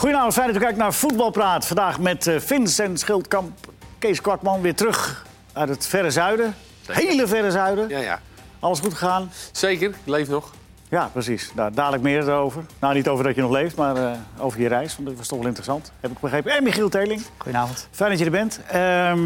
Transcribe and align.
Goedenavond, 0.00 0.34
fijn 0.34 0.46
dat 0.46 0.56
u 0.56 0.58
kijkt 0.58 0.78
naar 0.78 0.92
Voetbalpraat. 0.92 1.66
Vandaag 1.66 2.00
met 2.00 2.26
eh, 2.26 2.38
Vincent 2.38 3.00
Schildkamp, 3.00 3.52
Kees 3.98 4.20
Kwakman 4.20 4.60
weer 4.60 4.74
terug 4.74 5.26
uit 5.52 5.68
het 5.68 5.86
verre 5.86 6.10
zuiden. 6.10 6.54
Hele 6.86 7.26
verre 7.26 7.50
zuiden. 7.50 7.88
Ja, 7.88 7.98
ja. 7.98 8.20
Alles 8.60 8.80
goed 8.80 8.92
gegaan? 8.92 9.30
Zeker, 9.52 9.88
ik 9.88 9.96
leef 10.04 10.28
nog. 10.28 10.50
Ja, 10.88 11.10
precies. 11.12 11.52
Daar 11.54 11.74
dadelijk 11.74 12.02
meer 12.02 12.30
over. 12.30 12.64
Nou, 12.78 12.94
niet 12.94 13.08
over 13.08 13.24
dat 13.24 13.34
je 13.34 13.40
nog 13.40 13.50
leeft, 13.50 13.76
maar 13.76 13.96
eh, 13.96 14.10
over 14.38 14.60
je 14.60 14.68
reis. 14.68 14.96
Want 14.96 15.08
dat 15.08 15.16
was 15.16 15.28
toch 15.28 15.38
wel 15.38 15.46
interessant, 15.46 15.92
heb 16.00 16.10
ik 16.10 16.18
begrepen. 16.20 16.52
En 16.52 16.62
Michiel 16.62 16.88
Teling. 16.88 17.22
Goedenavond. 17.36 17.88
Fijn 17.90 18.10
dat 18.10 18.18
je 18.18 18.24
er 18.24 18.30
bent. 18.30 18.60
Ehm, 18.66 19.20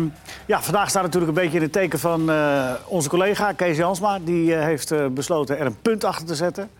ja, 0.46 0.62
vandaag 0.62 0.88
staat 0.88 1.02
natuurlijk 1.02 1.36
een 1.36 1.42
beetje 1.42 1.56
in 1.56 1.62
het 1.62 1.72
teken 1.72 1.98
van 1.98 2.30
eh, 2.30 2.72
onze 2.86 3.08
collega 3.08 3.52
Kees 3.52 3.76
Jansma. 3.76 4.18
Die 4.18 4.54
eh, 4.54 4.64
heeft 4.64 4.90
eh, 4.90 5.06
besloten 5.06 5.58
er 5.58 5.66
een 5.66 5.80
punt 5.82 6.04
achter 6.04 6.26
te 6.26 6.34
zetten. 6.34 6.70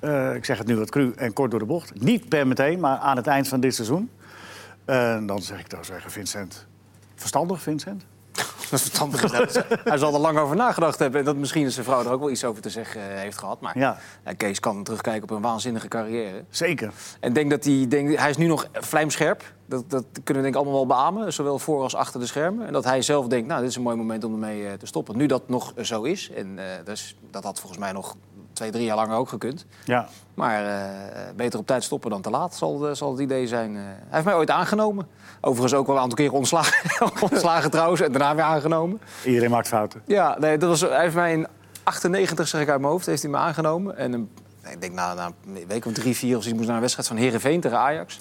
Eh, 0.00 0.34
ik 0.34 0.44
zeg 0.44 0.58
het 0.58 0.66
nu 0.66 0.76
wat 0.76 0.90
cru 0.90 1.12
en 1.16 1.32
kort 1.32 1.50
door 1.50 1.60
de 1.60 1.66
bocht. 1.66 2.00
Niet 2.00 2.28
per 2.28 2.46
meteen, 2.46 2.80
maar 2.80 2.98
aan 2.98 3.16
het 3.16 3.26
eind 3.26 3.48
van 3.48 3.60
dit 3.60 3.74
seizoen. 3.74 4.10
En 4.84 5.26
dan 5.26 5.42
zeg 5.42 5.58
ik 5.60 5.66
toch 5.66 5.84
zeggen, 5.84 6.10
Vincent. 6.10 6.66
Verstandig, 7.14 7.62
Vincent? 7.62 8.04
Dat 8.70 8.78
is 8.78 8.86
verstandig. 8.86 9.20
gezegd. 9.20 9.64
Hij 9.84 9.98
zal 9.98 10.14
er 10.14 10.20
lang 10.20 10.38
over 10.38 10.56
nagedacht 10.56 10.98
hebben. 10.98 11.20
En 11.20 11.26
dat 11.26 11.36
misschien 11.36 11.70
zijn 11.70 11.84
vrouw 11.84 12.04
er 12.04 12.10
ook 12.10 12.20
wel 12.20 12.30
iets 12.30 12.44
over 12.44 12.62
te 12.62 12.70
zeggen 12.70 13.00
eh, 13.00 13.18
heeft 13.18 13.38
gehad. 13.38 13.60
Maar 13.60 13.78
Ja, 13.78 13.98
Kees 14.36 14.60
kan 14.60 14.84
terugkijken 14.84 15.22
op 15.22 15.30
een 15.30 15.42
waanzinnige 15.42 15.88
carrière. 15.88 16.44
zeker. 16.50 16.92
En 17.20 17.32
denk 17.32 17.50
dat 17.50 17.64
hij, 17.64 17.86
denk, 17.88 18.18
hij 18.18 18.30
is 18.30 18.36
nu 18.36 18.46
nog 18.46 18.66
vlijmscherp. 18.72 19.52
Dat, 19.66 19.90
dat 19.90 20.04
kunnen 20.12 20.26
we 20.26 20.50
denk 20.50 20.54
ik 20.54 20.54
allemaal 20.54 20.74
wel 20.74 20.86
beamen. 20.86 21.32
Zowel 21.32 21.58
voor 21.58 21.82
als 21.82 21.94
achter 21.94 22.20
de 22.20 22.26
schermen. 22.26 22.66
En 22.66 22.72
dat 22.72 22.84
hij 22.84 23.02
zelf 23.02 23.26
denkt, 23.26 23.48
nou, 23.48 23.60
dit 23.60 23.70
is 23.70 23.76
een 23.76 23.82
mooi 23.82 23.96
moment 23.96 24.24
om 24.24 24.32
ermee 24.32 24.66
eh, 24.66 24.72
te 24.72 24.86
stoppen. 24.86 25.16
Nu 25.16 25.26
dat 25.26 25.48
nog 25.48 25.72
zo 25.82 26.02
is. 26.02 26.30
En 26.30 26.58
eh, 26.58 26.64
dus, 26.84 27.16
dat 27.30 27.44
had 27.44 27.58
volgens 27.60 27.80
mij 27.80 27.92
nog 27.92 28.16
twee, 28.60 28.72
drie 28.72 28.84
jaar 28.84 28.96
langer 28.96 29.16
ook 29.16 29.28
gekund. 29.28 29.66
Ja. 29.84 30.08
Maar 30.34 30.64
eh, 30.64 31.34
beter 31.36 31.58
op 31.58 31.66
tijd 31.66 31.84
stoppen 31.84 32.10
dan 32.10 32.22
te 32.22 32.30
laat, 32.30 32.54
zal, 32.54 32.88
eh, 32.88 32.94
zal 32.94 33.10
het 33.10 33.20
idee 33.20 33.46
zijn. 33.46 33.76
Eh, 33.76 33.82
hij 33.82 33.94
heeft 34.10 34.24
mij 34.24 34.34
ooit 34.34 34.50
aangenomen. 34.50 35.08
Overigens 35.40 35.74
ook 35.74 35.86
wel 35.86 35.96
een 35.96 36.02
aantal 36.02 36.16
keren 36.16 36.34
ontslagen, 36.34 36.90
ontslagen 37.30 37.70
trouwens. 37.70 38.00
En 38.00 38.12
daarna 38.12 38.34
weer 38.34 38.44
aangenomen. 38.44 39.00
Iedereen 39.24 39.50
maakt 39.50 39.68
fouten. 39.68 40.02
Ja, 40.06 40.36
nee, 40.38 40.58
dat 40.58 40.68
was, 40.68 40.80
hij 40.80 41.00
heeft 41.00 41.14
mij 41.14 41.32
in 41.32 41.46
98, 41.82 42.48
zeg 42.48 42.60
ik 42.60 42.68
uit 42.68 42.80
mijn 42.80 42.92
hoofd, 42.92 43.06
heeft 43.06 43.22
hij 43.22 43.30
me 43.30 43.36
aangenomen. 43.36 43.96
En 43.96 44.12
een, 44.12 44.30
ik 44.70 44.80
denk 44.80 44.92
na, 44.92 45.14
na 45.14 45.30
een 45.46 45.66
week 45.66 45.86
of 45.86 45.92
drie, 45.92 46.16
vier 46.16 46.36
of 46.36 46.42
zoiets 46.42 46.52
moest 46.52 46.66
naar 46.66 46.74
een 46.74 46.82
wedstrijd 46.82 47.08
van 47.08 47.16
Herenveen 47.16 47.60
tegen 47.60 47.78
Ajax. 47.78 48.20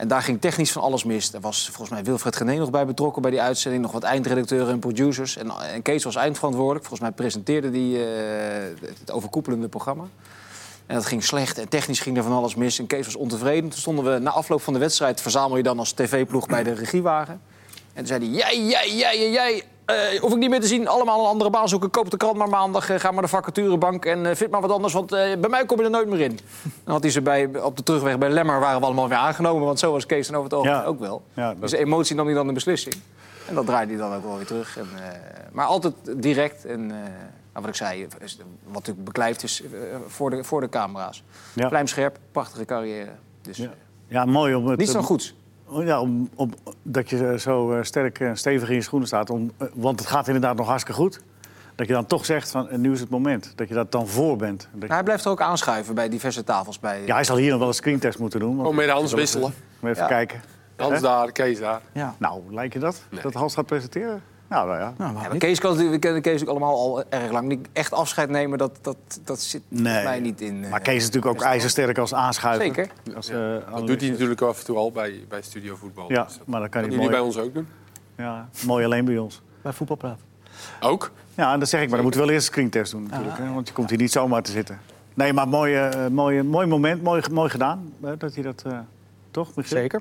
En 0.00 0.08
daar 0.08 0.22
ging 0.22 0.40
technisch 0.40 0.72
van 0.72 0.82
alles 0.82 1.04
mis. 1.04 1.32
Er 1.32 1.40
was 1.40 1.66
volgens 1.66 1.90
mij 1.90 2.04
Wilfred 2.04 2.36
Gené 2.36 2.54
nog 2.54 2.70
bij 2.70 2.86
betrokken 2.86 3.22
bij 3.22 3.30
die 3.30 3.40
uitzending. 3.40 3.82
Nog 3.82 3.92
wat 3.92 4.02
eindredacteuren 4.02 4.72
en 4.72 4.78
producers. 4.78 5.36
En, 5.36 5.82
Kees 5.82 6.04
was 6.04 6.16
eindverantwoordelijk. 6.16 6.86
Volgens 6.86 7.08
mij 7.08 7.10
presenteerde 7.10 7.70
die 7.70 8.04
eh, 8.04 8.04
het 9.00 9.10
overkoepelende 9.10 9.68
programma. 9.68 10.04
En 10.86 10.94
dat 10.94 11.06
ging 11.06 11.24
slecht 11.24 11.58
en 11.58 11.68
technisch 11.68 12.00
ging 12.00 12.16
er 12.16 12.22
van 12.22 12.32
alles 12.32 12.54
mis. 12.54 12.78
En 12.78 12.86
Kees 12.86 13.04
was 13.04 13.16
ontevreden. 13.16 13.70
Toen 13.70 13.78
stonden 13.78 14.12
we 14.12 14.18
na 14.18 14.30
afloop 14.30 14.62
van 14.62 14.72
de 14.72 14.78
wedstrijd... 14.78 15.20
verzamel 15.20 15.56
je 15.56 15.62
dan 15.62 15.78
als 15.78 15.92
tv-ploeg 15.92 16.46
bij 16.46 16.62
de 16.62 16.72
regiewagen. 16.72 17.40
En 17.92 18.04
toen 18.04 18.06
zei 18.06 18.24
hij, 18.24 18.34
jij, 18.36 18.66
jij, 18.66 18.96
jij, 18.96 19.30
jij, 19.30 19.62
eh, 19.94 20.20
hoef 20.20 20.32
ik 20.32 20.38
niet 20.38 20.50
meer 20.50 20.60
te 20.60 20.66
zien. 20.66 20.88
Allemaal 20.88 21.20
een 21.20 21.26
andere 21.26 21.50
baan 21.50 21.68
zoeken. 21.68 21.90
Koop 21.90 22.10
de 22.10 22.16
krant 22.16 22.36
maar 22.36 22.48
maandag. 22.48 22.90
eh, 22.90 22.98
ga 22.98 23.10
maar 23.10 23.22
de 23.22 23.28
vacaturebank 23.28 24.04
en 24.04 24.26
eh, 24.26 24.34
vind 24.36 24.50
maar 24.50 24.60
wat 24.60 24.70
anders. 24.70 24.92
Want 24.92 25.10
bij 25.10 25.48
mij 25.48 25.66
kom 25.66 25.78
je 25.78 25.84
er 25.84 25.90
nooit 25.90 26.08
meer 26.08 26.20
in. 26.20 26.38
Dan 26.84 26.94
had 26.94 27.02
hij 27.02 27.10
ze 27.12 27.20
bij, 27.22 27.50
op 27.62 27.76
de 27.76 27.82
terugweg 27.82 28.18
bij 28.18 28.30
Lemmer 28.30 28.60
waren 28.60 28.80
we 28.80 28.86
allemaal 28.86 29.08
weer 29.08 29.18
aangenomen. 29.18 29.64
Want 29.66 29.78
zo 29.78 29.92
was 29.92 30.06
Kees 30.06 30.26
dan 30.26 30.36
over 30.36 30.48
het 30.50 30.58
algemeen 30.58 30.78
Ja. 30.80 30.84
ook 30.86 30.98
wel. 31.00 31.22
Ja, 31.34 31.48
dat- 31.48 31.60
Dus 31.60 31.70
de 31.70 31.78
emotie 31.78 32.16
nam 32.16 32.26
hij 32.26 32.34
dan 32.34 32.46
de 32.46 32.52
beslissing. 32.52 32.94
En 33.48 33.54
dat 33.54 33.66
draaide 33.66 33.92
hij 33.92 34.00
dan 34.02 34.14
ook 34.14 34.24
wel 34.24 34.36
weer 34.36 34.46
terug. 34.46 34.78
En, 34.78 34.88
maar 35.52 35.66
altijd 35.66 35.94
direct. 36.16 36.64
En 36.64 36.86
nou, 36.86 37.00
wat 37.52 37.68
ik 37.68 37.74
zei, 37.74 38.06
wat 38.64 38.72
natuurlijk 38.72 39.04
beklijft 39.04 39.42
is 39.42 39.62
voor, 40.06 40.30
de, 40.30 40.44
voor 40.44 40.60
de 40.60 40.68
camera's. 40.68 41.22
Ja. 41.52 41.68
Vlijmscherp, 41.68 42.18
prachtige 42.32 42.64
carrière. 42.64 43.10
Dus 43.42 43.56
Ja. 43.56 43.70
Ja, 44.08 44.24
mooi 44.24 44.54
om 44.54 44.66
het... 44.66 44.78
niets 44.78 44.92
dan 44.92 45.02
goeds. 45.02 45.34
Ja, 45.72 46.00
om, 46.00 46.28
om, 46.34 46.52
dat 46.82 47.10
je 47.10 47.34
zo 47.38 47.72
eh, 47.72 47.82
sterk 47.82 48.20
en 48.20 48.36
stevig 48.36 48.68
in 48.68 48.74
je 48.74 48.82
schoenen 48.82 49.08
staat. 49.08 49.30
Om, 49.30 49.50
eh, 49.58 49.66
want 49.74 49.98
het 50.00 50.08
gaat 50.08 50.26
inderdaad 50.26 50.56
nog 50.56 50.66
hartstikke 50.66 51.00
goed. 51.00 51.20
Dat 51.74 51.86
je 51.88 51.92
dan 51.92 52.06
toch 52.06 52.24
zegt 52.24 52.50
van 52.50 52.68
eh, 52.68 52.78
nu 52.78 52.92
is 52.92 53.00
het 53.00 53.10
moment. 53.10 53.52
Dat 53.56 53.68
je 53.68 53.74
dat 53.74 53.92
dan 53.92 54.06
voor 54.08 54.36
bent. 54.36 54.68
Dat 54.72 54.88
je- 54.88 54.94
hij 54.94 55.02
blijft 55.02 55.24
er 55.24 55.30
ook 55.30 55.40
aanschuiven 55.40 55.94
bij 55.94 56.08
diverse 56.08 56.44
tafels. 56.44 56.78
Bij, 56.80 57.02
ja, 57.06 57.14
hij 57.14 57.24
zal 57.24 57.36
hier 57.36 57.50
nog 57.50 57.58
wel 57.58 57.68
een 57.68 57.74
screentest 57.74 58.18
moeten 58.18 58.40
doen. 58.40 58.48
want- 58.56 58.60
Gewoon 58.60 58.74
met 58.86 58.88
Hans 58.94 59.12
wisselen. 59.12 59.52
Even 59.82 59.96
Ja. 60.02 60.06
kijken. 60.06 60.40
Hans 60.76 61.00
daar, 61.00 61.32
Kees 61.32 61.58
daar. 61.60 61.80
Ja. 61.92 62.14
Nou, 62.18 62.42
lijkt 62.54 62.72
je 62.72 62.78
dat? 62.78 63.02
Nee. 63.10 63.22
Dat 63.22 63.34
Hans 63.34 63.54
gaat 63.54 63.66
presenteren? 63.66 64.22
Nou, 64.50 64.66
nou 64.68 64.78
ja. 64.80 64.94
Ja, 64.98 65.10
Nou, 65.12 65.30
niet? 65.32 65.38
Kees 65.38 65.58
kan, 65.60 65.76
we 65.90 65.98
kennen 65.98 66.22
Kees 66.22 66.42
ook 66.42 66.48
allemaal 66.48 66.74
al 66.78 67.04
erg 67.08 67.30
lang. 67.30 67.48
Niet 67.48 67.68
echt 67.72 67.92
afscheid 67.92 68.28
nemen, 68.30 68.58
dat, 68.58 68.78
dat, 68.82 68.96
dat 69.24 69.40
zit 69.40 69.62
Nee. 69.68 70.04
mij 70.04 70.20
niet 70.20 70.40
in. 70.40 70.64
eh, 70.64 70.70
Maar 70.70 70.80
Kees 70.80 70.96
is 70.96 71.04
natuurlijk 71.04 71.34
ook 71.34 71.42
ijzersterk 71.42 71.98
als 71.98 72.14
aanschuiver. 72.14 72.64
Zeker. 72.66 72.90
Als, 73.16 73.26
Ja. 73.26 73.56
eh, 73.58 73.72
Dat 73.74 73.86
doet 73.86 74.00
hij 74.00 74.10
natuurlijk 74.10 74.40
af 74.40 74.58
en 74.58 74.64
toe 74.64 74.76
al 74.76 74.92
bij, 74.92 75.24
bij 75.28 75.42
Studio 75.42 75.76
Voetbal. 75.76 76.12
Ja, 76.12 76.24
Dus 76.24 76.36
dat 76.38 76.46
maar 76.46 76.60
dat 76.60 76.70
kan 76.70 76.80
kan 76.80 76.90
hij 76.90 76.98
jullie 76.98 77.16
bij 77.16 77.24
mooi. 77.26 77.36
ons 77.36 77.46
ook 77.46 77.54
doen. 77.54 77.66
Ja, 78.16 78.48
mooi 78.66 78.84
alleen 78.84 79.04
bij 79.04 79.18
ons. 79.18 79.42
Bij 79.62 79.72
voetbalpraat. 79.72 80.18
Ook? 80.80 81.10
Ja, 81.34 81.52
en 81.52 81.58
dat 81.58 81.68
zeg 81.68 81.80
ik, 81.80 81.86
maar 81.86 81.94
dan 81.94 82.02
moeten 82.04 82.20
we 82.20 82.26
wel 82.26 82.34
eerst 82.36 82.46
een 82.48 82.52
screentest 82.54 82.92
doen 82.92 83.02
natuurlijk. 83.02 83.38
Hè? 83.38 83.52
Want 83.52 83.68
je 83.68 83.74
komt 83.74 83.90
hier 83.90 83.98
niet 83.98 84.12
zomaar 84.12 84.42
te 84.42 84.50
zitten. 84.50 84.78
Nee, 85.14 85.32
maar 85.32 85.48
mooi, 85.48 85.74
eh, 85.74 86.06
mooi, 86.06 86.42
mooi 86.42 86.66
moment, 86.66 87.02
mooi, 87.02 87.22
mooi 87.32 87.50
gedaan. 87.50 87.92
eh, 88.02 88.10
dat 88.18 88.34
hij 88.34 88.42
dat, 88.42 88.62
eh, 88.66 88.78
toch, 89.30 89.54
Michiel? 89.54 89.76
Zeker. 89.78 90.00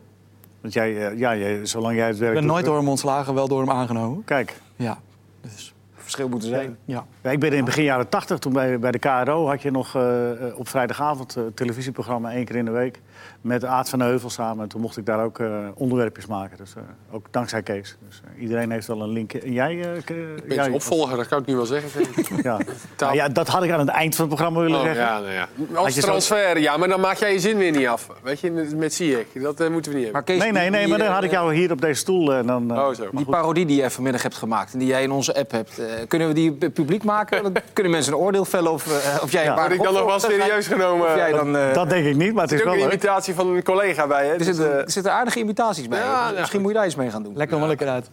Want 0.61 0.73
jij, 0.73 1.07
eh, 1.07 1.17
ja, 1.17 1.35
jij, 1.35 1.65
zolang 1.65 1.95
jij 1.95 2.07
het 2.07 2.17
werk 2.17 2.33
Ik 2.33 2.39
ben 2.39 2.49
nooit 2.49 2.63
eh, 2.63 2.69
door 2.69 2.79
hem 2.79 2.89
ontslagen, 2.89 3.33
wel 3.33 3.47
door 3.47 3.59
hem 3.59 3.71
aangenomen. 3.71 4.23
Kijk, 4.23 4.61
Ja. 4.75 4.99
Dus, 5.41 5.73
verschil 5.93 6.29
moeten 6.29 6.49
zijn. 6.49 6.77
ja. 6.85 7.05
ja, 7.21 7.31
ik 7.31 7.39
ben 7.39 7.53
in 7.53 7.65
begin 7.65 7.83
jaren 7.83 8.09
tachtig, 8.09 8.39
toen 8.39 8.53
bij, 8.53 8.79
bij 8.79 8.91
de 8.91 8.99
KRO... 8.99 9.47
had 9.47 9.61
je 9.61 9.71
nog 9.71 9.95
eh, 9.95 10.31
op 10.55 10.67
vrijdagavond 10.67 11.35
een 11.35 11.53
televisieprogramma 11.53 12.31
één 12.31 12.45
keer 12.45 12.55
in 12.55 12.65
de 12.65 12.71
week... 12.71 12.99
met 13.41 13.65
Aad 13.65 13.89
van 13.89 13.99
de 13.99 14.05
Heuvel 14.05 14.29
samen. 14.29 14.63
En 14.63 14.69
toen 14.69 14.81
mocht 14.81 14.97
ik 14.97 15.05
daar 15.05 15.23
ook 15.23 15.39
eh, 15.39 15.47
onderwerpjes 15.75 16.25
maken. 16.25 16.57
Dus 16.57 16.73
eh, 16.75 16.81
ook 17.11 17.25
dankzij 17.31 17.61
Kees. 17.61 17.97
Dus 18.07 18.21
eh, 18.35 18.41
iedereen 18.41 18.71
heeft 18.71 18.87
wel 18.87 19.01
een 19.01 19.09
link. 19.09 19.33
En 19.33 19.53
jij... 19.53 19.81
eh, 19.81 19.95
Ik 19.97 20.05
ben 20.47 20.55
jij- 20.55 20.69
opvolger, 20.69 21.17
dat 21.17 21.27
kan 21.27 21.39
ik 21.39 21.45
nu 21.45 21.55
wel 21.55 21.65
zeggen. 21.65 21.87
Ja. 22.43 22.57
Nou 22.97 23.13
ja, 23.15 23.29
dat 23.29 23.47
had 23.47 23.63
ik 23.63 23.71
aan 23.71 23.79
het 23.79 23.87
eind 23.89 24.15
van 24.15 24.25
het 24.25 24.33
programma 24.35 24.59
willen 24.63 24.77
Oh, 24.79 24.83
zeggen. 24.85 25.03
ja, 25.03 25.19
nou 25.19 25.31
ja. 25.31 25.47
Als 25.73 25.93
zo- 25.93 26.01
transfer, 26.01 26.59
ja, 26.59 26.77
maar 26.77 26.87
dan 26.87 26.99
maak 26.99 27.17
jij 27.17 27.33
je 27.33 27.39
zin 27.39 27.57
weer 27.57 27.71
niet 27.71 27.87
af. 27.87 28.07
Weet 28.23 28.39
je, 28.39 28.51
met, 28.51 28.77
met 28.77 28.93
Ziyech. 28.93 29.25
Dat 29.33 29.69
moeten 29.69 29.91
we 29.91 29.97
niet 29.97 30.11
Maar 30.11 30.23
hebben. 30.23 30.23
Kees, 30.23 30.37
Nee, 30.37 30.51
nee, 30.51 30.69
nee, 30.69 30.79
die, 30.79 30.89
maar 30.89 30.97
dan 30.97 31.07
had 31.13 31.23
ik 31.23 31.31
jou 31.31 31.53
hier 31.53 31.71
op 31.71 31.81
deze 31.81 31.99
stoel. 31.99 32.33
En 32.33 32.45
dan, 32.47 32.71
Oh, 32.79 32.93
zo. 32.93 33.09
Die 33.11 33.25
parodie 33.25 33.65
die 33.65 33.75
jij 33.75 33.89
vanmiddag 33.89 34.21
hebt 34.21 34.35
gemaakt 34.35 34.73
en 34.73 34.79
die 34.79 34.87
jij 34.87 35.03
in 35.03 35.11
onze 35.11 35.35
app 35.35 35.51
hebt, 35.51 35.79
eh, 35.79 35.85
kunnen 36.07 36.27
we 36.27 36.33
die 36.33 36.51
pu- 36.51 36.69
publiek 36.69 37.03
maken? 37.03 37.43
Dan 37.43 37.55
kunnen 37.73 37.91
mensen 37.91 38.13
een 38.13 38.19
oordeel 38.19 38.45
vellen 38.45 38.71
of, 38.71 38.85
of 39.23 39.31
jij 39.31 39.43
Ja. 39.43 39.49
een 39.51 39.59
Word 39.59 39.71
ik 39.71 39.83
dan 39.83 39.93
nog 39.93 40.05
wel 40.05 40.19
serieus 40.19 40.67
genomen? 40.67 41.07
Of 41.07 41.15
jij 41.15 41.31
dan, 41.31 41.57
eh, 41.57 41.73
Dat 41.73 41.89
denk 41.89 42.05
ik 42.05 42.15
niet, 42.15 42.33
maar 42.33 42.43
het 42.43 42.51
is 42.51 42.63
wel 42.63 42.75
leuk. 42.75 43.01
Imitatie 43.09 43.33
van 43.33 43.47
een 43.47 43.63
collega 43.63 44.07
bij, 44.07 44.25
hè? 44.25 44.31
er, 44.31 44.37
Dus, 44.37 44.47
zitten, 44.47 44.71
eh, 44.71 44.77
er 44.77 44.91
zitten 44.91 45.13
aardige 45.13 45.39
imitaties 45.39 45.87
bij. 45.87 45.99
Ja, 45.99 46.29
ja, 46.29 46.39
Misschien 46.39 46.61
moet 46.61 46.71
je 46.71 46.77
daar 46.77 46.85
iets 46.85 46.95
mee 46.95 47.09
gaan 47.09 47.23
doen. 47.23 47.37
Lekt 47.37 47.51
nog 47.51 47.59
wel 47.59 47.71
een 47.71 47.77
keer 47.77 47.87
uit. 47.87 48.09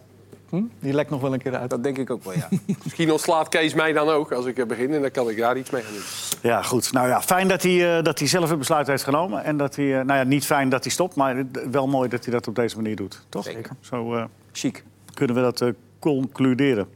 Hm? 0.49 0.63
Die 0.81 0.93
lekt 0.93 1.11
nog 1.11 1.21
wel 1.21 1.33
een 1.33 1.43
keer 1.43 1.57
uit. 1.57 1.71
Dat 1.71 1.83
denk 1.83 1.99
ik 1.99 2.11
ook 2.11 2.25
wel, 2.25 2.33
ja. 2.35 2.49
misschien 2.85 3.11
ontslaat 3.13 3.49
Kees 3.49 3.75
mij 3.75 3.93
dan 3.93 4.09
ook 4.09 4.33
als 4.33 4.45
ik 4.47 4.67
begin. 4.67 4.95
En 4.95 5.01
dan 5.01 5.11
kan 5.11 5.29
ik 5.29 5.37
daar 5.37 5.57
iets 5.57 5.71
mee 5.71 5.83
gaan 5.83 5.93
doen. 5.93 6.03
Ja, 6.41 6.63
goed. 6.63 6.93
Nou 6.93 7.09
ja, 7.09 7.23
fijn 7.23 7.49
dat 7.49 7.63
hij, 7.63 7.97
eh, 7.97 8.05
dat 8.05 8.19
hij 8.19 8.29
zelf 8.29 8.49
het 8.49 8.59
besluit 8.59 8.87
heeft 8.87 9.03
genomen. 9.03 9.45
En 9.45 9.57
dat 9.57 9.77
hij, 9.77 9.99
eh, 9.99 10.05
nou 10.05 10.19
ja, 10.19 10.25
niet 10.25 10.45
fijn 10.47 10.69
dat 10.69 10.83
hij 10.83 10.93
stopt, 10.93 11.15
maar 11.15 11.45
wel 11.71 11.87
mooi 11.87 12.09
dat 12.09 12.25
hij 12.25 12.33
dat 12.33 12.49
op 12.49 12.55
deze 12.55 12.77
manier 12.77 12.97
doet. 12.97 13.23
Toch? 13.29 13.45
Zeker. 13.45 13.71
Zo 13.81 14.15
eh, 14.15 14.25
Chic. 14.53 14.85
kunnen 15.15 15.37
we 15.37 15.43
dat 15.43 15.61
eh, 15.61 15.69
concluderen. 15.99 16.89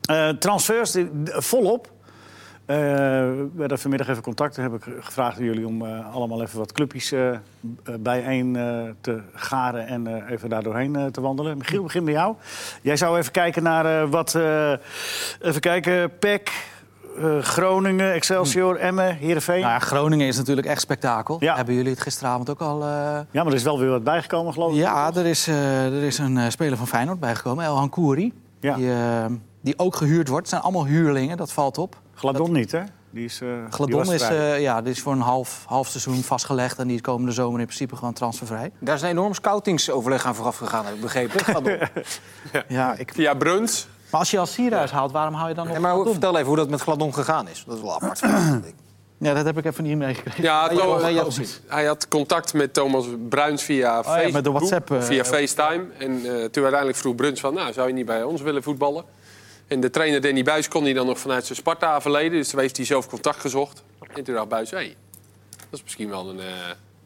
Eh, 0.00 0.28
transfers, 0.28 0.96
volop. 1.24 1.90
Eh, 2.66 2.76
we 2.76 3.58
hadden 3.58 3.78
vanmiddag 3.78 4.08
even 4.08 4.22
contact. 4.22 4.56
Heb 4.56 4.74
ik 4.74 4.86
gevraagd 5.00 5.38
aan 5.38 5.44
jullie 5.44 5.66
om 5.66 5.86
eh, 5.86 6.14
allemaal 6.14 6.42
even 6.42 6.58
wat 6.58 6.72
clubjes 6.72 7.12
eh, 7.12 7.30
bijeen 8.00 8.52
te 9.00 9.20
garen 9.34 9.86
en 9.86 10.26
even 10.28 10.48
daar 10.48 10.62
doorheen 10.62 11.10
te 11.12 11.20
wandelen. 11.20 11.58
Michiel, 11.58 11.82
begin 11.82 12.04
bij 12.04 12.12
jou. 12.12 12.34
Jij 12.82 12.96
zou 12.96 13.18
even 13.18 13.32
kijken 13.32 13.62
naar 13.62 14.08
wat. 14.08 14.34
even 15.40 15.60
kijken, 15.60 16.18
PEC, 16.18 16.52
Groningen, 17.40 18.12
Excelsior, 18.12 18.76
Emmen, 18.76 19.16
Heerenveen. 19.16 19.60
Nou 19.60 19.72
ja, 19.72 19.78
Groningen 19.78 20.26
is 20.26 20.36
natuurlijk 20.36 20.66
echt 20.66 20.80
spektakel. 20.80 21.36
Ja. 21.40 21.56
Hebben 21.56 21.74
jullie 21.74 21.90
het 21.90 22.00
gisteravond 22.00 22.50
ook 22.50 22.60
al... 22.60 22.80
Ja, 22.80 23.26
maar 23.32 23.46
er 23.46 23.54
is 23.54 23.62
wel 23.62 23.78
weer 23.78 23.90
wat 23.90 24.04
bijgekomen, 24.04 24.52
geloof 24.52 24.70
ik. 24.70 24.76
Ja, 24.76 25.14
er 25.14 25.26
is, 25.26 25.46
er 25.46 26.02
is 26.02 26.18
een 26.18 26.52
speler 26.52 26.76
van 26.76 26.86
Feyenoord 26.86 27.20
bijgekomen, 27.20 27.64
El 27.64 27.76
Hankouri. 27.76 28.32
Ja. 28.60 28.74
Die, 28.74 28.90
die 29.60 29.78
ook 29.78 29.96
gehuurd 29.96 30.28
wordt. 30.28 30.42
Het 30.42 30.50
zijn 30.50 30.62
allemaal 30.62 30.86
huurlingen, 30.86 31.36
dat 31.36 31.52
valt 31.52 31.78
op. 31.78 31.96
Gladon 32.16 32.52
niet, 32.52 32.72
hè? 32.72 32.82
Die 33.10 33.24
is, 33.24 33.40
eh, 33.40 33.48
Gladon 33.70 34.12
is, 34.12 34.22
eh, 34.22 34.60
ja, 34.60 34.82
die 34.82 34.92
is 34.92 35.00
voor 35.00 35.12
een 35.12 35.20
half, 35.20 35.64
half 35.66 35.88
seizoen 35.88 36.22
vastgelegd... 36.22 36.78
en 36.78 36.86
die 36.86 36.96
is 36.96 37.02
komende 37.02 37.32
zomer 37.32 37.60
in 37.60 37.66
principe 37.66 37.96
gewoon 37.96 38.12
transfervrij. 38.12 38.70
Daar 38.78 38.94
is 38.94 39.02
een 39.02 39.08
enorm 39.08 39.34
scoutingsoverleg 39.34 40.24
aan 40.26 40.34
vooraf 40.34 40.56
gegaan, 40.56 40.84
heb 40.84 40.94
ik 40.94 41.00
begrepen. 41.00 41.88
Ja, 42.68 42.94
ik... 42.94 43.12
Via 43.14 43.34
Bruns. 43.34 43.88
Maar 44.10 44.20
als 44.20 44.30
je 44.30 44.38
al 44.38 44.46
Sierhuis 44.46 44.90
haalt, 44.90 45.12
waarom 45.12 45.34
hou 45.34 45.48
je 45.48 45.54
dan 45.54 45.64
nog 45.64 45.72
Nee, 45.72 45.82
maar 45.82 45.92
Gladon? 45.92 46.12
vertel 46.12 46.34
even 46.34 46.46
hoe 46.46 46.56
dat 46.56 46.70
met 46.70 46.80
Gladon 46.80 47.14
gegaan 47.14 47.48
is. 47.48 47.64
Dat 47.66 47.76
is 47.76 47.82
wel 47.82 47.94
apart. 47.94 48.18
vind 48.18 48.64
ik. 48.72 48.74
Ja, 49.18 49.34
dat 49.34 49.44
heb 49.44 49.58
ik 49.58 49.64
even 49.64 49.84
niet 49.84 49.96
meegekregen. 49.96 50.42
Ja, 50.42 50.70
ja, 50.72 51.08
ja, 51.08 51.22
precies. 51.22 51.60
hij 51.66 51.84
had 51.84 52.08
contact 52.08 52.54
met 52.54 52.74
Thomas 52.74 53.06
Bruins 53.28 53.62
via 53.62 53.96
ja, 53.96 54.02
Facebook. 54.02 54.32
met 54.32 54.44
de 54.44 54.50
WhatsApp, 54.50 54.90
eh, 54.90 55.02
via 55.02 55.24
FaceTime. 55.24 55.84
En 55.98 56.12
eh, 56.12 56.44
toen 56.44 56.62
uiteindelijk 56.62 56.96
vroeg 56.96 57.14
Bruns 57.14 57.40
van, 57.40 57.54
nou, 57.54 57.72
zou 57.72 57.88
je 57.88 57.94
niet 57.94 58.06
bij 58.06 58.22
ons 58.22 58.42
willen 58.42 58.62
voetballen? 58.62 59.04
En 59.66 59.80
de 59.80 59.90
trainer 59.90 60.20
Danny 60.20 60.42
Buis 60.42 60.68
kon 60.68 60.84
hij 60.84 60.92
dan 60.92 61.06
nog 61.06 61.18
vanuit 61.18 61.44
zijn 61.46 61.58
Sparta 61.58 62.00
verleden. 62.00 62.38
Dus 62.38 62.48
toen 62.48 62.60
heeft 62.60 62.76
hij 62.76 62.86
zelf 62.86 63.08
contact 63.08 63.40
gezocht. 63.40 63.82
En 64.14 64.24
toen 64.24 64.34
dacht 64.34 64.48
Buis, 64.48 64.70
hé, 64.70 64.94
dat 65.50 65.66
is 65.70 65.82
misschien 65.82 66.08
wel 66.08 66.28
een, 66.28 66.40
eh, 66.40 66.46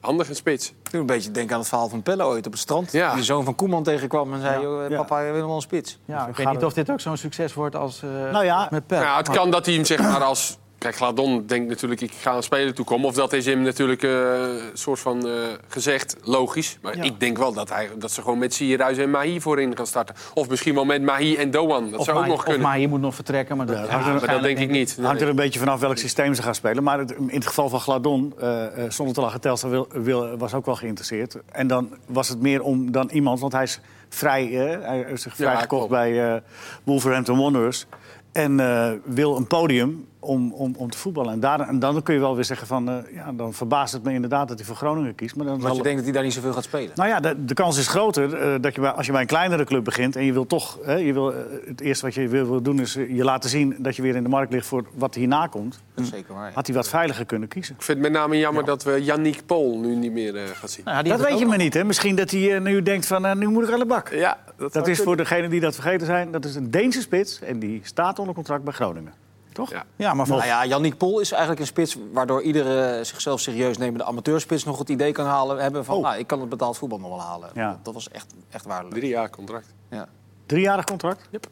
Handig 0.00 0.28
een 0.28 0.34
spits. 0.34 0.68
Ik 0.68 0.90
doe 0.90 1.00
een 1.00 1.06
beetje 1.06 1.30
denken 1.30 1.52
aan 1.54 1.60
het 1.60 1.68
verhaal 1.68 1.88
van 1.88 2.02
Pelle 2.02 2.24
ooit 2.24 2.46
op 2.46 2.52
het 2.52 2.60
strand. 2.60 2.92
Ja. 2.92 3.08
Die 3.08 3.18
de 3.18 3.24
zoon 3.24 3.44
van 3.44 3.54
Koeman 3.54 3.82
tegenkwam 3.82 4.32
en 4.34 4.40
zei... 4.40 4.54
Ja. 4.54 4.62
"Joh, 4.62 4.84
eh, 4.84 4.96
papa, 4.96 5.20
je 5.20 5.32
wil 5.32 5.46
wel 5.46 5.54
een 5.54 5.60
spits. 5.60 5.98
Ja, 6.04 6.26
ik 6.26 6.36
weet 6.36 6.46
niet 6.46 6.54
het. 6.54 6.64
of 6.64 6.72
dit 6.72 6.90
ook 6.90 7.00
zo'n 7.00 7.16
succes 7.16 7.54
wordt 7.54 7.76
als 7.76 8.02
eh, 8.02 8.10
Nou 8.10 8.44
ja, 8.44 8.68
met 8.70 8.86
Pep. 8.86 9.02
Ja, 9.02 9.16
het 9.16 9.30
kan 9.30 9.50
dat 9.50 9.66
hij 9.66 9.74
hem 9.74 9.84
zeg 9.84 9.98
maar 9.98 10.22
als... 10.22 10.58
Kijk, 10.80 10.96
Gladon 10.96 11.46
denkt 11.46 11.68
natuurlijk, 11.68 12.00
ik 12.00 12.12
ga 12.20 12.34
een 12.36 12.42
speler 12.42 12.74
toekomen. 12.74 13.06
Of 13.08 13.14
dat 13.14 13.32
is 13.32 13.46
hem 13.46 13.62
natuurlijk 13.62 14.02
eh, 14.02 14.10
een 14.10 14.60
soort 14.72 14.98
van 15.00 15.26
eh, 15.28 15.32
gezegd, 15.68 16.16
logisch. 16.22 16.78
Maar 16.82 16.96
Ja. 16.96 17.02
ik 17.02 17.20
denk 17.20 17.38
wel 17.38 17.52
dat, 17.52 17.68
hij, 17.68 17.88
dat 17.98 18.10
ze 18.10 18.22
gewoon 18.22 18.38
met 18.38 18.54
Sierhuis 18.54 18.98
en 18.98 19.10
Mahi 19.10 19.40
voorin 19.40 19.76
gaan 19.76 19.86
starten. 19.86 20.14
Of 20.34 20.48
misschien 20.48 20.74
wel 20.74 20.84
met 20.84 21.02
Mahi 21.02 21.36
en 21.36 21.50
Doan. 21.50 21.90
Dat 21.90 21.98
of 22.00 22.04
zou 22.06 22.18
ook 22.18 22.26
nog 22.26 22.42
kunnen. 22.42 22.60
Of 22.60 22.66
maar 22.66 22.76
hier 22.76 22.88
moet 22.88 23.00
nog 23.00 23.14
vertrekken, 23.14 23.56
maar 23.56 23.66
dat, 23.66 23.76
Ja, 23.76 23.82
ja, 23.82 23.86
dat 23.88 24.00
hangt 24.00 24.20
er- 24.20 24.26
maar 24.26 24.34
dat 24.34 24.44
denk 24.44 24.58
ik 24.58 24.70
niet. 24.70 24.96
Het 24.96 25.04
hangt 25.04 25.20
er 25.20 25.28
een 25.28 25.36
beetje 25.36 25.58
vanaf 25.58 25.80
welk 25.80 25.96
systeem 25.98 26.34
ze 26.34 26.42
gaan 26.42 26.54
spelen. 26.54 26.82
Maar 26.82 26.98
het- 26.98 27.10
in 27.10 27.28
het 27.34 27.46
geval 27.46 27.68
van 27.68 27.80
Gladon, 27.80 28.34
eh 28.38 28.84
eh, 28.84 28.90
zonder 28.90 29.14
te 29.14 29.20
lachen, 29.20 29.40
Telstar 29.40 29.70
wil, 29.70 29.88
wil, 29.92 30.36
was 30.36 30.54
ook 30.54 30.66
wel 30.66 30.76
geïnteresseerd. 30.76 31.36
En 31.52 31.66
dan 31.66 31.96
was 32.06 32.28
het 32.28 32.40
meer 32.40 32.62
om 32.62 32.92
dan 32.92 33.08
iemand, 33.12 33.40
want 33.40 33.52
hij 33.52 33.62
is 33.62 33.80
vrij, 34.08 34.44
eh, 34.72 34.86
hij 34.86 35.04
zich 35.16 35.24
Ja, 35.36 35.44
vrijgekocht 35.44 35.68
klopt. 35.68 35.88
bij 35.90 36.34
eh, 36.34 36.40
Wolverhampton 36.84 37.38
Wanderers. 37.38 37.86
En 38.32 38.60
eh, 38.60 38.90
wil 39.04 39.36
een 39.36 39.46
podium 39.46 40.08
om, 40.20 40.52
om, 40.52 40.74
om 40.76 40.90
te 40.90 40.98
voetballen. 40.98 41.32
En, 41.32 41.40
daar, 41.40 41.60
en 41.60 41.78
dan 41.78 42.02
kun 42.02 42.14
je 42.14 42.20
wel 42.20 42.34
weer 42.34 42.44
zeggen 42.44 42.66
van, 42.66 42.88
eh, 42.88 42.96
ja, 43.14 43.32
dan 43.32 43.52
verbaast 43.54 43.92
het 43.92 44.02
me 44.02 44.12
inderdaad 44.12 44.48
dat 44.48 44.56
hij 44.58 44.66
voor 44.66 44.76
Groningen 44.76 45.14
kiest. 45.14 45.36
Maar 45.36 45.46
dan 45.46 45.54
Want 45.54 45.66
zal- 45.66 45.76
je 45.76 45.82
denkt 45.82 45.96
dat 45.96 46.04
hij 46.04 46.14
daar 46.14 46.24
niet 46.24 46.32
zoveel 46.32 46.52
gaat 46.52 46.64
spelen. 46.64 46.90
nou 46.94 47.08
ja, 47.08 47.20
de, 47.20 47.44
de 47.44 47.54
kans 47.54 47.78
is 47.78 47.86
groter 47.88 48.34
eh, 48.34 48.54
dat 48.60 48.74
je 48.74 48.80
bij, 48.80 48.90
als 48.90 49.06
je 49.06 49.12
bij 49.12 49.20
een 49.20 49.26
kleinere 49.26 49.64
club 49.64 49.84
begint 49.84 50.16
en 50.16 50.24
je 50.24 50.32
wil 50.32 50.46
toch, 50.46 50.78
hè, 50.82 50.94
je 50.94 51.12
wil, 51.12 51.32
eh, 51.32 51.38
het 51.66 51.80
eerste 51.80 52.04
wat 52.04 52.14
je 52.14 52.28
wil, 52.28 52.46
wil 52.48 52.62
doen 52.62 52.80
is 52.80 52.94
je 52.94 53.24
laten 53.24 53.50
zien 53.50 53.76
dat 53.78 53.96
je 53.96 54.02
weer 54.02 54.16
in 54.16 54.22
de 54.22 54.28
markt 54.28 54.52
ligt 54.52 54.66
voor 54.66 54.84
wat 54.94 55.14
hierna 55.14 55.46
komt. 55.46 55.80
Dat 55.94 56.04
is 56.04 56.10
zeker 56.10 56.34
waar. 56.34 56.48
ja. 56.48 56.54
Had 56.54 56.66
hij 56.66 56.76
wat 56.76 56.88
veiliger 56.88 57.24
kunnen 57.26 57.48
kiezen. 57.48 57.74
Ik 57.74 57.82
vind 57.82 57.98
het 58.02 58.12
met 58.12 58.20
name 58.20 58.38
jammer 58.38 58.64
dat 58.64 58.82
we 58.82 59.04
Yannick 59.04 59.42
Pol 59.46 59.78
nu 59.78 59.94
niet 59.96 60.12
meer 60.12 60.36
eh 60.36 60.42
gaan 60.52 60.68
zien. 60.68 60.84
Nou 60.84 61.02
Dat 61.08 61.20
weet 61.20 61.38
je 61.38 61.46
maar 61.46 61.58
niet, 61.58 61.74
hè? 61.74 61.84
Misschien 61.84 62.16
dat 62.16 62.30
hij 62.30 62.58
nu 62.58 62.82
denkt 62.82 63.06
van, 63.06 63.38
nu 63.38 63.46
moet 63.48 63.64
ik 63.64 63.72
aan 63.72 63.78
de 63.78 63.86
bak. 63.86 64.08
Ja, 64.08 64.38
Dat 64.72 64.86
is 64.88 65.00
voor 65.00 65.16
degenen 65.16 65.50
die 65.50 65.60
dat 65.60 65.74
vergeten 65.74 66.06
zijn, 66.06 66.30
dat 66.30 66.44
is 66.44 66.54
een 66.54 66.70
Deense 66.70 67.00
spits 67.00 67.40
en 67.40 67.58
die 67.58 67.80
staat 67.84 68.18
onder 68.18 68.34
contract 68.34 68.64
bij 68.64 68.72
Groningen. 68.72 69.12
Toch? 69.60 69.70
Ja. 69.70 69.84
Ja, 69.96 70.14
maar 70.14 70.26
van, 70.26 70.36
Nou 70.36 70.48
ja, 70.48 70.64
Yannick 70.66 70.96
Pol 70.96 71.20
is 71.20 71.30
eigenlijk 71.30 71.60
een 71.60 71.66
spits 71.66 71.96
waardoor 72.12 72.42
iedere 72.42 73.04
zichzelf 73.04 73.40
serieus 73.40 73.78
nemende 73.78 74.04
amateurspits 74.04 74.64
nog 74.64 74.78
het 74.78 74.88
idee 74.88 75.12
kan 75.12 75.26
halen 75.26 75.58
hebben 75.58 75.84
van 75.84 75.96
Oh. 75.96 76.02
nou, 76.02 76.18
ik 76.18 76.26
kan 76.26 76.40
het 76.40 76.48
betaald 76.48 76.78
voetbal 76.78 76.98
nog 76.98 77.08
wel 77.08 77.20
halen. 77.20 77.50
Ja. 77.54 77.68
Dat, 77.70 77.84
dat 77.84 77.94
was 77.94 78.10
echt, 78.10 78.34
echt 78.50 78.64
waardeloos. 78.64 78.94
Drie 78.98 79.08
jaar 79.10 79.30
contract. 79.30 79.66
Ja. 79.90 80.06
Driejarig 80.46 80.84
contract? 80.84 81.28
Yep. 81.30 81.46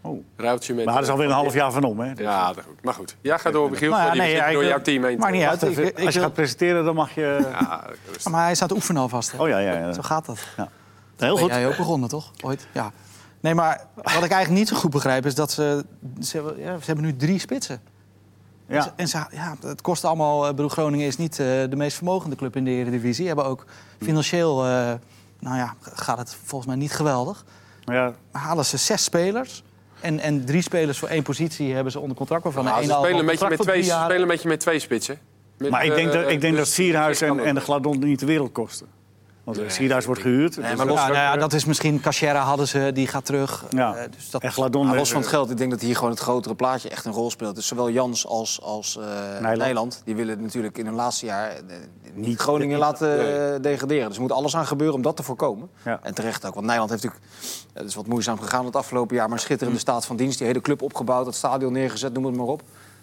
Oh. 0.00 0.24
Ruiltje 0.36 0.74
met... 0.74 0.84
Maar 0.84 0.94
dat 0.94 1.02
is 1.02 1.08
eh, 1.08 1.14
alweer 1.14 1.28
een 1.30 1.34
half 1.36 1.54
jaar 1.54 1.72
van 1.72 1.84
om, 1.84 2.00
hè? 2.00 2.12
Ja, 2.16 2.52
dat 2.52 2.64
goed. 2.64 2.82
Maar 2.84 2.94
goed. 2.94 3.16
Ja, 3.20 3.36
ga 3.36 3.50
door, 3.50 3.70
Michiel. 3.70 3.90
Nou 3.90 4.02
ja, 4.04 4.10
die 4.12 4.20
nee, 4.20 4.32
ja, 4.34 4.52
door 4.52 4.64
jouw 4.64 4.80
team 4.80 5.04
heen. 5.04 5.18
maakt 5.18 5.32
niet 5.32 5.42
uit. 5.42 5.60
Wacht 5.60 5.72
even, 5.72 5.84
Ik- 5.86 5.98
ik 5.98 6.04
als 6.04 6.06
je 6.06 6.12
wil- 6.12 6.22
gaat 6.22 6.32
presenteren, 6.36 6.84
dan 6.84 6.94
mag 6.94 7.14
je... 7.14 7.38
Ja, 7.50 7.84
maar 8.30 8.44
hij 8.44 8.54
staat 8.54 8.68
te 8.68 8.74
oefenen 8.74 9.02
alvast. 9.02 9.32
hè. 9.32 9.42
Oh 9.42 9.48
ja, 9.48 9.58
ja, 9.58 9.72
ja. 9.78 9.92
Zo 9.92 10.02
gaat 10.02 10.26
dat. 10.26 10.38
Heel 10.56 10.66
Ben 11.16 11.38
goed. 11.38 11.50
jij 11.50 11.66
ook 11.66 11.76
begonnen, 11.76 12.08
toch? 12.08 12.30
Ooit? 12.40 12.66
Ja. 12.72 12.92
Nee, 13.42 13.54
maar 13.54 13.86
wat 13.94 14.06
ik 14.24 14.30
eigenlijk 14.30 14.50
niet 14.50 14.68
zo 14.68 14.76
goed 14.76 14.90
begrijp 14.90 15.26
is 15.26 15.34
dat 15.34 15.50
ze... 15.52 15.84
Ze 16.20 16.36
hebben, 16.36 16.58
ja, 16.58 16.78
ze 16.78 16.84
hebben 16.86 17.04
nu 17.04 17.16
drie 17.16 17.38
spitsen. 17.38 17.80
En 18.66 18.82
ze- 18.82 18.88
Ja. 18.88 18.92
En 18.96 19.08
ze, 19.08 19.24
ja, 19.30 19.56
het 19.60 19.80
kost 19.80 20.04
allemaal... 20.04 20.48
Ik 20.48 20.56
bedoel, 20.56 20.70
Groningen 20.70 21.06
is 21.06 21.16
niet 21.16 21.32
eh, 21.32 21.46
de 21.46 21.76
meest 21.76 21.96
vermogende 21.96 22.36
club 22.36 22.56
in 22.56 22.64
de 22.64 22.70
Eredivisie. 22.70 23.26
Hebben 23.26 23.44
ook 23.44 23.64
financieel... 24.02 24.64
eh, 24.64 24.92
nou 25.38 25.56
ja, 25.56 25.74
gaat 25.80 26.18
het 26.18 26.36
volgens 26.44 26.66
mij 26.70 26.76
niet 26.78 26.92
geweldig. 26.92 27.44
Maar 27.84 27.96
ja, 27.96 28.12
halen 28.32 28.64
ze 28.64 28.76
zes 28.76 29.04
spelers... 29.04 29.62
En, 30.00 30.18
en 30.20 30.44
drie 30.44 30.62
spelers 30.62 30.98
voor 30.98 31.08
één 31.08 31.22
positie 31.22 31.74
hebben 31.74 31.92
ze 31.92 32.00
onder 32.00 32.16
contract. 32.16 32.42
Waarvan 32.44 32.64
Nou, 32.64 32.80
de 32.80 32.86
ze 32.86 32.92
spelen 32.92 33.18
een, 33.18 33.26
beetje 33.26 33.30
contract 33.30 33.50
met 33.50 33.66
voor 33.66 33.66
twee, 33.74 33.82
spelen 34.04 34.22
een 34.22 34.28
beetje 34.28 34.48
met 34.48 34.60
twee 34.60 34.78
spitsen. 34.78 35.18
Met, 35.58 35.70
Maar 35.70 35.84
ik 35.84 35.94
denk 35.94 36.12
dat, 36.12 36.24
eh, 36.24 36.30
ik 36.30 36.40
denk 36.40 36.54
dus- 36.56 36.64
dat 36.64 36.74
Sierhuis 36.74 37.20
en, 37.20 37.38
en 37.44 37.54
de. 37.54 37.60
Gladon 37.60 37.98
niet 37.98 38.20
de 38.20 38.26
wereld 38.26 38.52
kosten. 38.52 38.86
Want 39.44 39.60
Sierhuis 39.66 40.04
wordt 40.04 40.20
gehuurd. 40.20 40.56
Nee, 40.56 40.68
dus 40.68 40.76
maar 40.76 40.86
dat- 40.86 40.96
los- 40.96 41.06
Ja, 41.06 41.12
nou 41.12 41.18
ja, 41.18 41.36
dat 41.36 41.52
is 41.52 41.64
misschien 41.64 42.00
Cachera 42.00 42.40
hadden 42.40 42.68
ze, 42.68 42.90
die 42.94 43.06
gaat 43.06 43.24
terug. 43.24 43.64
Ja. 43.70 43.94
Eh, 43.94 44.04
dus 44.16 44.30
dat, 44.30 44.42
en 44.42 44.52
Gladon... 44.52 44.84
Maar 44.84 44.92
eh, 44.92 44.98
los 44.98 45.10
van 45.10 45.20
het 45.20 45.30
geld, 45.30 45.50
ik 45.50 45.56
denk 45.56 45.70
dat 45.70 45.80
hier 45.80 45.94
gewoon 45.94 46.10
het 46.10 46.20
grotere 46.20 46.54
plaatje 46.54 46.88
echt 46.88 47.04
een 47.04 47.12
rol 47.12 47.30
speelt. 47.30 47.54
Dus 47.54 47.66
zowel 47.66 47.90
Jans 47.90 48.26
als, 48.26 48.60
als 48.62 48.96
eh, 48.98 49.04
Nijland. 49.40 49.58
Nijland. 49.58 50.02
die 50.04 50.14
willen 50.16 50.42
natuurlijk 50.42 50.78
in 50.78 50.86
hun 50.86 50.94
laatste 50.94 51.26
jaar 51.26 51.52
niet 52.14 52.38
Groningen 52.38 52.78
laten 52.78 53.62
degraderen. 53.62 54.06
Dus 54.06 54.16
er 54.16 54.22
moet 54.22 54.32
alles 54.32 54.56
aan 54.56 54.66
gebeuren 54.66 54.96
om 54.96 55.02
dat 55.02 55.16
te 55.16 55.22
voorkomen. 55.22 55.68
Ja. 55.84 56.00
En 56.02 56.14
terecht 56.14 56.46
ook, 56.46 56.54
want 56.54 56.66
Nijland 56.66 56.90
heeft 56.90 57.02
natuurlijk... 57.02 57.30
Het 57.72 57.86
is 57.86 57.94
wat 57.94 58.06
moeizaam 58.06 58.40
gegaan 58.40 58.64
het 58.64 58.76
afgelopen 58.76 59.16
jaar, 59.16 59.28
maar 59.28 59.36
een 59.36 59.42
schitterende 59.42 59.78
staat 59.80 60.06
van 60.06 60.16
dienst. 60.16 60.38
Die 60.38 60.46
hele 60.46 60.60
club 60.60 60.82
opgebouwd, 60.82 61.26
het 61.26 61.34
stadion 61.34 61.72
neergezet, 61.72 62.12
noem 62.12 62.24
het 62.24 62.36
maar 62.36 62.46
op. 62.46 62.62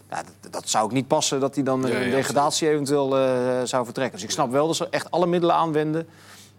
Ja, 0.10 0.24
dat, 0.42 0.52
dat 0.52 0.70
zou 0.70 0.84
ook 0.84 0.92
niet 0.92 1.08
passen 1.08 1.40
dat 1.40 1.56
hij 1.56 1.64
dan 1.64 1.82
Ja, 1.82 1.88
ja, 1.88 1.98
in 1.98 2.12
degradatie 2.12 2.70
eventueel 2.70 3.18
eh, 3.18 3.64
zou 3.64 3.86
vertrekken. 3.86 4.16
Dus 4.16 4.24
ik 4.24 4.32
snap 4.32 4.52
wel 4.52 4.68
dat 4.68 4.76
ze 4.76 4.88
echt 4.90 5.12
alle 5.12 5.28
middelen 5.28 5.56
aanwenden 5.56 6.08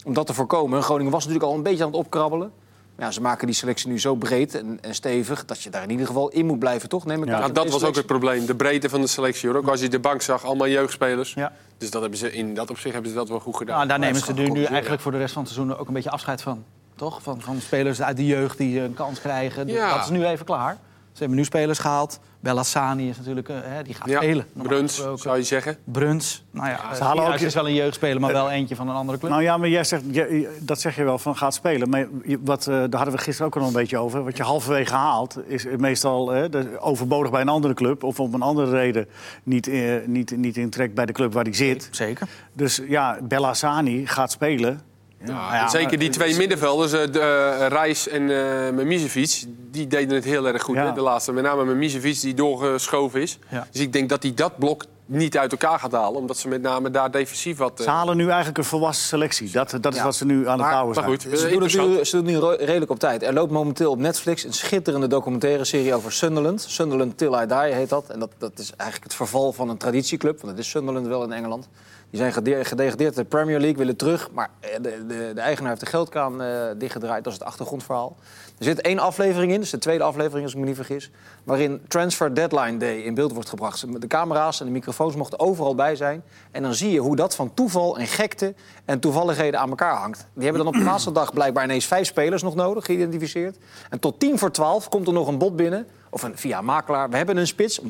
om 0.05 0.15
dat 0.15 0.27
te 0.27 0.35
voorkomen. 0.35 0.83
Groningen 0.83 1.13
was 1.13 1.25
natuurlijk 1.25 1.51
al 1.51 1.57
een 1.57 1.63
beetje 1.63 1.85
aan 1.85 1.91
het 1.91 1.99
opkrabbelen. 1.99 2.53
Maar 2.97 3.07
ja, 3.07 3.15
ze 3.15 3.21
maken 3.21 3.47
die 3.47 3.57
selectie 3.57 3.89
nu 3.89 4.01
zo 4.01 4.15
breed 4.15 4.55
en, 4.55 4.79
en 4.81 4.95
stevig... 4.95 5.45
dat 5.45 5.63
je 5.63 5.71
daar 5.71 5.83
in 5.83 5.91
ieder 5.91 6.07
geval 6.07 6.29
in 6.29 6.47
moet 6.47 6.59
blijven, 6.59 6.89
toch? 6.89 7.05
Neem 7.07 7.23
ik 7.23 7.29
Ja. 7.29 7.35
aan. 7.35 7.41
Nou, 7.41 7.53
dat 7.53 7.71
was 7.71 7.85
ook 7.85 7.95
het 7.95 8.07
probleem. 8.07 8.47
De 8.47 8.55
breedte 8.55 8.89
van 8.89 9.01
de 9.01 9.07
selectie. 9.07 9.49
Hoor. 9.49 9.59
Ook 9.59 9.69
als 9.69 9.81
je 9.81 9.89
de 9.89 9.99
bank 9.99 10.23
zag, 10.23 10.45
allemaal 10.45 10.69
jeugdspelers. 10.69 11.35
Ja. 11.35 11.53
Dus 11.79 11.91
dat 11.91 12.01
hebben 12.01 12.19
ze, 12.19 12.33
in 12.33 12.55
dat 12.55 12.71
opzicht 12.71 12.93
hebben 12.93 13.11
ze 13.11 13.17
dat 13.17 13.29
wel 13.29 13.41
goed 13.41 13.57
gedaan. 13.57 13.77
Nou, 13.77 13.89
daar 13.89 13.99
nemen 13.99 14.21
ze 14.21 14.33
nu, 14.33 14.49
nu 14.49 14.65
eigenlijk 14.65 15.03
voor 15.03 15.13
de 15.13 15.19
rest 15.19 15.33
van 15.33 15.43
het 15.43 15.53
seizoen 15.53 15.77
ook 15.77 15.89
een 15.89 15.95
beetje 15.95 16.11
afscheid 16.11 16.43
van. 16.43 16.65
Toch? 16.97 17.23
Van, 17.23 17.41
van 17.41 17.61
spelers 17.61 18.03
uit 18.03 18.17
de 18.17 18.27
jeugd 18.27 18.59
die 18.59 18.81
een 18.81 18.95
kans 18.95 19.21
krijgen. 19.21 19.67
Ja. 19.67 19.95
Dat 19.95 20.05
is 20.05 20.11
nu 20.11 20.25
even 20.27 20.47
klaar. 20.47 20.79
Ze 21.13 21.19
hebben 21.19 21.37
nu 21.37 21.45
spelers 21.45 21.79
gehaald. 21.79 22.19
Bellassani 22.41 23.09
is 23.09 23.17
natuurlijk, 23.17 23.49
eh, 23.49 23.57
hè, 23.63 23.83
die 23.83 23.95
gaat 23.95 24.09
ja, 24.09 24.17
spelen. 24.21 24.47
Bruns, 24.53 24.95
gesproken. 24.95 25.19
zou 25.23 25.37
je 25.37 25.43
zeggen. 25.43 25.77
Bruns. 25.85 26.45
Nou 26.51 26.69
ja, 26.69 26.95
ze 26.95 27.03
halen 27.05 27.27
ook- 27.27 27.35
is 27.35 27.55
wel 27.55 27.67
een 27.69 27.75
jeugdspeler, 27.75 28.21
maar 28.21 28.33
wel 28.33 28.51
eentje 28.51 28.77
van 28.77 28.89
een 28.89 28.95
andere 28.95 29.19
club. 29.19 29.31
Nou 29.31 29.43
ja, 29.43 29.57
maar 29.57 29.69
jij 29.69 29.85
zegt, 29.85 30.03
je- 30.11 30.59
dat 30.61 30.81
zeg 30.81 30.97
je 30.97 31.05
wel 31.05 31.19
van 31.19 31.37
gaat 31.37 31.55
spelen. 31.55 31.89
Maar 31.89 32.09
wat, 32.41 32.67
eh, 32.67 32.75
daar 32.75 32.89
hadden 32.95 33.13
we 33.15 33.19
gisteren 33.19 33.47
ook 33.47 33.63
al 33.63 33.67
een 33.67 33.73
beetje 33.73 33.99
over. 33.99 34.25
Wat 34.25 34.37
je 34.37 34.43
halverwege 34.43 34.95
haalt, 34.95 35.39
is 35.47 35.67
meestal 35.79 36.35
eh, 36.35 36.65
overbodig 36.79 37.31
bij 37.31 37.41
een 37.41 37.49
andere 37.49 37.75
club. 37.75 38.03
Of 38.05 38.21
om 38.21 38.35
een 38.35 38.43
andere 38.43 38.71
reden 38.71 39.07
niet, 39.43 39.67
eh, 39.69 39.95
niet, 40.07 40.37
niet 40.37 40.57
in 40.57 40.71
trek 40.71 40.95
bij 40.95 41.07
de 41.07 41.13
club 41.13 41.33
waar 41.33 41.45
hij 41.45 41.55
zit. 41.55 41.89
Zeker. 41.91 42.29
Dus 42.53 42.81
ja, 42.89 43.19
Bellassani 43.23 44.07
gaat 44.07 44.31
spelen. 44.31 44.81
Ja, 45.25 45.33
nou 45.33 45.55
ja, 45.55 45.69
zeker 45.69 45.89
maar- 45.89 45.99
die 45.99 46.09
twee 46.09 46.37
middenvelders, 46.37 46.93
eh, 46.93 47.13
de, 47.13 47.21
eh, 47.21 47.67
Reis 47.67 48.09
en 48.09 48.23
uh, 48.23 49.25
die 49.71 49.87
deden 49.87 50.15
het 50.15 50.25
heel 50.25 50.47
erg 50.47 50.63
goed. 50.63 50.75
Ja. 50.77 50.87
Hè, 50.87 50.93
de 50.93 51.01
laatste, 51.01 51.33
met 51.33 51.45
name 51.45 51.65
Memisevic 51.65 52.21
die 52.21 52.35
doorgeschoven 52.35 53.21
is. 53.23 53.39
Ja. 53.49 53.67
Dus 53.73 53.81
ik 53.81 53.93
denk 53.93 54.09
dat 54.09 54.23
hij 54.23 54.35
dat 54.35 54.59
blok 54.59 54.85
niet 55.07 55.39
uit 55.39 55.53
elkaar 55.53 55.79
gaat 55.79 55.93
halen. 55.93 56.21
Omdat 56.21 56.37
ze 56.39 56.49
met 56.49 56.63
name 56.63 56.91
daar 56.91 57.11
defensief 57.11 57.57
wat... 57.59 57.79
eh, 57.79 57.85
Ze 57.85 57.91
halen 57.91 58.17
nu 58.17 58.27
eigenlijk 58.29 58.59
een 58.59 58.65
volwassen 58.65 59.07
selectie. 59.07 59.51
Dat, 59.51 59.75
dat 59.81 59.93
is 59.93 59.99
Ja. 59.99 60.05
wat 60.05 60.15
ze 60.15 60.25
nu 60.25 60.49
aan 60.49 60.59
het 60.61 60.69
bouwen 60.71 60.95
maar 60.95 61.05
zijn. 61.05 61.07
goed, 61.07 61.39
Ze 61.41 61.49
doen, 61.49 61.61
nu, 61.63 61.69
ze 62.05 62.17
doen 62.17 62.25
het 62.27 62.35
nu 62.35 62.37
ro- 62.37 62.57
redelijk 62.59 62.91
op 62.91 62.99
tijd. 62.99 63.23
Er 63.23 63.33
loopt 63.33 63.53
momenteel 63.53 63.91
op 63.91 63.99
Netflix 63.99 64.45
een 64.45 64.53
schitterende 64.53 65.07
documentaire 65.07 65.65
serie 65.65 65.95
over 65.95 66.13
Sunderland. 66.13 66.65
Sunderland 66.69 67.19
Till 67.19 67.35
I 67.43 67.47
Die 67.47 67.57
heet 67.75 67.89
dat. 67.89 68.09
En 68.09 68.19
dat, 68.19 68.31
dat 68.39 68.59
is 68.59 68.71
eigenlijk 68.77 69.03
het 69.11 69.15
verval 69.15 69.53
van 69.53 69.69
een 69.69 69.77
traditieclub. 69.77 70.41
Want 70.41 70.57
dat 70.57 70.65
is 70.65 70.71
Sunderland 70.71 71.07
wel 71.07 71.23
in 71.23 71.33
Engeland. 71.33 71.69
Die 72.11 72.21
zijn 72.21 72.33
gede- 72.33 72.65
gedegradeerd 72.65 73.15
de 73.15 73.25
Premier 73.25 73.59
League, 73.59 73.77
willen 73.77 73.97
terug. 73.97 74.31
Maar 74.31 74.51
eh, 74.61 74.71
de, 74.75 75.07
de, 75.07 75.31
de 75.35 75.41
eigenaar 75.41 75.69
heeft 75.69 75.81
de 75.81 75.87
geldkraan 75.87 76.43
eh, 76.43 76.49
dichtgedraaid. 76.79 77.25
Dat 77.25 77.33
is 77.33 77.39
het 77.39 77.49
achtergrondverhaal. 77.49 78.17
Er 78.59 78.65
zit 78.65 78.81
één 78.81 78.99
aflevering 78.99 79.53
in, 79.53 79.61
dus 79.61 79.71
de 79.71 79.79
tweede 79.79 80.05
aflevering 80.05 80.43
als 80.43 80.53
ik 80.53 80.59
me 80.59 80.67
niet 80.67 80.77
vergis... 80.77 81.11
waarin 81.45 81.81
Transfer 81.89 82.35
Deadline 82.35 82.77
Day 82.77 82.97
in 82.97 83.15
beeld 83.15 83.33
wordt 83.33 83.49
gebracht. 83.49 84.01
De 84.01 84.07
camera's 84.07 84.61
en 84.61 84.67
de 84.67 84.73
microfoons 84.73 85.17
mochten 85.17 85.39
overal 85.41 85.75
bij 85.75 85.97
zijn. 85.97 86.23
En 86.51 86.63
dan 86.63 86.75
zie 86.75 86.91
je 86.91 86.99
hoe 86.99 87.17
dat 87.17 87.35
van 87.35 87.55
toeval 87.55 87.99
en 87.99 88.07
gekte 88.07 88.55
en 88.85 89.01
toevalligheden 89.01 89.61
aan 89.61 89.69
elkaar 89.69 89.97
hangt. 89.97 90.27
Die 90.35 90.45
hebben 90.45 90.65
dan 90.65 90.75
op 90.75 90.79
de 90.79 90.89
laatste 90.91 91.13
dag 91.13 91.33
blijkbaar 91.33 91.65
ineens 91.65 91.87
vijf 91.87 92.07
spelers 92.07 92.43
nog 92.43 92.55
nodig, 92.55 92.85
geïdentificeerd. 92.85 93.57
En 93.91 93.99
tot 93.99 94.21
tien 94.21 94.39
voor 94.39 94.51
twaalf 94.51 94.89
komt 94.89 95.07
er 95.07 95.13
nog 95.13 95.29
een 95.29 95.39
bod 95.39 95.57
binnen, 95.57 95.87
of 96.11 96.23
een, 96.23 96.37
via 96.39 96.61
makelaar. 96.61 97.11
We 97.11 97.17
hebben 97.17 97.37
een 97.37 97.47
spits, 97.47 97.81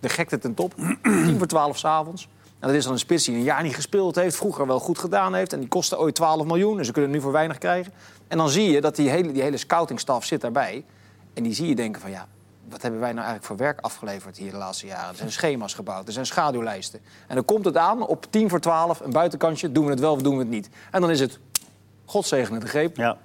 de 0.00 0.08
gekte 0.08 0.38
ten 0.38 0.54
top, 0.54 0.74
tien 1.02 1.38
voor 1.38 1.46
twaalf 1.46 1.78
s'avonds. 1.78 2.28
En 2.62 2.68
dat 2.68 2.76
is 2.76 2.84
dan 2.84 2.92
een 2.92 2.98
spits 2.98 3.24
die 3.24 3.34
een 3.34 3.42
jaar 3.42 3.62
niet 3.62 3.74
gespeeld 3.74 4.14
heeft, 4.14 4.36
vroeger 4.36 4.66
wel 4.66 4.78
goed 4.78 4.98
gedaan 4.98 5.34
heeft. 5.34 5.52
En 5.52 5.58
die 5.58 5.68
kostte 5.68 5.98
ooit 5.98 6.14
12 6.14 6.44
miljoen, 6.44 6.78
en 6.78 6.84
ze 6.84 6.92
kunnen 6.92 7.10
hem 7.10 7.18
nu 7.18 7.24
voor 7.24 7.32
weinig 7.32 7.58
krijgen. 7.58 7.92
En 8.28 8.38
dan 8.38 8.48
zie 8.48 8.70
je 8.70 8.80
dat 8.80 8.96
die 8.96 9.08
hele, 9.08 9.32
die 9.32 9.42
hele 9.42 9.56
scoutingstaf 9.56 10.24
zit 10.24 10.40
daarbij. 10.40 10.84
En 11.34 11.42
die 11.42 11.54
zie 11.54 11.68
je 11.68 11.74
denken 11.74 12.00
van 12.00 12.10
ja, 12.10 12.26
wat 12.68 12.82
hebben 12.82 13.00
wij 13.00 13.12
nou 13.12 13.26
eigenlijk 13.26 13.46
voor 13.46 13.56
werk 13.56 13.80
afgeleverd 13.80 14.36
hier 14.36 14.50
de 14.50 14.56
laatste 14.56 14.86
jaren? 14.86 15.08
Er 15.08 15.16
zijn 15.16 15.32
schema's 15.32 15.74
gebouwd, 15.74 16.06
er 16.06 16.12
zijn 16.12 16.26
schaduwlijsten. 16.26 17.00
En 17.26 17.34
dan 17.34 17.44
komt 17.44 17.64
het 17.64 17.76
aan 17.76 18.06
op 18.06 18.26
10 18.30 18.48
voor 18.48 18.60
12, 18.60 19.00
een 19.00 19.12
buitenkantje, 19.12 19.72
doen 19.72 19.84
we 19.84 19.90
het 19.90 20.00
wel 20.00 20.12
of 20.12 20.22
doen 20.22 20.34
we 20.34 20.40
het 20.40 20.50
niet. 20.50 20.68
En 20.90 21.00
dan 21.00 21.10
is 21.10 21.20
het 21.20 21.38
godzegende 22.04 22.60
de 22.60 22.66
greep. 22.66 22.96
Ja. 22.96 23.16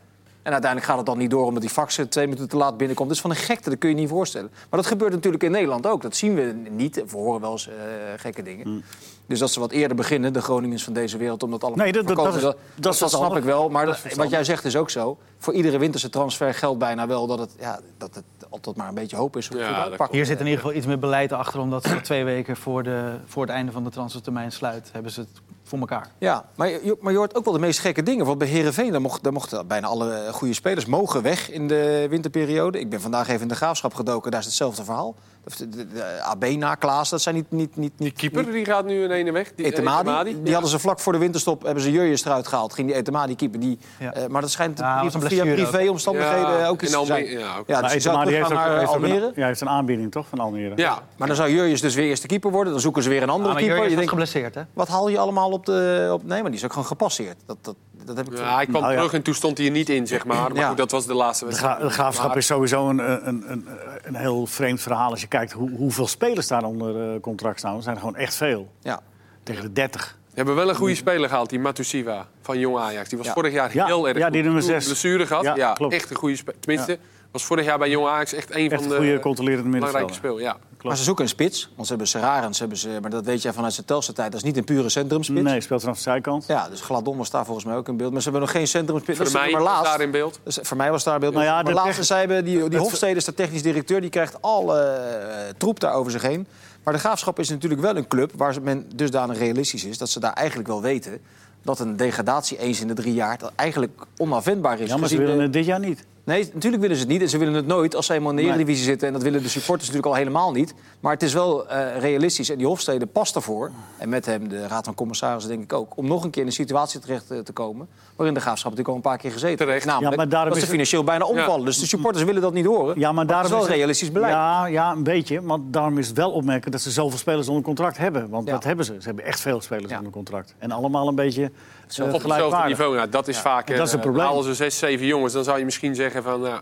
En 0.47 0.53
uiteindelijk 0.53 0.91
gaat 0.91 0.97
het 0.97 1.05
dan 1.05 1.17
niet 1.17 1.29
door 1.29 1.45
omdat 1.45 1.61
die 1.61 1.69
fax 1.71 1.99
twee 2.09 2.25
minuten 2.25 2.49
te 2.49 2.57
laat 2.57 2.77
binnenkomt. 2.77 3.07
Dat 3.07 3.17
is 3.17 3.23
van 3.23 3.31
een 3.31 3.37
gekte, 3.37 3.69
dat 3.69 3.79
kun 3.79 3.89
je 3.89 3.95
niet 3.95 4.09
voorstellen. 4.09 4.49
Maar 4.69 4.79
dat 4.79 4.85
gebeurt 4.89 5.11
natuurlijk 5.13 5.43
in 5.43 5.51
Nederland 5.51 5.87
ook. 5.87 6.01
Dat 6.01 6.15
zien 6.15 6.35
we 6.35 6.55
niet. 6.69 6.95
We 6.95 7.17
horen 7.17 7.41
wel 7.41 7.51
eens 7.51 7.67
eh, 7.67 7.73
gekke 8.17 8.43
dingen. 8.43 8.83
Dus 9.25 9.39
dat 9.39 9.51
ze 9.51 9.59
wat 9.59 9.71
eerder 9.71 9.97
beginnen, 9.97 10.33
de 10.33 10.41
Groningers 10.41 10.83
van 10.83 10.93
deze 10.93 11.17
wereld, 11.17 11.43
om 11.43 11.51
dat 11.51 11.63
allemaal 11.63 11.83
Nee, 11.83 11.93
dat- 11.93 12.07
dat- 12.07 12.15
dat 12.15 12.35
is- 12.35 12.41
dat 12.75 12.93
is 12.93 12.97
snap 13.09 13.37
ik 13.37 13.43
wel. 13.43 13.69
Maar 13.69 13.85
Dat 13.85 13.99
wat 14.15 14.29
jij 14.29 14.43
zegt 14.43 14.65
is 14.65 14.75
ook 14.75 14.89
zo. 14.89 15.17
Voor 15.37 15.53
iedere 15.53 15.77
winterse 15.77 16.09
transfer 16.09 16.53
geldt 16.53 16.79
bijna 16.79 17.07
wel 17.07 17.27
dat 17.27 17.39
het, 17.39 17.51
ja, 17.59 17.79
dat 17.97 18.15
het 18.15 18.23
altijd 18.49 18.75
maar 18.75 18.87
een 18.87 18.93
beetje 18.93 19.15
hoop 19.15 19.37
is. 19.37 19.47
Ja. 19.53 19.89
Hier 20.11 20.25
zit 20.25 20.39
in 20.39 20.45
ieder 20.45 20.59
geval 20.61 20.75
iets 20.75 20.85
meer 20.85 20.99
beleid 20.99 21.31
achter, 21.31 21.59
omdat 21.59 21.83
ze 21.83 22.01
twee 22.01 22.23
weken 22.23 22.57
voor, 22.57 22.83
de, 22.83 23.15
voor 23.25 23.41
het 23.41 23.51
einde 23.51 23.71
van 23.71 23.83
de 23.83 23.89
transfertermijn 23.89 24.51
sluit, 24.51 24.89
hebben 24.91 25.11
ze 25.11 25.19
het 25.19 25.29
voor 25.67 25.79
elkaar. 25.79 26.11
Ja, 26.17 26.45
maar 26.55 26.69
je, 26.69 26.97
maar 27.01 27.11
je 27.11 27.17
hoort 27.17 27.35
ook 27.35 27.43
wel 27.45 27.53
de 27.53 27.59
meest 27.59 27.79
gekke 27.79 28.03
dingen. 28.03 28.25
Want 28.25 28.37
bij 28.37 28.47
Herenveen 28.47 28.91
daar 28.91 29.01
mocht, 29.01 29.31
mochten 29.31 29.67
bijna 29.67 29.87
alle 29.87 30.27
goede 30.31 30.53
spelers 30.53 30.85
mogen 30.85 31.21
weg 31.21 31.51
in 31.51 31.67
de 31.67 32.07
winterperiode. 32.09 32.79
Ik 32.79 32.89
ben 32.89 33.01
vandaag 33.01 33.27
even 33.27 33.41
in 33.41 33.47
de 33.47 33.55
graafschap 33.55 33.93
gedoken, 33.93 34.31
daar 34.31 34.39
is 34.39 34.45
hetzelfde 34.45 34.83
verhaal. 34.83 35.15
De, 35.57 35.69
de, 35.69 35.87
de 35.87 36.21
AB 36.21 36.45
na 36.45 36.75
Klaas, 36.75 37.09
dat 37.09 37.21
zijn 37.21 37.35
niet... 37.35 37.51
niet, 37.51 37.75
niet, 37.75 37.91
Die 37.97 38.05
niet 38.05 38.17
keeper 38.17 38.51
die 38.51 38.65
gaat 38.65 38.85
nu 38.85 39.03
in 39.03 39.11
ene 39.11 39.31
weg. 39.31 39.51
Die, 39.55 39.65
Etemadi, 39.65 39.99
Etemadi, 40.09 40.31
die 40.35 40.45
ja. 40.45 40.51
hadden 40.51 40.69
ze 40.69 40.79
vlak 40.79 40.99
voor 40.99 41.13
de 41.13 41.19
winterstop, 41.19 41.63
hebben 41.63 41.83
ze 41.83 41.91
Jurjes 41.91 42.25
eruit 42.25 42.47
gehaald. 42.47 42.73
Ging 42.73 42.87
die 42.87 42.95
Etemadi 42.95 43.35
keeper, 43.35 43.59
die, 43.59 43.79
Ja. 43.99 44.13
eh, 44.13 44.27
maar 44.27 44.41
dat 44.41 44.51
schijnt 44.51 44.77
die 44.77 44.85
een 44.85 45.11
via 45.11 45.19
blessure 45.19 45.53
privéomstandigheden 45.53 46.57
Ja, 46.57 46.67
ook 46.67 46.81
iets 46.81 46.91
te 46.91 47.05
zijn. 47.05 47.23
Almere- 47.25 47.39
ja. 47.39 47.55
Ja, 47.67 47.81
dus 47.81 47.91
die 47.91 47.99
Etemadi 47.99 48.31
heeft 48.31 48.45
ook- 48.51 48.51
een- 48.51 48.85
Almere. 48.87 49.31
Ja, 49.35 49.45
heeft 49.45 49.61
een 49.61 49.69
aanbieding 49.69 50.11
toch 50.11 50.27
van 50.27 50.39
Almere. 50.39 50.73
Ja, 50.75 50.99
Maar 51.17 51.27
dan 51.27 51.35
zou 51.37 51.49
Jurjes 51.51 51.81
dus 51.81 51.95
weer 51.95 52.05
eerste 52.05 52.27
keeper 52.27 52.51
worden. 52.51 52.71
Dan 52.73 52.81
zoeken 52.81 53.03
ze 53.03 53.09
weer 53.09 53.23
een 53.23 53.29
andere 53.29 53.49
Ah, 53.49 53.53
maar 53.59 53.63
keeper. 53.63 53.89
Je 53.89 53.95
denkt, 53.95 54.09
geblesseerd, 54.09 54.55
hè? 54.55 54.61
wat 54.73 54.87
haal 54.87 55.09
je 55.09 55.17
allemaal 55.17 55.51
op 55.51 55.65
de... 55.65 56.09
Op... 56.13 56.23
Nee, 56.23 56.41
maar 56.41 56.49
die 56.51 56.59
is 56.59 56.65
ook 56.65 56.71
gewoon 56.73 56.87
gepasseerd. 56.87 57.35
Dat, 57.45 57.57
dat, 57.61 57.75
dat 58.07 58.17
heb 58.17 58.31
ik 58.31 58.37
Ja, 58.37 58.55
hij 58.55 58.65
kwam 58.65 58.81
Nou 58.81 58.93
ja. 58.93 58.97
terug 58.97 59.13
en 59.13 59.21
toen 59.21 59.33
stond 59.33 59.57
hij 59.57 59.67
er 59.67 59.73
niet 59.73 59.89
in, 59.89 60.07
zeg 60.07 60.25
maar. 60.25 60.35
Maar 60.51 60.55
Ja. 60.55 60.67
goed, 60.67 60.77
dat 60.77 60.91
was 60.91 61.05
de 61.05 61.13
laatste 61.13 61.43
De, 61.45 61.49
wedstrijd. 61.49 61.79
de 61.81 61.89
graafschap 61.89 62.27
Maar- 62.27 62.37
is 62.37 62.45
sowieso 62.45 62.89
een, 62.89 63.27
een, 63.27 63.51
een, 63.51 63.67
een 64.03 64.15
heel 64.15 64.45
vreemd 64.45 64.81
verhaal. 64.81 65.09
Als 65.11 65.21
je 65.21 65.27
kijkt 65.27 65.51
hoe, 65.51 65.69
hoeveel 65.69 66.07
spelers 66.07 66.47
daar 66.47 66.63
onder 66.63 67.13
eh, 67.13 67.19
contract 67.21 67.59
staan. 67.59 67.75
Er 67.75 67.83
zijn 67.83 67.95
er 67.95 68.01
gewoon 68.01 68.15
echt 68.15 68.35
veel. 68.35 68.71
Ja. 68.81 68.99
Tegen 69.43 69.61
de 69.61 69.73
30. 69.73 70.17
We 70.29 70.33
hebben 70.43 70.55
wel 70.55 70.69
een 70.69 70.75
goede 70.75 70.95
speler 70.95 71.29
gehaald, 71.29 71.49
die 71.49 71.59
Matusiwa 71.59 72.27
van 72.41 72.59
Jong 72.59 72.77
Ajax. 72.77 73.09
Die 73.09 73.17
was 73.17 73.27
Ja. 73.27 73.33
vorig 73.33 73.53
jaar 73.53 73.73
Ja, 73.73 73.85
heel 73.85 74.07
erg 74.07 74.17
ja, 74.17 74.29
die 74.29 74.41
nummer 74.43 74.61
Toen 74.61 74.71
zes. 74.71 74.85
blessure 74.85 75.25
gehad. 75.27 75.43
Ja, 75.43 75.55
Ja, 75.55 75.73
klopt. 75.73 75.93
echt 75.93 76.09
een 76.09 76.15
goede 76.15 76.35
speler. 76.35 76.59
Tenminste, 76.59 76.97
was 77.31 77.43
vorig 77.43 77.65
jaar 77.65 77.77
bij 77.77 77.89
Jong 77.89 78.07
Ajax 78.07 78.33
echt 78.33 78.55
een 78.55 78.71
Echt 78.71 78.81
van 78.81 78.89
de 78.89 78.95
goede 78.95 79.19
controlerende 79.19 79.69
belangrijke 79.69 80.13
speel. 80.13 80.39
Ja. 80.39 80.57
Maar 80.87 80.97
ze 80.97 81.03
zoeken 81.03 81.23
een 81.23 81.29
spits. 81.29 81.69
Want 81.75 81.87
ze 81.87 81.93
hebben 81.93 82.07
Serarens, 82.07 82.59
hebben 82.59 82.77
ze, 82.77 82.97
maar 83.01 83.09
dat 83.09 83.25
weet 83.25 83.41
jij 83.41 83.53
vanuit 83.53 83.73
zijn 83.73 83.85
Telstra 83.85 84.13
tijd. 84.13 84.31
Dat 84.31 84.39
is 84.39 84.45
niet 84.45 84.57
een 84.57 84.63
pure 84.63 84.89
centrumspits. 84.89 85.41
Nee, 85.41 85.61
speelt 85.61 85.81
vanaf 85.81 85.95
de 85.95 86.01
zijkant. 86.01 86.45
Ja, 86.47 86.69
dus 86.69 86.81
Gladon 86.81 87.17
was 87.17 87.29
daar 87.29 87.45
volgens 87.45 87.65
mij 87.65 87.75
ook 87.75 87.87
in 87.87 87.97
beeld. 87.97 88.11
Maar 88.11 88.21
ze 88.21 88.29
hebben 88.29 88.47
nog 88.47 88.55
geen 88.55 88.67
centrumspits. 88.67 89.17
Voor 89.17 89.31
mij 89.31 89.51
maar 89.51 89.61
was 89.61 89.69
laatst. 89.69 89.91
daar 89.91 90.01
in 90.01 90.11
beeld. 90.11 90.39
Dus 90.43 90.59
voor 90.61 90.77
mij 90.77 90.91
was 90.91 91.03
daar 91.03 91.19
beeld. 91.19 91.33
Nou 91.33 91.45
ja, 91.45 91.53
maar 91.53 91.63
de 91.63 91.73
laatst 91.73 92.05
zij 92.05 92.19
hebben 92.19 92.45
die, 92.45 92.69
die 92.69 92.79
Hofstede 92.79 93.15
is 93.15 93.25
de 93.25 93.33
technisch 93.33 93.61
directeur. 93.61 94.01
Die 94.01 94.09
krijgt 94.09 94.41
alle 94.41 94.81
eh, 94.81 95.53
troep 95.57 95.79
daar 95.79 95.93
over 95.93 96.11
zich 96.11 96.21
heen. 96.21 96.47
Maar 96.83 96.93
de 96.93 96.99
Graafschap 96.99 97.39
is 97.39 97.49
natuurlijk 97.49 97.81
wel 97.81 97.95
een 97.95 98.07
club 98.07 98.31
waar 98.35 98.55
men 98.61 98.89
dusdanig 98.95 99.37
realistisch 99.37 99.85
is... 99.85 99.97
dat 99.97 100.09
ze 100.09 100.19
daar 100.19 100.33
eigenlijk 100.33 100.67
wel 100.67 100.81
weten 100.81 101.21
dat 101.67 101.79
een 101.79 101.95
degradatie 101.97 102.57
eens 102.59 102.81
in 102.81 102.87
de 102.87 102.93
drie 102.93 103.13
jaar... 103.13 103.37
dat 103.37 103.51
eigenlijk 103.55 104.01
onafwendbaar 104.17 104.79
is. 104.79 104.89
Ja, 104.89 104.97
maar 104.97 105.09
ze 105.09 105.17
willen 105.17 105.35
de- 105.37 105.41
het 105.43 105.53
dit 105.53 105.65
jaar 105.65 105.79
niet. 105.79 106.05
Nee, 106.23 106.49
natuurlijk 106.53 106.81
willen 106.81 106.97
ze 106.97 107.01
het 107.03 107.11
niet. 107.11 107.21
En 107.21 107.29
ze 107.29 107.37
willen 107.37 107.53
het 107.53 107.67
nooit 107.67 107.95
als 107.95 108.05
ze 108.05 108.13
eenmaal 108.13 108.29
in 108.29 108.35
de 108.35 108.41
Nee. 108.41 108.51
Eredivisie 108.51 108.83
zitten. 108.83 109.07
En 109.07 109.13
dat 109.13 109.23
willen 109.23 109.41
de 109.43 109.49
supporters 109.49 109.87
natuurlijk 109.87 110.13
al 110.15 110.19
helemaal 110.21 110.51
niet. 110.51 110.73
Maar 110.99 111.13
het 111.13 111.23
is 111.23 111.33
wel 111.33 111.67
eh, 111.69 111.99
realistisch. 111.99 112.49
En 112.49 112.57
die 112.57 112.67
Hofstede 112.67 113.05
past 113.05 113.35
ervoor. 113.35 113.71
En 113.97 114.09
met 114.09 114.25
hem 114.25 114.47
de 114.49 114.67
Raad 114.67 114.85
van 114.85 114.93
Commissarissen 114.93 115.51
denk 115.51 115.63
ik 115.63 115.73
ook. 115.73 115.97
Om 115.97 116.07
nog 116.07 116.23
een 116.23 116.29
keer 116.29 116.41
in 116.41 116.47
een 116.47 116.53
situatie 116.53 116.99
terecht 116.99 117.31
eh, 117.31 117.39
te 117.39 117.51
komen... 117.51 117.87
waarin 118.15 118.33
de 118.35 118.41
Graafschap 118.41 118.71
natuurlijk 118.71 118.89
al 118.89 118.95
een 118.95 119.09
paar 119.11 119.17
keer 119.17 119.31
gezeten 119.31 119.57
Terecht. 119.57 119.73
heeft. 119.73 119.85
Namelijk 119.85 120.11
Ja, 120.11 120.17
maar 120.17 120.29
daarom 120.29 120.49
dat 120.49 120.57
ze 120.57 120.63
is 120.65 120.71
het- 120.71 120.77
financieel 120.79 121.03
bijna 121.03 121.25
omvallen. 121.25 121.65
Dus 121.65 121.79
de 121.79 121.87
supporters 121.87 122.23
willen 122.23 122.41
dat 122.41 122.53
niet 122.53 122.65
horen. 122.65 122.99
Ja, 122.99 123.11
maar 123.11 123.19
het 123.19 123.27
daarom 123.29 123.45
is 123.51 123.53
wel 123.57 123.65
het- 123.65 123.71
realistisch 123.75 124.11
beleid. 124.11 124.33
Ja, 124.33 124.65
ja, 124.65 124.91
een 124.91 125.03
beetje. 125.03 125.41
Want 125.41 125.73
daarom 125.73 125.97
is 125.97 126.07
het 126.07 126.17
wel 126.17 126.31
opmerkelijk 126.31 126.71
dat 126.71 126.81
ze 126.81 126.91
zoveel 126.91 127.17
spelers 127.17 127.47
onder 127.47 127.63
contract 127.63 127.97
hebben. 127.97 128.29
Want 128.29 128.47
Ja. 128.47 128.53
dat 128.53 128.63
hebben 128.63 128.85
ze. 128.85 128.95
Ze 128.99 129.05
hebben 129.07 129.25
echt 129.25 129.39
veel 129.39 129.61
spelers 129.61 129.89
Ja. 129.91 129.97
onder 129.97 130.11
contract. 130.11 130.53
En 130.57 130.71
allemaal 130.71 131.07
een 131.07 131.15
beetje 131.15 131.51
uh, 131.57 132.05
Op 132.05 132.11
hetzelfde 132.11 132.19
gelijkwaardig. 132.19 132.67
niveau. 132.67 132.95
Nou, 132.95 133.09
dat 133.09 133.27
is 133.27 133.37
vaak... 133.39 133.69
En 133.69 133.77
dat 133.77 133.87
is 133.87 133.91
een 133.93 133.97
eh, 133.99 134.03
probleem. 134.05 134.25
Halen 134.25 134.43
ze 134.43 134.53
zes, 134.53 134.77
zeven 134.77 135.05
jongens, 135.05 135.33
dan 135.33 135.43
zou 135.43 135.57
je 135.59 135.65
misschien 135.65 135.95
zeggen 135.95 136.23
van... 136.23 136.41
Nou, 136.41 136.59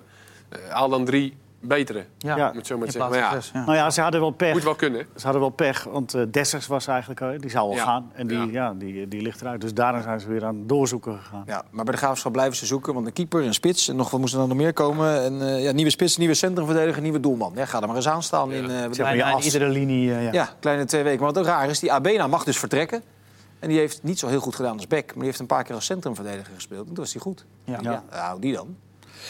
eh, 0.50 0.60
haal 0.70 0.90
dan 0.90 1.06
drie 1.06 1.38
betere. 1.60 2.06
Ja. 2.18 2.50
Om 2.50 2.58
het 2.58 2.68
zo 2.68 2.78
maar 2.78 2.92
zeggen. 2.92 3.12
Maar 3.12 3.20
ja, 3.20 3.32
zes, 3.32 3.52
ja. 3.54 3.64
Nou 3.66 3.76
ja, 3.78 3.90
ze 3.90 4.02
hadden 4.02 4.20
wel 4.22 4.30
pech. 4.32 4.54
moet 4.54 4.64
wel 4.64 4.76
kunnen. 4.76 5.06
Ze 5.16 5.24
hadden 5.24 5.42
wel 5.42 5.50
pech, 5.50 5.84
want 5.84 6.14
eh 6.14 6.22
Dessers 6.32 6.68
was 6.68 6.88
eigenlijk, 6.88 7.20
eh, 7.22 7.30
die 7.38 7.50
zou 7.50 7.70
al 7.70 7.76
Ja. 7.76 7.84
gaan. 7.84 8.12
En 8.14 8.28
die, 8.28 8.38
Ja. 8.38 8.46
ja. 8.52 8.74
die, 8.74 9.08
die 9.08 9.22
ligt 9.22 9.42
eruit. 9.42 9.62
Dus 9.62 9.74
daarna 9.74 10.02
zijn 10.02 10.20
ze 10.20 10.28
weer 10.28 10.46
aan 10.46 10.56
het 10.58 10.70
doorzoeken 10.70 11.18
gegaan. 11.18 11.44
Ja, 11.48 11.64
maar 11.72 11.84
bij 11.86 11.94
de 11.94 12.00
Graafschap 12.00 12.32
blijven 12.32 12.56
ze 12.56 12.66
zoeken. 12.66 12.94
Want 12.94 13.06
een 13.06 13.14
keeper, 13.14 13.44
een 13.44 13.54
spits. 13.54 13.88
En 13.88 13.96
nog 13.96 14.10
wat 14.10 14.20
moest 14.20 14.34
er 14.34 14.40
dan 14.40 14.48
nog 14.48 14.58
meer 14.58 14.74
komen? 14.74 15.24
En, 15.24 15.42
eh, 15.42 15.64
ja, 15.64 15.72
nieuwe 15.72 15.92
spits, 15.92 16.18
nieuwe 16.18 16.34
centrumverdediger, 16.34 17.02
nieuwe 17.02 17.20
doelman. 17.20 17.52
Ja, 17.56 17.66
ga 17.66 17.82
er 17.82 17.88
maar 17.88 17.96
eens 17.96 18.08
aan 18.08 18.24
staan. 18.24 18.52
In, 18.52 18.70
eh, 18.70 18.78
Zeg 18.92 19.16
maar, 19.16 19.44
iedere 19.44 19.70
linie, 19.70 20.14
eh, 20.14 20.24
ja. 20.24 20.32
Ja, 20.32 20.50
kleine 20.60 20.86
twee 20.86 21.04
weken. 21.04 21.20
Maar 21.24 21.34
wat 21.34 21.38
ook 21.44 21.48
raar 21.50 21.70
is, 21.70 21.80
die 21.80 21.92
Abena 21.92 22.28
mag 22.28 22.44
dus 22.44 22.58
vertrekken. 22.58 23.04
En 23.60 23.70
die 23.70 23.78
heeft 23.78 24.04
niet 24.04 24.20
zo 24.20 24.28
heel 24.28 24.40
goed 24.40 24.56
gedaan 24.56 24.76
als 24.76 24.88
Beck. 24.88 25.06
Maar 25.06 25.16
die 25.16 25.26
heeft 25.26 25.40
een 25.40 25.46
paar 25.46 25.64
keer 25.64 25.76
als 25.76 25.86
centrumverdediger 25.86 26.54
gespeeld. 26.56 26.88
En 26.88 26.94
toen 26.94 27.04
was 27.04 27.14
hij 27.14 27.22
goed. 27.22 27.46
Ja. 27.64 27.80
Ja. 27.82 28.04
hou 28.10 28.40
die 28.40 28.54
dan. 28.54 28.76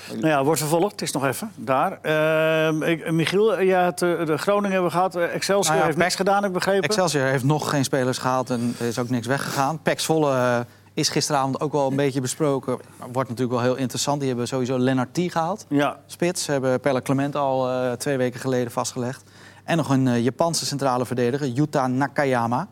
Nou 0.09 0.27
ja, 0.27 0.43
wordt 0.43 0.59
vervolgd. 0.59 0.91
Het 0.91 1.01
is 1.01 1.11
nog 1.11 1.25
even 1.25 1.51
daar. 1.55 1.99
Ehm, 2.01 2.83
ik, 2.83 3.11
Michiel, 3.11 3.59
ja, 3.61 3.85
het, 3.85 4.01
eh, 4.01 4.25
de 4.25 4.37
Groningen 4.37 4.71
hebben 4.71 4.89
we 4.89 4.95
gehad. 4.95 5.15
Eh, 5.15 5.33
Excelsior 5.33 5.65
Nou 5.65 5.77
ja, 5.79 5.85
heeft 5.85 5.97
niks 5.97 6.15
gedaan, 6.15 6.35
heb 6.35 6.45
ik 6.45 6.53
begrepen. 6.53 6.83
Excelsior 6.83 7.25
heeft 7.25 7.43
nog 7.43 7.69
geen 7.69 7.83
spelers 7.83 8.17
gehaald 8.17 8.49
en 8.49 8.75
er 8.79 8.85
is 8.85 8.99
ook 8.99 9.09
niks 9.09 9.27
weggegaan. 9.27 9.81
Pek 9.81 9.99
Zwolle 9.99 10.31
eh, 10.31 10.59
is 10.95 11.09
gisteravond 11.09 11.61
ook 11.61 11.71
wel 11.71 11.87
een 11.89 11.95
beetje 11.95 12.21
besproken. 12.21 12.79
Wordt 13.11 13.29
natuurlijk 13.29 13.57
wel 13.57 13.67
heel 13.67 13.75
interessant. 13.75 14.19
Die 14.19 14.27
hebben 14.27 14.47
sowieso 14.47 14.79
Lennart 14.79 15.13
T 15.13 15.19
gehaald. 15.31 15.65
Ja, 15.69 15.99
Spits 16.05 16.47
hebben 16.47 16.79
Pelle 16.79 17.01
Clement 17.01 17.35
al 17.35 17.69
eh, 17.69 17.91
twee 17.91 18.17
weken 18.17 18.39
geleden 18.39 18.71
vastgelegd. 18.71 19.23
En 19.63 19.77
nog 19.77 19.89
een 19.89 20.07
eh, 20.07 20.23
Japanse 20.23 20.65
centrale 20.65 21.05
verdediger, 21.05 21.47
Yuta 21.47 21.87
Nakayama. 21.87 22.67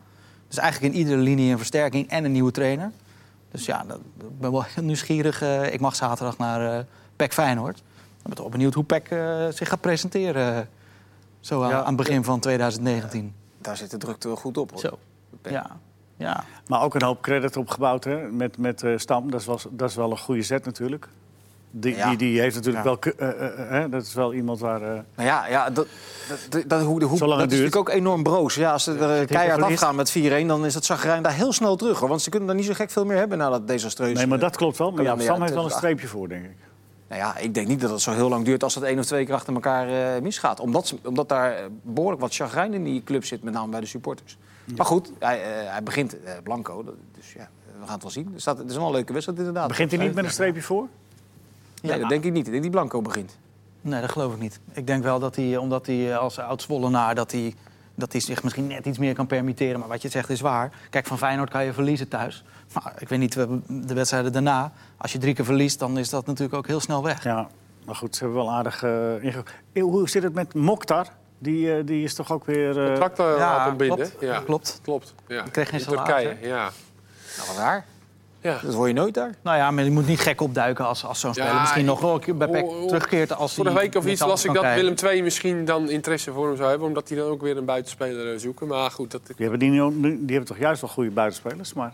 Dus 0.54 0.62
eigenlijk 0.62 0.94
in 0.94 1.00
iedere 1.00 1.20
linie 1.20 1.52
een 1.52 1.58
versterking 1.58 2.08
en 2.08 2.24
een 2.24 2.32
nieuwe 2.32 2.50
trainer. 2.50 2.90
Dus 3.50 3.66
ja, 3.66 3.84
dat, 3.88 3.96
ik 3.96 4.38
ben 4.38 4.52
wel 4.52 4.62
heel 4.62 4.84
nieuwsgierig. 4.84 5.42
Eh, 5.42 5.72
ik 5.72 5.80
mag 5.80 5.94
zaterdag 5.96 6.38
naar 6.38 6.78
eh 6.78 6.84
PEC 7.16 7.32
Feyenoord. 7.32 7.78
Ik 7.78 8.22
ben 8.22 8.32
toch 8.32 8.40
wel 8.40 8.48
benieuwd 8.48 8.74
hoe 8.74 8.84
PEC 8.84 9.08
eh, 9.08 9.46
zich 9.48 9.68
gaat 9.68 9.80
presenteren. 9.80 10.68
zo 11.40 11.62
aan, 11.62 11.68
Ja. 11.68 11.78
aan 11.78 11.86
het 11.86 11.96
begin 11.96 12.24
van 12.24 12.40
2019. 12.40 13.34
Daar 13.58 13.76
zit 13.76 13.90
de 13.90 13.96
drukte 13.96 14.28
wel 14.28 14.36
goed 14.36 14.56
op. 14.56 14.70
Hoor. 14.70 14.80
Zo. 14.80 14.98
Ja. 15.42 15.76
ja. 16.16 16.44
maar 16.66 16.82
ook 16.82 16.94
een 16.94 17.02
hoop 17.02 17.22
credit 17.22 17.56
opgebouwd 17.56 18.04
hè, 18.04 18.16
met, 18.30 18.58
met 18.58 18.82
eh, 18.82 18.92
Stam. 18.96 19.30
Dat 19.30 19.40
is, 19.40 19.46
wel, 19.46 19.60
dat 19.70 19.90
is 19.90 19.96
wel 19.96 20.10
een 20.10 20.18
goede 20.18 20.42
zet 20.42 20.64
natuurlijk. 20.64 21.08
Die, 21.76 21.96
Ja. 21.96 22.08
die, 22.08 22.16
die 22.16 22.40
heeft 22.40 22.54
natuurlijk 22.54 22.84
Ja. 22.84 22.90
wel... 23.00 23.12
eh, 23.28 23.28
eh, 23.46 23.58
eh, 23.60 23.70
hè, 23.70 23.88
dat 23.88 24.02
is 24.02 24.14
wel 24.14 24.34
iemand 24.34 24.60
waar... 24.60 24.82
eh, 24.82 24.98
Maar 25.14 25.24
ja, 25.24 25.46
ja 25.46 25.70
dat, 25.70 25.86
dat, 26.28 26.38
dat, 26.50 26.62
dat, 26.68 26.82
hoe, 26.82 26.98
de 26.98 27.04
hoe, 27.04 27.18
Zolang 27.18 27.40
dat 27.40 27.50
het 27.50 27.58
is 27.58 27.64
natuurlijk 27.64 27.88
ook 27.90 27.96
enorm 27.96 28.22
broos. 28.22 28.54
Ja, 28.54 28.72
als 28.72 28.84
ze 28.84 28.98
er 28.98 29.26
keihard 29.26 29.62
afgaan 29.62 29.94
met 29.94 30.10
4-1, 30.18 30.46
dan 30.46 30.64
is 30.66 30.72
dat 30.74 30.84
zagrijn 30.84 31.22
daar 31.22 31.32
heel 31.32 31.52
snel 31.52 31.76
terug. 31.76 31.98
Hoor. 31.98 32.08
Want 32.08 32.22
ze 32.22 32.30
kunnen 32.30 32.48
daar 32.48 32.56
niet 32.56 32.66
zo 32.66 32.72
gek 32.74 32.90
veel 32.90 33.04
meer 33.04 33.16
hebben 33.16 33.38
na 33.38 33.50
dat 33.50 33.68
desastreuze... 33.68 34.14
nee, 34.14 34.26
maar 34.26 34.38
dat 34.38 34.56
klopt 34.56 34.78
wel. 34.78 34.90
Maar 34.90 35.02
ja, 35.02 35.08
jaar 35.08 35.16
heeft 35.16 35.26
wel 35.28 35.36
een 35.40 35.46
2008. 35.46 35.76
streepje 35.84 36.06
voor, 36.08 36.28
denk 36.28 36.44
ik. 36.44 36.56
Nou 37.08 37.20
ja, 37.20 37.36
ik 37.36 37.54
denk 37.54 37.66
niet 37.68 37.80
dat 37.80 37.90
het 37.90 38.00
zo 38.00 38.12
heel 38.12 38.28
lang 38.28 38.44
duurt 38.44 38.62
als 38.62 38.74
het 38.74 38.84
één 38.84 38.98
of 38.98 39.04
twee 39.04 39.24
keer 39.24 39.34
achter 39.34 39.54
elkaar 39.54 39.88
eh, 40.16 40.22
misgaat. 40.22 40.60
Omdat, 40.60 40.86
ze- 40.86 40.96
omdat 41.04 41.28
daar 41.28 41.52
eh, 41.56 41.64
behoorlijk 41.82 42.20
wat 42.20 42.34
chagrijn 42.34 42.74
in 42.74 42.84
die 42.84 43.02
club 43.04 43.24
zit, 43.24 43.42
met 43.42 43.54
name 43.54 43.70
bij 43.70 43.80
de 43.80 43.86
supporters. 43.86 44.36
Maar 44.76 44.86
goed, 44.86 45.10
hij, 45.18 45.42
eh, 45.42 45.70
hij 45.70 45.82
begint 45.82 46.22
eh, 46.22 46.32
blanco, 46.42 46.82
dat- 46.84 46.94
dus 47.18 47.32
ja, 47.32 47.48
we 47.80 47.84
gaan 47.84 47.92
het 47.94 48.02
wel 48.02 48.10
zien. 48.10 48.30
Er 48.34 48.40
staat, 48.40 48.58
het 48.58 48.70
is 48.70 48.76
wel 48.76 48.86
een 48.86 48.92
leuke 48.92 49.12
wedstrijd 49.12 49.38
inderdaad. 49.38 49.68
Begint 49.68 49.90
hij 49.90 50.00
niet 50.06 50.14
met 50.14 50.24
een 50.24 50.30
streepje 50.30 50.62
voor? 50.62 50.86
Nee, 51.90 52.00
dat 52.00 52.08
denk 52.08 52.24
ik 52.24 52.32
niet. 52.32 52.46
Ik 52.46 52.50
denk 52.50 52.62
die 52.62 52.72
blanco 52.72 53.02
begint. 53.02 53.38
Nee, 53.80 54.00
dat 54.00 54.10
geloof 54.10 54.32
ik 54.32 54.40
niet. 54.40 54.60
Ik 54.72 54.86
denk 54.86 55.02
wel 55.02 55.18
dat 55.18 55.36
hij, 55.36 55.56
omdat 55.56 55.86
hij 55.86 56.12
eh, 56.12 56.18
als 56.18 56.38
oud-Zwollenaar... 56.38 57.14
Dat 57.14 57.32
hij, 57.32 57.54
dat 57.94 58.12
hij 58.12 58.20
zich 58.20 58.42
misschien 58.42 58.66
net 58.66 58.86
iets 58.86 58.98
meer 58.98 59.14
kan 59.14 59.26
permitteren. 59.26 59.78
Maar 59.78 59.88
wat 59.88 60.02
je 60.02 60.08
zegt 60.08 60.30
is 60.30 60.40
waar. 60.40 60.72
Kijk, 60.90 61.06
van 61.06 61.18
Feyenoord 61.18 61.50
kan 61.50 61.64
je 61.64 61.72
verliezen 61.72 62.08
thuis. 62.08 62.44
Maar 62.72 62.94
ik 62.98 63.08
weet 63.08 63.18
niet, 63.18 63.32
de 63.68 63.94
wedstrijden 63.94 64.32
daarna... 64.32 64.72
Als 64.96 65.12
je 65.12 65.18
drie 65.18 65.34
keer 65.34 65.44
verliest, 65.44 65.78
dan 65.78 65.98
is 65.98 66.10
dat 66.10 66.26
natuurlijk 66.26 66.54
ook 66.54 66.66
heel 66.66 66.80
snel 66.80 67.02
weg. 67.02 67.24
Ja, 67.24 67.48
maar 67.84 67.94
goed, 67.94 68.16
ze 68.16 68.24
hebben 68.24 68.42
wel 68.42 68.52
aardig 68.52 68.82
uh. 68.82 69.36
Eh, 69.36 69.82
Hoe 69.82 70.08
zit 70.08 70.22
het 70.22 70.34
met 70.34 70.54
Mokhtar? 70.54 71.06
Die, 71.38 71.78
uh, 71.78 71.86
die 71.86 72.04
is 72.04 72.14
toch 72.14 72.32
ook 72.32 72.44
weer... 72.44 72.78
Uh... 72.78 72.86
Contract 72.86 73.16
ja, 73.16 73.74
klopt. 73.76 74.16
Ja, 74.20 74.40
klopt. 74.40 74.80
klopt. 74.82 75.14
Ja. 75.26 75.44
Ik 75.44 75.52
kreeg 75.52 75.68
geen 75.68 75.80
salaris, 75.80 76.06
Turkije, 76.06 76.48
ja. 76.48 76.70
Nou, 77.36 77.48
wat 77.48 77.56
raar. 77.56 77.84
Ja. 78.44 78.58
Dat 78.62 78.74
hoor 78.74 78.88
je 78.88 78.94
nooit 78.94 79.14
daar. 79.14 79.34
Nou 79.42 79.56
ja, 79.56 79.70
maar 79.70 79.84
je 79.84 79.90
moet 79.90 80.06
niet 80.06 80.20
gek 80.20 80.40
opduiken 80.40 80.86
als, 80.86 81.04
als 81.04 81.20
zo'n 81.20 81.32
Ja, 81.34 81.42
speler 81.42 81.60
misschien 81.60 81.84
nog 81.84 82.00
wel 82.00 82.14
een 82.14 82.20
keer 82.20 82.36
bij 82.36 82.48
PEC 82.48 82.64
oh. 82.64 82.86
terugkeert. 82.86 83.34
Als 83.36 83.54
Vorige 83.54 83.74
week 83.74 83.94
of 83.94 84.06
iets 84.06 84.20
las 84.20 84.44
ik 84.44 84.52
dat 84.52 84.62
krijgen. 84.62 84.80
Willem 84.94 85.12
II 85.12 85.22
misschien 85.22 85.64
dan 85.64 85.90
interesse 85.90 86.32
voor 86.32 86.46
hem 86.46 86.56
zou 86.56 86.68
hebben. 86.68 86.88
Omdat 86.88 87.08
hij 87.08 87.18
dan 87.18 87.28
ook 87.28 87.42
weer 87.42 87.56
een 87.56 87.64
buitenspeler 87.64 88.32
eh, 88.32 88.38
zoeken. 88.38 88.66
Maar 88.66 88.90
goed, 88.90 89.10
dat... 89.10 89.20
Die 89.26 89.34
hebben, 89.36 89.58
die, 89.58 89.70
nu- 89.70 90.00
die 90.00 90.36
hebben 90.36 90.44
toch 90.44 90.58
juist 90.58 90.80
wel 90.80 90.90
goede 90.90 91.10
buitenspelers, 91.10 91.72
maar... 91.72 91.92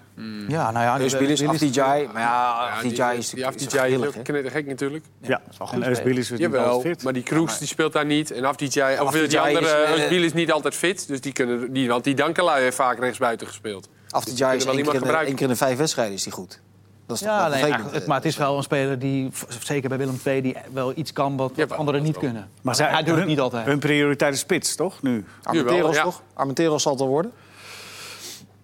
Ja, 0.49 0.71
nou 0.71 0.85
ja, 0.85 0.99
Dus 0.99 1.11
die- 1.11 1.21
Bilis, 1.21 1.38
die- 1.38 1.49
Afdijay. 1.49 2.09
Maar 2.12 2.23
ja, 2.23 3.12
is 3.12 3.30
die 3.30 4.09
is 4.09 4.23
knettergek 4.23 4.66
natuurlijk. 4.66 5.04
Ja, 5.21 5.40
is 5.50 5.59
wel 5.59 5.66
goed 5.66 5.83
en. 5.83 5.88
Eusbilis 5.88 6.30
is 6.30 6.38
niet 6.38 6.57
altijd 6.57 6.83
fit. 6.97 7.04
maar 7.04 7.12
die 7.12 7.23
Kroes 7.23 7.59
die 7.59 7.69
speelt 7.69 7.92
daar 7.92 8.07
niet. 8.07 8.30
En 8.30 8.45
Afdijay, 8.45 8.99
of 8.99 9.11
die 9.12 9.40
andere, 9.40 9.66
is, 9.95 10.02
eh, 10.02 10.25
is 10.25 10.33
niet 10.33 10.52
altijd 10.52 10.75
fit. 10.75 11.09
Dus 11.09 11.21
die 11.21 11.33
kunnen, 11.33 11.73
die, 11.73 11.88
want 11.88 12.04
die 12.04 12.14
Dankelui 12.14 12.62
heeft 12.62 12.76
vaak 12.76 12.99
rechtsbuiten 12.99 13.47
gespeeld. 13.47 13.88
Is 14.26 14.38
wel 14.64 14.74
één 14.74 14.84
keer, 14.84 15.14
één 15.14 15.34
keer 15.34 15.42
in 15.42 15.48
de 15.48 15.56
vijf 15.56 15.78
wedstrijden 15.78 16.14
is 16.14 16.22
die 16.22 16.32
goed. 16.32 16.60
Dat 17.06 17.16
is 17.20 17.22
toch 17.26 17.32
Ja, 17.36 17.48
nee, 17.48 17.72
het- 17.72 17.92
eh. 18.02 18.06
maar 18.06 18.16
het 18.16 18.24
is 18.26 18.36
wel 18.36 18.56
een 18.56 18.62
speler 18.62 18.98
die, 18.98 19.30
zeker 19.60 19.88
bij 19.88 19.98
Willem 19.98 20.20
II, 20.24 20.40
die 20.42 20.56
wel 20.72 20.92
iets 20.96 21.12
kan 21.12 21.36
wat, 21.36 21.52
anderen 21.72 22.02
niet 22.02 22.18
kunnen. 22.18 22.48
Maar 22.62 22.74
zij, 22.74 22.86
hij 22.88 22.98
doet 22.98 23.06
het 23.08 23.18
hun- 23.18 23.26
niet 23.26 23.40
altijd. 23.40 23.66
Hun 23.66 23.78
prioriteit 23.78 24.34
is 24.34 24.40
spits, 24.40 24.74
toch? 24.76 25.02
Nu. 25.02 25.24
Armenteros 25.42 25.96
ja. 25.96 26.02
toch? 26.02 26.22
Armenteros 26.34 26.82
zal 26.82 26.92
het 26.92 27.00
wel 27.00 27.10
worden. 27.10 27.32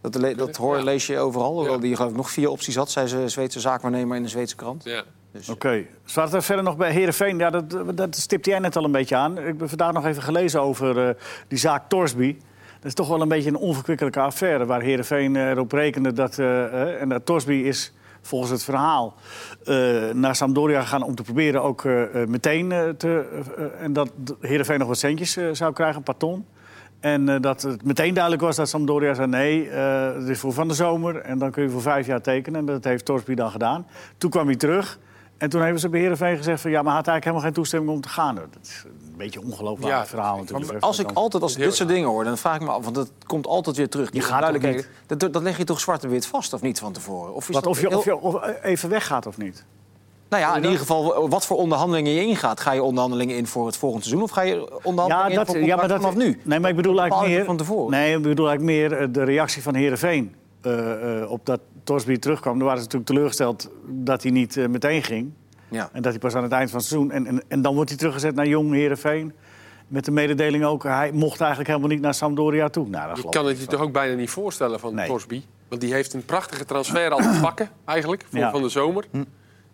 Dat, 0.00 0.14
le- 0.14 0.34
dat 0.34 0.56
hoor, 0.56 0.76
Ja. 0.76 0.82
lees 0.82 1.06
je 1.06 1.18
overal. 1.18 1.52
Hoewel 1.54 1.74
Ja. 1.74 1.80
die 1.80 1.96
geloof 1.96 2.10
ik 2.10 2.16
nog 2.16 2.30
vier 2.30 2.50
opties 2.50 2.76
had, 2.76 2.90
zei 2.90 3.06
ze 3.06 3.28
Zweedse 3.28 3.60
zaakwaarnemer 3.60 4.16
in 4.16 4.22
de 4.22 4.28
Zweedse 4.28 4.56
krant. 4.56 4.84
Ja. 4.84 5.02
Dus, 5.32 5.48
Oké. 5.48 5.84
Zwart 6.04 6.32
er 6.32 6.42
verder 6.42 6.64
nog 6.64 6.76
bij 6.76 6.90
Herenveen. 6.92 7.38
Ja, 7.38 7.50
dat, 7.50 7.96
dat 7.96 8.16
stipte 8.16 8.50
jij 8.50 8.58
net 8.58 8.76
al 8.76 8.84
een 8.84 8.92
beetje 8.92 9.16
aan. 9.16 9.38
Ik 9.38 9.44
heb 9.58 9.68
vandaag 9.68 9.92
nog 9.92 10.06
even 10.06 10.22
gelezen 10.22 10.60
over 10.62 11.08
eh, 11.08 11.14
die 11.48 11.58
zaak 11.58 11.88
Torsby. 11.88 12.36
Is 12.86 12.94
toch 12.94 13.08
wel 13.08 13.20
een 13.20 13.28
beetje 13.28 13.48
een 13.48 13.56
onverkwikkelijke 13.56 14.20
affaire... 14.20 14.66
waar 14.66 14.80
Heerenveen 14.80 15.36
eh, 15.36 15.48
erop 15.48 15.72
rekende 15.72 16.12
dat... 16.12 16.38
eh, 16.38 16.64
eh, 16.64 17.00
en 17.00 17.08
dat 17.08 17.26
Torsby 17.26 17.52
is 17.52 17.92
volgens 18.20 18.50
het 18.50 18.64
verhaal 18.64 19.14
naar 20.12 20.36
Sampdoria 20.36 20.80
gegaan... 20.80 21.02
om 21.02 21.14
te 21.14 21.22
proberen 21.22 21.62
ook 21.62 21.84
meteen 22.26 22.68
te... 22.96 23.42
en 23.78 23.92
dat 23.92 24.12
Heerenveen 24.40 24.78
nog 24.78 24.88
wat 24.88 24.98
centjes 24.98 25.38
zou 25.52 25.72
krijgen, 25.72 25.96
een 25.96 26.16
paar. 26.16 26.38
En 27.00 27.40
dat 27.40 27.62
het 27.62 27.84
meteen 27.84 28.14
duidelijk 28.14 28.42
was 28.42 28.56
dat 28.56 28.68
Sampdoria 28.68 29.14
zei... 29.14 29.26
nee, 29.26 29.68
het 29.68 30.28
is 30.28 30.38
voor 30.38 30.52
van 30.52 30.68
de 30.68 30.74
zomer 30.74 31.16
en 31.16 31.38
dan 31.38 31.50
kun 31.50 31.62
je 31.62 31.70
voor 31.70 31.82
vijf 31.82 32.06
jaar 32.06 32.20
tekenen. 32.20 32.60
En 32.60 32.66
dat 32.66 32.84
heeft 32.84 33.04
Torsby 33.04 33.34
dan 33.34 33.50
gedaan. 33.50 33.86
Toen 34.18 34.30
kwam 34.30 34.46
hij 34.46 34.56
terug... 34.56 34.98
En 35.38 35.48
toen 35.50 35.60
hebben 35.60 35.80
ze 35.80 35.88
bij 35.88 36.00
Heerenveen 36.00 36.36
gezegd 36.36 36.60
van 36.60 36.70
ja, 36.70 36.82
maar 36.82 36.86
hij 36.92 36.96
had 36.96 37.06
eigenlijk 37.08 37.24
helemaal 37.24 37.44
geen 37.44 37.62
toestemming 37.62 37.92
om 37.92 38.00
te 38.00 38.08
gaan. 38.08 38.34
Dat 38.34 38.46
is 38.62 38.84
een 38.86 39.16
beetje 39.16 39.40
een 39.40 39.46
ongelooflijk 39.46 39.88
Ja, 39.88 40.06
verhaal 40.06 40.36
natuurlijk. 40.36 40.82
Als 40.82 40.98
ik 40.98 41.10
altijd 41.12 41.42
als 41.42 41.56
ik 41.56 41.62
dit 41.62 41.74
soort 41.74 41.88
dingen 41.88 42.08
hoor, 42.08 42.24
dan 42.24 42.38
vraag 42.38 42.54
ik 42.56 42.62
me 42.62 42.68
af, 42.70 42.82
want 42.82 42.94
dat 42.94 43.10
komt 43.26 43.46
altijd 43.46 43.76
weer 43.76 43.88
terug. 43.88 44.10
Die 44.10 44.20
gaat 44.22 44.52
toch 44.62 44.84
dat, 45.06 45.32
dat 45.32 45.42
leg 45.42 45.56
je 45.56 45.64
toch 45.64 45.80
zwart 45.80 46.04
en 46.04 46.10
wit 46.10 46.26
vast, 46.26 46.52
of 46.52 46.60
niet 46.62 46.78
van 46.78 46.92
tevoren? 46.92 47.34
Of, 47.34 47.48
is 47.48 47.54
Wat, 47.54 47.62
dat 47.64 47.72
of, 47.72 47.80
je, 47.80 47.88
heel- 47.88 47.98
of 47.98 48.04
je 48.04 48.16
of 48.16 48.62
even 48.62 48.88
weggaat 48.88 49.26
of 49.26 49.36
niet. 49.36 49.64
Nou 50.28 50.42
ja, 50.42 50.56
in 50.56 50.62
ieder 50.62 50.78
geval, 50.78 51.28
wat 51.28 51.46
voor 51.46 51.56
onderhandelingen 51.56 52.12
je 52.12 52.20
ingaat. 52.26 52.60
Ga 52.60 52.72
je 52.72 52.82
onderhandelingen 52.82 53.36
in 53.36 53.46
voor 53.46 53.66
het 53.66 53.76
volgende 53.76 54.04
seizoen 54.04 54.24
of 54.24 54.30
ga 54.30 54.40
je 54.42 54.80
onderhandelingen 54.82 55.40
in 55.40 55.46
voor 55.46 55.58
ja, 55.58 55.76
maar 55.76 55.88
dat, 55.88 56.00
vanaf 56.00 56.16
nu? 56.16 56.40
Nee, 56.42 56.60
maar 56.60 56.70
ik 56.70 56.76
bedoel 56.76 57.00
eigenlijk 57.00 57.30
je 57.30 57.36
meer... 57.36 57.44
van 57.46 57.56
tevoren. 57.56 57.90
Nee, 57.90 58.16
ik 58.16 58.22
bedoel 58.22 58.48
eigenlijk 58.48 58.78
meer 58.78 58.98
eh, 59.00 59.08
de 59.10 59.22
reactie 59.24 59.62
van 59.62 59.74
Heerenveen. 59.74 60.34
eh 60.60 61.20
eh 61.22 61.30
op 61.30 61.46
dat 61.46 61.60
Torsby 61.86 62.18
terugkwam. 62.18 62.54
Daar 62.54 62.64
waren 62.66 62.78
ze 62.78 62.84
natuurlijk 62.84 63.10
teleurgesteld 63.10 63.70
dat 63.86 64.22
hij 64.22 64.32
niet 64.32 64.56
eh, 64.56 64.66
meteen 64.68 65.02
ging. 65.02 65.32
Ja. 65.68 65.88
En 65.92 66.02
dat 66.02 66.12
hij 66.12 66.20
pas 66.20 66.34
aan 66.34 66.42
het 66.42 66.52
eind 66.52 66.70
van 66.70 66.78
het 66.78 66.88
seizoen... 66.88 67.10
En, 67.10 67.26
en, 67.26 67.42
en 67.48 67.62
dan 67.62 67.74
wordt 67.74 67.88
hij 67.90 67.98
teruggezet 67.98 68.34
naar 68.34 68.46
Jong 68.46 68.72
Heerenveen. 68.72 69.32
Met 69.88 70.04
de 70.04 70.10
mededeling 70.10 70.64
ook, 70.64 70.82
hij 70.82 71.12
mocht 71.12 71.40
eigenlijk 71.40 71.68
helemaal 71.70 71.90
niet 71.90 72.00
naar 72.00 72.14
Sampdoria 72.14 72.68
toe. 72.68 72.88
Nou, 72.88 73.08
dat 73.14 73.22
Je 73.22 73.28
kan 73.28 73.46
het 73.46 73.60
je 73.60 73.66
toch 73.66 73.80
ook 73.80 73.92
bijna 73.92 74.14
niet 74.14 74.30
voorstellen 74.30 74.80
van 74.80 74.94
Nee. 74.94 75.06
Torsby. 75.06 75.42
Want 75.68 75.80
die 75.80 75.92
heeft 75.92 76.12
een 76.14 76.24
prachtige 76.24 76.64
transfer 76.64 77.10
al 77.10 77.18
te 77.18 77.38
pakken, 77.42 77.70
eigenlijk, 77.84 78.24
voor 78.30 78.38
Ja. 78.38 78.50
van 78.50 78.62
de 78.62 78.68
zomer. 78.68 79.04
Hm. 79.10 79.24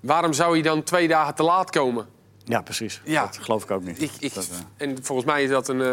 Waarom 0.00 0.33
zou 0.33 0.52
hij 0.52 0.62
dan 0.62 0.83
twee 0.83 1.09
dagen 1.09 1.35
te 1.35 1.42
laat 1.42 1.71
komen? 1.71 2.07
Ja, 2.45 2.61
precies. 2.62 3.00
Ja. 3.04 3.23
Dat 3.25 3.38
geloof 3.40 3.62
ik 3.62 3.71
ook 3.71 3.85
niet. 3.85 4.02
Ik, 4.02 4.11
ik, 4.19 4.35
Dat, 4.35 4.50
eh. 4.76 4.87
en 4.88 4.97
volgens 5.04 5.26
mij 5.26 5.42
is 5.42 5.50
dat 5.50 5.69
een... 5.69 5.81
eh, 5.81 5.88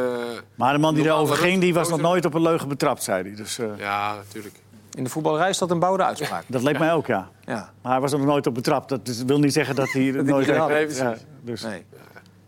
Maar 0.55 0.73
de 0.73 0.79
man 0.79 0.95
die 0.95 1.05
erover 1.05 1.35
ging, 1.35 1.61
die 1.61 1.73
was 1.73 1.89
nog 1.89 2.01
nooit 2.01 2.25
op 2.25 2.33
een 2.33 2.41
leugen 2.41 2.67
betrapt, 2.67 3.03
zei 3.03 3.23
hij. 3.23 3.35
Dus 3.35 3.59
eh, 3.59 3.67
ja, 3.77 4.15
natuurlijk. 4.15 4.55
In 4.99 5.05
de 5.05 5.11
voetballerij 5.11 5.49
is 5.49 5.57
dat 5.57 5.71
een 5.71 5.79
bouwde 5.79 6.03
uitspraak. 6.03 6.43
dat 6.47 6.61
leek 6.63 6.79
mij 6.79 6.93
ook, 6.93 7.07
ja. 7.07 7.27
Ja. 7.45 7.69
Maar 7.81 7.91
hij 7.91 8.01
was 8.01 8.11
er 8.11 8.17
nog 8.17 8.27
nooit 8.27 8.47
op 8.47 8.53
betrapt. 8.53 8.89
Dat 8.89 9.07
is- 9.07 9.23
wil 9.23 9.39
niet 9.39 9.53
zeggen 9.53 9.75
dat 9.75 9.91
hij 9.91 10.07
er 10.15 10.23
nooit... 10.23 10.45
gedaan 10.45 10.71
heeft. 10.71 10.97
Ja, 10.97 11.15
dus. 11.41 11.61
Nee. 11.61 11.85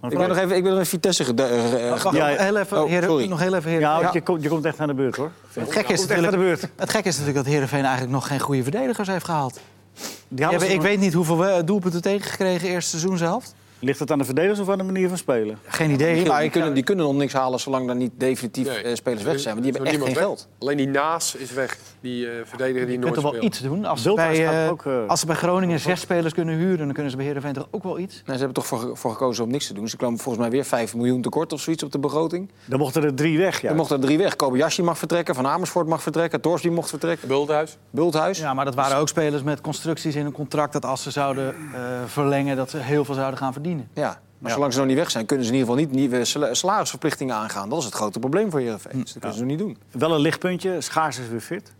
Ik 0.10 0.18
ben 0.18 0.28
nog 0.28 0.38
even, 0.38 0.56
ik 0.56 0.62
ben 0.64 0.72
nog 0.72 0.80
even 0.80 0.86
Vitesse... 0.86 1.24
gede- 1.24 1.90
Wacht, 1.90 2.02
ge- 2.02 2.16
Ja, 2.16 2.26
heel 2.26 2.58
even, 2.58 2.84
Oh, 2.84 3.28
nog 3.30 3.40
heel 3.40 3.56
even, 3.56 3.70
heren. 3.70 3.80
Ja, 3.90 4.10
Je, 4.14 4.22
komt, 4.22 4.44
je 4.44 4.50
komt 4.50 4.66
echt 4.66 4.80
aan 4.80 4.88
de 4.88 4.94
beurt, 4.94 5.16
hoor. 5.16 5.32
Het 5.54 5.72
gekke 5.72 5.94
is 5.94 6.02
de 6.02 6.08
natuurlijk, 6.08 6.38
beurt. 6.38 6.68
het 6.76 6.90
gekke 6.90 7.08
is 7.08 7.18
natuurlijk 7.18 7.44
dat 7.46 7.54
Heerenveen 7.54 7.82
eigenlijk 7.84 8.12
nog 8.14 8.28
geen 8.28 8.40
goede 8.40 8.64
verdedigers 8.64 9.08
heeft 9.08 9.26
gehaald. 9.26 9.60
Die 10.28 10.46
hebben, 10.46 10.70
ik 10.70 10.76
nog- 10.76 10.84
weet 10.84 11.00
niet 11.00 11.14
hoeveel 11.14 11.38
we- 11.38 11.62
doelpunten 11.66 12.02
tegengekregen 12.02 12.68
eerste 12.70 12.90
seizoen 12.90 13.18
zelf. 13.18 13.46
Ligt 13.84 14.00
het 14.00 14.12
aan 14.12 14.18
de 14.18 14.24
verdedigers 14.26 14.60
of 14.60 14.70
aan 14.70 14.78
de 14.78 14.84
manier 14.84 15.08
van 15.08 15.18
spelen? 15.18 15.58
Geen 15.68 15.92
idee. 15.92 16.26
Maar 16.26 16.42
die 16.42 16.50
kunnen, 16.50 16.74
die 16.74 16.84
kunnen 16.84 17.06
nog 17.06 17.16
niks 17.16 17.34
halen 17.34 17.60
zolang 17.60 17.90
er 17.90 17.96
niet 17.96 18.12
definitief 18.18 18.68
Nee. 18.68 18.82
eh, 18.82 18.96
spelers 18.96 19.24
weg 19.24 19.40
zijn. 19.40 19.54
Want 19.54 19.66
die 19.66 19.74
hebben 19.76 19.92
echt 19.94 20.04
geen 20.06 20.16
geld. 20.16 20.48
Alleen 20.60 20.78
die 20.78 20.88
Naas 20.88 21.36
is 21.36 21.52
weg. 21.52 21.78
Die 22.02 22.28
eh 22.30 22.34
verdediger 22.46 22.86
die 22.88 22.92
Je 22.96 23.00
nooit 23.00 23.14
kunt 23.14 23.16
er 23.16 23.22
wel 23.22 23.32
speelt. 23.32 23.46
iets 23.46 23.60
doen. 23.60 23.86
Als 23.86 24.02
ze, 24.02 24.14
bij, 24.14 24.64
eh, 24.66 24.72
ook, 24.72 24.86
eh, 24.86 25.08
als 25.08 25.20
ze 25.20 25.26
bij 25.26 25.36
Groningen 25.36 25.80
zes 25.80 26.00
spelers 26.00 26.34
kunnen 26.34 26.56
huren... 26.56 26.78
dan 26.78 26.94
kunnen 26.94 27.12
ze 27.12 27.18
bij 27.18 27.26
Heerenveen 27.26 27.54
toch 27.54 27.68
ook 27.72 27.84
wel 27.84 28.00
iets? 28.00 28.14
Nee, 28.14 28.24
ze 28.38 28.44
hebben 28.44 28.54
toch 28.54 28.66
voor, 28.66 28.98
voor 28.98 29.12
gekozen 29.12 29.44
om 29.44 29.50
niks 29.52 29.68
te 29.68 29.74
doen. 29.74 29.88
Ze 29.90 29.98
kwamen 29.98 30.20
volgens 30.20 30.44
mij 30.44 30.52
weer 30.54 30.66
5 30.66 30.96
miljoen 30.96 31.22
tekort 31.22 31.54
of 31.54 31.62
zoiets 31.62 31.84
op 31.84 31.92
de 31.92 32.00
begroting. 32.00 32.50
Dan 32.66 32.80
mochten 32.80 33.04
er 33.04 33.14
drie 33.16 33.38
weg, 33.38 33.62
ja. 33.62 33.70
Er 33.70 33.76
mochten 33.76 33.96
er 33.96 34.06
drie 34.06 34.18
weg. 34.18 34.36
Kobayashi 34.36 34.82
mag 34.84 34.98
vertrekken, 34.98 35.36
Van 35.36 35.48
Amersfoort 35.48 35.88
mag 35.88 36.02
vertrekken, 36.02 36.42
Torsby 36.42 36.70
mocht 36.70 36.90
vertrekken, 36.90 37.28
Bulthuis. 37.28 37.78
Bulthuis. 37.90 38.38
Ja, 38.38 38.54
maar 38.54 38.66
dat 38.66 38.76
waren 38.76 38.98
ook 38.98 39.08
spelers 39.08 39.44
met 39.44 39.62
constructies 39.62 40.16
in 40.16 40.26
een 40.26 40.32
contract... 40.32 40.74
dat 40.74 40.86
als 40.86 41.04
ze 41.04 41.12
zouden 41.12 41.56
eh, 41.74 41.82
verlengen, 42.06 42.56
dat 42.56 42.70
ze 42.70 42.78
heel 42.78 43.06
veel 43.06 43.16
zouden 43.16 43.38
gaan 43.40 43.52
verdienen. 43.54 43.70
Ja, 43.94 44.20
maar 44.38 44.50
Ja. 44.50 44.56
zolang 44.56 44.74
ze 44.74 44.80
nog 44.80 44.88
niet 44.88 44.98
weg 44.98 45.12
zijn, 45.12 45.26
kunnen 45.26 45.46
ze 45.46 45.52
in 45.52 45.58
ieder 45.58 45.74
geval 45.74 45.86
niet 45.88 45.96
nieuwe 45.96 46.26
sala- 46.26 46.54
salarisverplichtingen 46.54 47.36
aangaan. 47.36 47.70
Dat 47.70 47.80
is 47.80 47.86
het 47.86 47.94
grote 47.94 48.20
probleem 48.20 48.52
voor 48.52 48.60
Heerenveen. 48.60 49.02
Dus 49.02 49.12
dat 49.14 49.22
kunnen 49.22 49.34
ze 49.38 49.44
nog 49.46 49.50
niet 49.50 49.60
doen. 49.60 49.78
Wel 49.92 50.14
een 50.14 50.20
lichtpuntje. 50.22 50.82
Schaars 50.82 51.20
is 51.20 51.28
weer 51.28 51.40
fit. 51.42 51.74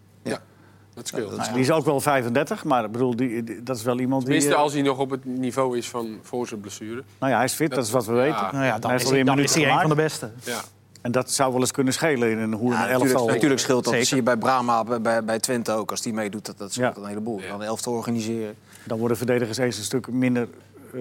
Dat 0.94 1.08
scheelt. 1.08 1.52
Die 1.54 1.62
is 1.62 1.72
ook 1.72 1.86
wel 1.86 2.00
35, 2.02 2.64
maar 2.64 2.84
ik 2.86 2.92
bedoel, 2.92 3.16
die, 3.16 3.44
die- 3.44 3.64
dat 3.64 3.76
is 3.78 3.84
wel 3.84 4.00
iemand 4.00 4.22
die... 4.26 4.30
Tenminste, 4.32 4.56
eh, 4.56 4.62
als 4.64 4.74
hij 4.74 4.82
nog 4.82 4.98
op 4.98 5.10
het 5.10 5.26
niveau 5.26 5.78
is 5.78 5.90
van 5.90 6.20
voor 6.22 6.48
zijn 6.48 6.60
blessure. 6.60 7.04
Nou 7.20 7.32
ja, 7.32 7.38
hij 7.38 7.46
is 7.46 7.54
fit, 7.54 7.70
dat 7.70 7.86
is 7.86 7.92
wat 7.92 8.06
we 8.06 8.14
weten. 8.14 8.48
Nou 8.52 8.66
ja, 8.66 8.80
dan 8.80 8.92
Hij 8.92 9.00
is 9.00 9.10
hij, 9.10 9.24
dan 9.24 9.38
een 9.38 9.44
is 9.44 9.54
hij 9.56 9.70
een 9.72 9.80
van 9.80 9.90
de 9.90 9.96
beste. 9.96 10.32
Ja. 10.44 10.62
En 11.02 11.12
dat 11.12 11.32
zou 11.32 11.52
wel 11.52 11.60
eens 11.62 11.72
kunnen 11.72 11.94
schelen 11.94 12.30
in 12.32 12.38
een 12.38 12.54
hoe 12.54 12.72
Ja, 12.72 12.76
een 12.76 12.82
natuurlijk, 12.82 13.10
elftal. 13.12 13.28
natuurlijk 13.28 13.60
scheelt 13.60 13.84
dat. 13.84 13.94
Zeker. 13.94 14.00
Dat 14.00 14.08
zie 14.08 14.18
je 14.18 14.24
bij 14.24 14.38
Brahma, 14.38 15.00
bij, 15.00 15.24
bij, 15.24 15.40
Twente 15.40 15.72
ook. 15.72 15.92
Als 15.92 16.02
die 16.02 16.14
meedoet, 16.14 16.46
dat, 16.46 16.58
dat 16.58 16.74
scheelt 16.74 16.96
Ja. 16.96 17.02
een 17.02 17.08
heleboel. 17.08 17.40
Ja. 17.42 17.48
Dan 17.48 17.60
een 17.62 17.66
elftal 17.68 17.94
organiseren. 17.94 18.56
Dan 18.84 18.98
worden 19.00 19.18
verdedigers 19.18 19.58
eens 19.58 19.78
een 19.78 19.84
stuk 19.84 20.08
minder 20.12 20.42
eh, 20.44 20.50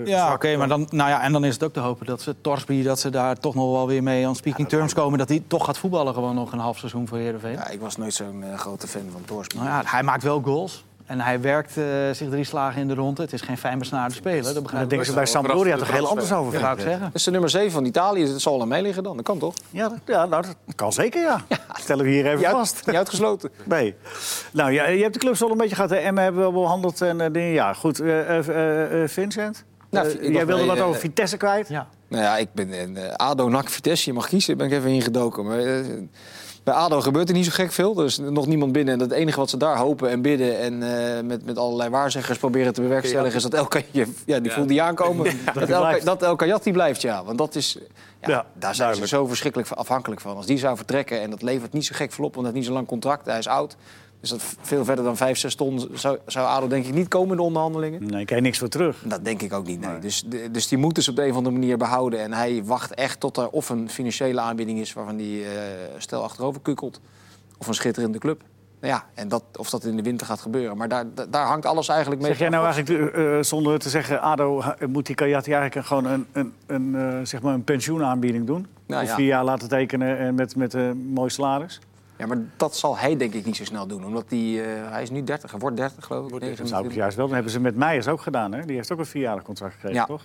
Ja, 0.04 0.24
zwak. 0.24 0.34
oké, 0.34 0.56
maar 0.56 0.68
dan, 0.68 0.86
nou 0.90 1.10
ja, 1.10 1.22
en 1.22 1.32
dan 1.32 1.44
is 1.44 1.54
het 1.54 1.62
ook 1.64 1.72
te 1.72 1.80
hopen 1.80 2.06
dat 2.06 2.20
ze 2.20 2.34
Torsby, 2.40 2.82
dat 2.82 2.98
ze 3.00 3.10
daar 3.10 3.36
toch 3.36 3.54
nog 3.54 3.72
wel 3.72 3.86
weer 3.86 4.02
mee 4.02 4.26
aan 4.26 4.36
speaking 4.36 4.68
terms 4.68 4.94
komen. 4.94 5.18
Dat 5.18 5.28
hij 5.28 5.42
toch 5.46 5.64
gaat 5.64 5.78
voetballen 5.78 6.14
gewoon 6.14 6.34
nog 6.34 6.52
een 6.52 6.58
half 6.58 6.78
seizoen 6.78 7.08
voor 7.08 7.18
Heerenveen. 7.18 7.52
Ja, 7.52 7.68
ik 7.68 7.80
was 7.80 7.96
nooit 7.96 8.14
zo'n 8.14 8.42
eh, 8.42 8.58
grote 8.58 8.86
fan 8.86 9.08
van 9.12 9.22
Torsby. 9.24 9.56
Nou 9.56 9.68
ja, 9.68 9.82
hij 9.84 10.02
maakt 10.02 10.22
wel 10.22 10.40
goals. 10.40 10.84
En 11.06 11.20
hij 11.20 11.40
werkt 11.40 11.76
eh, 11.76 11.84
zich 12.12 12.28
drie 12.28 12.44
slagen 12.44 12.80
in 12.80 12.88
de 12.88 12.94
ronde. 12.94 13.22
Het 13.22 13.32
is 13.32 13.40
geen 13.40 13.58
fijn 13.58 13.78
besnaarde 13.78 14.14
speler, 14.14 14.42
dat 14.54 14.62
begrijp 14.62 14.72
daar 14.72 14.82
ik. 14.82 14.88
denken 14.88 15.06
ze 15.06 15.12
bij 15.14 15.26
Sampdoria 15.26 15.76
toch 15.76 15.90
heel 15.92 16.08
anders 16.08 16.32
over. 16.32 16.52
Dat 16.52 16.60
wou 16.62 16.74
ik 16.74 16.80
zeggen. 16.80 17.00
Dat 17.00 17.14
is 17.14 17.22
de 17.24 17.30
nummer 17.30 17.50
7 17.50 17.70
van 17.70 17.84
Italië. 17.84 18.26
Dat 18.26 18.40
zal 18.40 18.60
er 18.60 18.66
mee 18.68 18.82
liggen 18.82 19.02
dan. 19.02 19.16
Dat 19.16 19.24
kan 19.24 19.38
toch? 19.38 19.54
Ja, 19.70 19.88
dat, 19.88 19.98
ja 20.06 20.26
nou, 20.26 20.42
dat 20.42 20.74
kan 20.74 20.92
zeker, 20.92 21.22
ja. 21.22 21.40
Stellen 21.72 22.04
we 22.04 22.10
hier 22.10 22.24
even 22.26 22.36
Niet, 22.36 22.46
uit- 22.46 22.56
vast. 22.56 22.86
niet 22.86 22.96
uitgesloten. 22.96 23.50
Nee. 23.64 23.94
Nou, 24.52 24.70
ja, 24.72 24.86
je 24.86 25.02
hebt 25.02 25.14
de 25.14 25.20
clubs 25.20 25.42
al 25.42 25.50
een 25.50 25.56
beetje 25.56 25.74
gehad. 25.74 25.90
hè. 25.90 25.96
Emmen 25.96 26.22
hebben 26.22 26.44
we 26.46 26.52
wel 26.52 26.62
behandeld 26.62 27.00
en 27.00 27.20
eh, 27.20 27.32
dingen. 27.32 27.52
Ja, 27.52 27.72
goed. 27.72 28.00
eh, 28.00 28.38
eh, 28.38 28.48
eh, 28.48 29.02
eh, 29.02 29.08
Vincent? 29.08 29.64
Nou, 29.90 30.08
Eh, 30.08 30.32
jij 30.32 30.46
wilde 30.46 30.64
wat 30.66 30.80
over 30.80 31.00
Vitesse 31.00 31.36
kwijt? 31.36 31.68
Ja. 31.68 31.88
Nou 32.08 32.22
ja, 32.22 32.36
ik 32.36 32.48
ben 32.52 32.72
in 32.72 32.96
eh, 32.96 33.14
ADO, 33.14 33.48
NAC, 33.48 33.68
Vitesse. 33.68 34.08
Je 34.10 34.14
mag 34.16 34.28
kiezen. 34.28 34.56
Ben 34.56 34.66
ik 34.66 34.72
even 34.72 34.90
ingedoken. 34.90 35.44
Maar, 35.44 35.58
eh, 35.58 35.84
bij 36.64 36.74
ADO 36.74 37.00
gebeurt 37.00 37.28
er 37.28 37.34
niet 37.34 37.44
zo 37.44 37.50
gek 37.54 37.72
veel. 37.72 37.98
Er 37.98 38.04
is 38.04 38.18
nog 38.18 38.46
niemand 38.46 38.72
binnen. 38.72 38.94
En 38.94 39.00
het 39.00 39.10
enige 39.12 39.38
wat 39.38 39.50
ze 39.50 39.56
daar 39.56 39.76
hopen 39.76 40.10
en 40.10 40.22
bidden... 40.22 40.58
en 40.58 40.82
eh, 41.16 41.22
met, 41.22 41.44
met 41.44 41.58
allerlei 41.58 41.90
waarzeggers 41.90 42.38
proberen 42.38 42.72
te 42.72 42.80
bewerkstelligen... 42.80 43.36
is 43.36 43.42
dat 43.42 43.54
El 43.54 43.66
Kayat... 43.66 43.84
Ja, 44.24 44.38
die 44.38 44.48
Ja. 44.50 44.50
voelt 44.56 44.68
die 44.68 44.82
aankomen. 44.82 45.24
dat, 45.54 45.68
El, 45.68 45.80
blijft. 45.80 46.04
dat 46.04 46.22
El 46.22 46.36
Kayat 46.36 46.72
blijft, 46.72 47.00
ja. 47.02 47.24
Want 47.24 47.38
dat 47.38 47.54
is... 47.54 47.78
Ja, 48.20 48.28
Ja, 48.28 48.34
daar 48.34 48.74
zijn 48.74 48.76
duidelijk. 48.76 49.08
ze 49.10 49.16
zo 49.16 49.26
verschrikkelijk 49.26 49.68
van- 49.68 49.78
afhankelijk 49.78 50.20
van. 50.20 50.36
Als 50.36 50.46
die 50.46 50.58
zou 50.58 50.76
vertrekken 50.76 51.20
en 51.20 51.30
dat 51.30 51.42
levert 51.42 51.72
niet 51.72 51.86
zo 51.86 51.92
gek 51.96 52.12
veel 52.12 52.24
op... 52.24 52.34
want 52.34 52.46
hij 52.46 52.54
heeft 52.54 52.56
niet 52.66 52.66
zo 52.66 52.72
lang 52.72 52.86
contract, 52.86 53.26
hij 53.26 53.38
is 53.38 53.48
oud... 53.48 53.76
Dus 54.20 54.30
dat 54.30 54.42
veel 54.60 54.84
verder 54.84 55.04
dan 55.04 55.16
5, 55.16 55.38
6 55.38 55.54
ton 55.54 55.88
zou, 55.94 56.18
zou 56.26 56.46
ADO 56.46 56.66
denk 56.68 56.86
ik 56.86 56.94
niet 56.94 57.08
komen 57.08 57.30
in 57.30 57.36
de 57.36 57.42
onderhandelingen. 57.42 58.06
Nee, 58.06 58.20
ik 58.20 58.26
krijg 58.26 58.42
niks 58.42 58.58
voor 58.58 58.68
terug. 58.68 59.02
Dat 59.04 59.24
denk 59.24 59.42
ik 59.42 59.52
ook 59.52 59.66
niet, 59.66 59.80
nee. 59.80 59.98
Dus, 59.98 60.24
dus 60.50 60.68
die 60.68 60.78
moeten 60.78 61.02
ze 61.02 61.10
op 61.10 61.16
de 61.16 61.22
een 61.24 61.30
of 61.30 61.36
andere 61.36 61.58
manier 61.58 61.76
behouden. 61.76 62.20
En 62.20 62.32
hij 62.32 62.64
wacht 62.64 62.94
echt 62.94 63.20
tot 63.20 63.36
er 63.36 63.48
of 63.48 63.68
een 63.68 63.90
financiële 63.90 64.40
aanbieding 64.40 64.78
is... 64.78 64.92
waarvan 64.92 65.18
hij 65.18 65.42
eh, 65.44 65.62
stel 65.98 66.22
achterover 66.22 66.60
kukkelt. 66.60 67.00
Of 67.58 67.66
een 67.66 67.74
schitterende 67.74 68.18
club. 68.18 68.42
Nou 68.80 68.92
ja, 68.92 69.04
en 69.14 69.28
dat, 69.28 69.42
of 69.56 69.70
dat 69.70 69.84
in 69.84 69.96
de 69.96 70.02
winter 70.02 70.26
gaat 70.26 70.40
gebeuren. 70.40 70.76
Maar 70.76 70.88
daar, 70.88 71.04
da- 71.14 71.26
daar 71.26 71.46
hangt 71.46 71.66
alles 71.66 71.88
eigenlijk 71.88 72.20
mee. 72.20 72.30
Zeg 72.30 72.40
jij 72.40 72.48
nou 72.48 72.64
eigenlijk, 72.64 73.14
eh, 73.14 73.36
eh, 73.38 73.42
zonder 73.42 73.78
te 73.78 73.88
zeggen, 73.88 74.20
ADO, 74.20 74.62
moet 74.88 75.06
die 75.06 75.14
Kajati 75.14 75.52
eigenlijk 75.52 75.86
gewoon 75.86 76.06
een, 76.06 76.26
een, 76.32 76.52
een, 76.66 77.26
zeg 77.26 77.42
maar 77.42 77.54
een 77.54 77.64
pensioenaanbieding 77.64 78.46
doen? 78.46 78.66
Nou 78.86 79.02
of 79.02 79.08
ja. 79.08 79.14
vier 79.14 79.26
jaar 79.26 79.44
laten 79.44 79.68
tekenen 79.68 80.18
en 80.18 80.34
met, 80.34 80.56
met 80.56 80.72
een 80.72 80.96
mooi 80.96 81.30
salaris? 81.30 81.80
Ja, 82.20 82.26
maar 82.26 82.38
dat 82.56 82.76
zal 82.76 82.96
hij 82.98 83.16
denk 83.16 83.34
ik 83.34 83.44
niet 83.44 83.56
zo 83.56 83.64
snel 83.64 83.86
doen. 83.86 84.04
Omdat 84.04 84.28
die, 84.28 84.62
eh, 84.62 84.90
hij 84.90 85.02
is 85.02 85.10
nu 85.10 85.24
30, 85.24 85.50
hij 85.50 85.60
wordt 85.60 85.76
30 85.76 86.04
geloof 86.04 86.24
ik. 86.24 86.30
Wordt 86.30 86.44
30. 86.44 86.60
Dat 86.60 86.68
zou 86.68 86.80
ik 86.84 86.88
29. 86.88 86.94
juist 87.02 87.16
wel. 87.16 87.26
Dat 87.26 87.34
hebben 87.34 87.52
ze 87.52 87.60
met 87.60 87.76
Meijers 87.76 88.08
ook 88.08 88.20
gedaan. 88.20 88.52
Hè? 88.52 88.64
Die 88.66 88.76
heeft 88.76 88.92
ook 88.92 88.98
een 88.98 89.06
vierjarig 89.06 89.42
contract 89.42 89.72
gekregen, 89.74 89.96
Ja. 89.96 90.04
toch? 90.06 90.22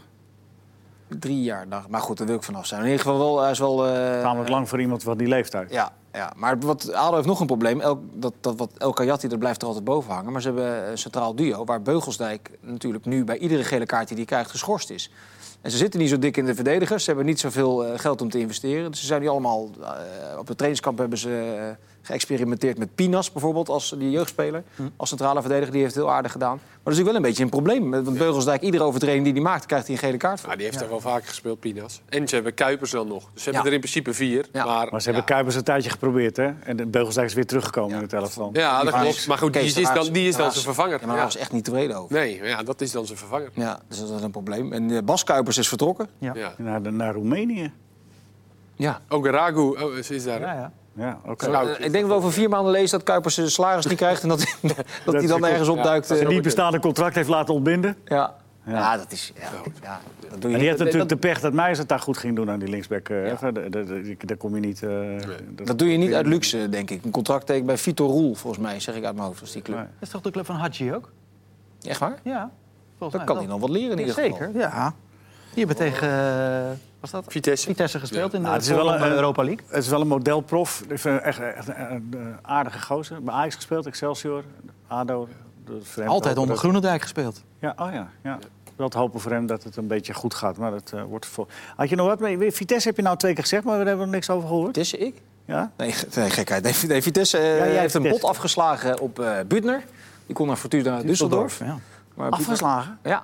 Drie 1.08 1.41
jaar. 1.43 1.67
nou, 1.67 1.84
Maar 1.89 2.01
goed, 2.01 2.17
daar 2.17 2.27
wil 2.27 2.36
ik 2.36 2.43
vanaf 2.43 2.65
zijn. 2.65 2.79
In 2.81 2.86
ieder 2.88 3.01
geval 3.01 3.17
wel, 3.19 3.41
hij 3.41 3.51
is 3.51 3.60
wel... 3.60 3.86
eh, 3.88 4.21
Tamelijk 4.21 4.49
lang 4.49 4.69
voor 4.69 4.81
iemand 4.81 5.03
van 5.03 5.17
die 5.17 5.27
leeftijd. 5.27 5.71
Ja, 5.71 5.91
ja, 6.13 6.34
maar 6.36 6.60
wat, 6.60 6.93
ADO 6.93 7.15
heeft 7.15 7.27
nog 7.27 7.39
een 7.39 7.45
probleem. 7.45 7.79
El, 7.81 8.03
dat, 8.13 8.34
dat, 8.41 8.55
wat 8.58 8.71
El 8.77 8.93
Kayati, 8.93 9.27
dat 9.27 9.39
blijft 9.39 9.62
er 9.62 9.67
altijd 9.67 9.86
boven 9.86 10.13
hangen. 10.13 10.31
Maar 10.31 10.41
ze 10.41 10.47
hebben 10.47 10.89
een 10.89 10.97
centraal 10.97 11.36
duo... 11.36 11.65
waar 11.65 11.81
Beugelsdijk 11.81 12.49
natuurlijk 12.62 13.05
nu 13.05 13.23
bij 13.23 13.38
iedere 13.38 13.63
gele 13.63 13.86
kaart 13.86 14.08
die 14.08 14.17
hij 14.17 14.25
krijgt 14.25 14.49
geschorst 14.49 14.89
is. 14.89 15.12
En 15.65 15.71
ze 15.71 15.78
zitten 15.78 15.99
niet 15.99 16.10
zo 16.10 16.19
dik 16.19 16.38
in 16.38 16.45
de 16.45 16.56
verdedigers. 16.56 17.04
Ze 17.04 17.10
hebben 17.10 17.25
niet 17.28 17.39
zoveel 17.39 17.86
eh, 17.86 17.99
geld 17.99 18.21
om 18.21 18.30
te 18.30 18.39
investeren. 18.39 18.91
Dus 18.91 18.99
ze 18.99 19.06
zijn 19.06 19.21
nu 19.21 19.28
allemaal... 19.28 19.69
eh, 19.82 20.39
op 20.39 20.47
het 20.47 20.58
trainingskamp 20.58 20.97
hebben 20.97 21.17
ze 21.17 21.56
eh, 21.60 21.86
geëxperimenteerd 22.05 22.77
met 22.77 22.95
Pinas 22.95 23.31
bijvoorbeeld... 23.31 23.69
als 23.69 23.95
die 23.97 24.09
jeugdspeler, 24.11 24.63
als 24.95 25.09
centrale 25.09 25.39
verdediger. 25.41 25.71
Die 25.71 25.81
heeft 25.81 25.95
het 25.95 26.03
heel 26.03 26.13
aardig 26.13 26.31
gedaan. 26.31 26.55
Maar 26.55 26.93
dat 26.93 26.93
is 26.93 26.99
natuurlijk 26.99 27.07
wel 27.07 27.15
een 27.15 27.21
beetje 27.21 27.43
een 27.43 27.49
probleem. 27.83 28.03
Want 28.03 28.17
Beugelsdijk, 28.17 28.61
iedere 28.61 28.83
overtreding 28.83 29.23
die 29.23 29.33
hij 29.33 29.41
maakt... 29.41 29.65
krijgt 29.65 29.85
hij 29.87 29.95
een 29.95 30.01
gele 30.01 30.17
kaart 30.17 30.39
voor. 30.39 30.49
Ja, 30.49 30.55
die 30.55 30.65
heeft 30.65 30.81
er 30.81 30.89
wel 30.89 30.99
vaker 30.99 31.27
gespeeld, 31.27 31.59
Pinas. 31.59 32.01
En 32.09 32.27
ze 32.27 32.35
hebben 32.35 32.53
Kuipers 32.53 32.91
dan 32.91 33.07
nog. 33.07 33.29
Dus 33.33 33.43
ze 33.43 33.49
hebben 33.49 33.61
Ja. 33.61 33.67
er 33.67 33.73
in 33.73 33.79
principe 33.79 34.13
vier. 34.13 34.45
Ja. 34.51 34.65
Maar, 34.65 34.87
Maar 34.91 35.01
ze 35.01 35.07
hebben 35.09 35.25
Kuipers 35.25 35.55
een 35.55 35.63
tijdje 35.63 35.89
geprobeerd, 35.89 36.37
hè? 36.37 36.51
En 36.63 36.91
Beugelsdijk 36.91 37.27
is 37.27 37.33
weer 37.33 37.45
teruggekomen 37.45 37.95
in 37.95 38.01
het 38.01 38.13
elftal. 38.13 38.49
Ja, 38.53 38.83
dat 38.83 38.93
Maar- 38.93 39.01
klopt. 39.01 39.27
Maar 39.27 39.37
goed, 39.37 39.53
die 39.53 39.61
is 39.63 39.73
dan, 39.73 40.07
die 40.13 40.27
is 40.27 40.35
dan 40.35 40.51
zijn 40.51 40.63
vervanger. 40.63 40.99
Ja, 40.99 41.05
maar 41.05 41.07
Ja. 41.09 41.13
hij 41.15 41.23
was 41.23 41.37
echt 41.37 41.51
niet 41.51 41.63
tevreden 41.63 41.95
over. 41.95 42.15
Nee, 42.15 42.43
ja, 42.43 42.63
dat 42.63 42.81
is 42.81 42.91
dan 42.91 43.05
zijn 43.05 43.17
vervanger. 43.17 43.49
Ja, 43.53 43.79
dus 43.87 43.99
dat 43.99 44.09
is 44.09 44.21
een 44.21 44.31
probleem. 44.31 44.73
En 44.73 44.91
eh, 44.91 45.03
Bas 45.03 45.23
Kuipers 45.23 45.57
is 45.57 45.67
vertrokken. 45.67 46.07
Ja. 46.17 46.31
Ja. 46.35 46.53
Naar, 46.57 46.93
naar 46.93 47.13
Roemenië. 47.13 47.71
Ja. 48.75 49.01
Ook 49.09 49.25
Ragu 49.27 49.61
oh, 49.61 49.95
ze 50.03 50.15
is 50.15 50.23
daar. 50.23 50.39
Ja, 50.39 50.53
ja. 50.53 50.71
Ja. 50.95 51.17
Eh, 51.38 51.69
ik 51.86 51.91
denk 51.91 51.93
dat 51.93 52.08
we 52.08 52.13
over 52.13 52.31
vier 52.31 52.49
maanden 52.49 52.71
lezen 52.71 52.97
dat 52.97 53.08
Kuipers 53.08 53.36
zijn 53.36 53.49
salaris 53.51 53.86
niet 53.86 53.97
krijgt... 53.97 54.23
en 54.23 54.29
dat, 54.29 54.39
dat 55.05 55.13
hij 55.13 55.27
dan 55.27 55.45
ergens 55.45 55.67
opduikt. 55.69 56.08
Ja, 56.10 56.15
eh, 56.15 56.21
Een 56.21 56.27
niet 56.27 56.41
bestaande 56.41 56.79
contract 56.79 57.15
heeft 57.15 57.29
laten 57.29 57.53
ontbinden. 57.53 57.95
ja. 58.05 58.34
Ja. 58.65 58.71
Ja. 58.73 58.97
dat 58.97 59.12
is... 59.12 59.31
Ja, 59.36 59.41
ja, 59.84 59.99
dat 60.29 60.41
doe 60.41 60.49
je 60.49 60.55
En 60.55 60.60
die 60.62 60.67
heeft 60.69 60.79
natuurlijk 60.79 61.10
dat, 61.10 61.21
de 61.21 61.27
pech 61.27 61.39
dat 61.39 61.53
Meijers 61.53 61.79
het 61.79 61.89
daar 61.89 61.99
goed 61.99 62.17
ging 62.17 62.36
doen 62.36 62.49
aan 62.49 62.60
die 62.60 62.67
linksback. 62.69 63.10
eh. 63.10 63.17
Daar- 63.39 63.53
daar- 63.53 63.69
daar- 63.71 63.86
Daar 64.17 64.38
kom 64.38 64.53
je 64.55 64.60
niet... 64.62 64.84
eh, 64.84 64.89
dat- 65.55 65.67
dat 65.67 65.79
doe 65.79 65.91
je 65.91 65.97
niet 65.97 66.13
uit 66.13 66.25
luxe, 66.25 66.69
denk 66.69 66.89
ik. 66.89 67.03
Een 67.05 67.12
contract 67.12 67.45
teken 67.45 67.65
bij 67.65 67.77
Vitor 67.77 68.10
Roel, 68.10 68.36
volgens 68.36 68.63
mij, 68.63 68.79
zeg 68.79 68.95
ik 68.95 69.03
uit 69.05 69.15
mijn 69.15 69.27
hoofd. 69.27 69.41
als 69.41 69.51
die 69.51 69.62
club. 69.62 69.77
Dat 69.77 69.86
is 69.99 70.10
toch 70.10 70.21
de 70.21 70.31
club 70.31 70.45
van 70.45 70.55
Hadji 70.55 70.93
ook? 70.93 71.12
Echt 71.81 71.99
waar? 71.99 72.19
Ja. 72.23 72.51
Volgens 72.97 73.17
Dan 73.17 73.27
kan 73.27 73.38
hij 73.38 73.45
nog 73.45 73.60
wat 73.60 73.69
leren 73.69 73.91
in 73.91 73.99
ieder 73.99 74.13
Zeker, 74.13 74.45
geval. 74.45 74.62
ja. 74.62 74.93
Die 75.53 75.65
hebben 75.65 75.75
tegen 75.75 76.08
uh, 76.10 76.71
was 77.11 77.23
dat? 77.23 77.31
Vitesse. 77.33 77.65
Vitesse 77.67 77.99
gespeeld 77.99 78.33
in 78.33 78.39
de 78.39 78.45
Nou, 78.45 78.53
het 78.53 78.63
is 78.65 78.71
wel 78.71 78.93
een- 78.93 79.01
Europa 79.11 79.43
League. 79.43 79.65
Het 79.67 79.83
is 79.83 79.89
wel 79.89 80.01
een 80.01 80.07
modelprof. 80.07 80.81
Ik 80.87 80.99
vind 80.99 81.03
hem 81.03 81.17
echt, 81.17 81.39
echt 81.39 81.67
een, 81.67 82.35
aardige 82.41 82.79
gozer. 82.81 83.23
Bij 83.23 83.33
Ajax 83.33 83.55
gespeeld, 83.55 83.85
Excelsior, 83.85 84.43
ADO. 84.87 85.27
Dat 85.65 86.07
Altijd 86.07 86.33
onder 86.37 86.49
dat- 86.51 86.59
Groenendijk 86.59 87.01
gespeeld. 87.01 87.41
Ja, 87.59 87.73
oh 87.77 87.91
ja, 87.93 88.07
ja. 88.23 88.39
Wel 88.75 88.89
te 88.89 88.97
hopen 88.97 89.19
voor 89.19 89.31
hem 89.31 89.45
dat 89.47 89.63
het 89.63 89.75
een 89.77 89.87
beetje 89.87 90.13
goed 90.13 90.33
gaat. 90.33 90.57
Maar 90.57 90.71
dat 90.71 90.91
eh, 90.95 91.03
wordt 91.03 91.25
vol. 91.25 91.47
Had 91.75 91.89
je 91.89 91.95
nog 91.95 92.07
wat 92.07 92.19
mee? 92.19 92.51
Vitesse 92.51 92.87
heb 92.87 92.97
je 92.97 93.03
nou 93.03 93.17
twee 93.17 93.33
keer 93.33 93.43
gezegd, 93.43 93.63
maar 93.63 93.79
we 93.79 93.85
hebben 93.87 94.05
er 94.05 94.11
niks 94.11 94.29
over 94.29 94.47
gehoord. 94.47 94.65
Vitesse, 94.67 94.97
ik? 94.97 95.21
Ja? 95.45 95.71
Nee, 95.77 95.95
nee 96.15 96.29
gekheid. 96.29 96.63
Nee, 96.63 96.73
nee, 96.87 97.01
Vitesse 97.01 97.37
eh, 97.37 97.57
jij 97.57 97.79
heeft 97.79 97.93
een 97.93 98.01
bot 98.09 98.23
afgeslagen 98.23 98.99
op 98.99 99.19
eh 99.19 99.37
Butner. 99.47 99.83
Die 100.25 100.35
kon 100.35 100.47
naar 100.47 100.55
Fortuna 100.55 101.01
Düsseldorf. 101.01 101.57
Ja. 101.59 101.65
Maar 101.65 102.29
Butner- 102.29 102.31
Afgeslagen? 102.31 102.97
Ja. 103.03 103.23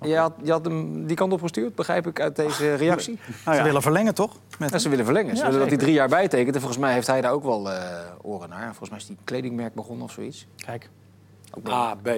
Je 0.00 0.16
had, 0.16 0.32
je 0.42 0.50
had 0.50 0.64
hem 0.64 1.06
die 1.06 1.16
kant 1.16 1.32
op 1.32 1.40
gestuurd, 1.42 1.74
begrijp 1.74 2.06
ik 2.06 2.20
uit 2.20 2.36
deze 2.36 2.74
reactie. 2.74 3.18
Nou 3.44 3.56
Ze 3.56 3.62
ja. 3.62 3.62
willen 3.62 3.82
verlengen, 3.82 4.14
toch? 4.14 4.36
Met 4.58 4.72
En 4.72 4.80
ze 4.80 4.88
willen 4.88 5.04
verlengen. 5.04 5.36
Ze 5.36 5.42
Ja, 5.42 5.44
willen 5.44 5.60
dat 5.60 5.68
hij 5.68 5.78
drie 5.78 5.92
jaar 5.92 6.08
bijtekent. 6.08 6.54
En 6.54 6.60
volgens 6.60 6.80
mij 6.80 6.92
heeft 6.92 7.06
hij 7.06 7.20
daar 7.20 7.32
ook 7.32 7.44
wel 7.44 7.70
eh, 7.72 7.80
oren 8.22 8.48
naar. 8.48 8.66
Volgens 8.66 8.90
mij 8.90 8.98
is 8.98 9.06
die 9.06 9.16
kledingmerk 9.24 9.74
begonnen 9.74 10.04
of 10.04 10.12
zoiets. 10.12 10.46
Kijk, 10.56 10.88
A, 11.68 11.94
B. 12.02 12.08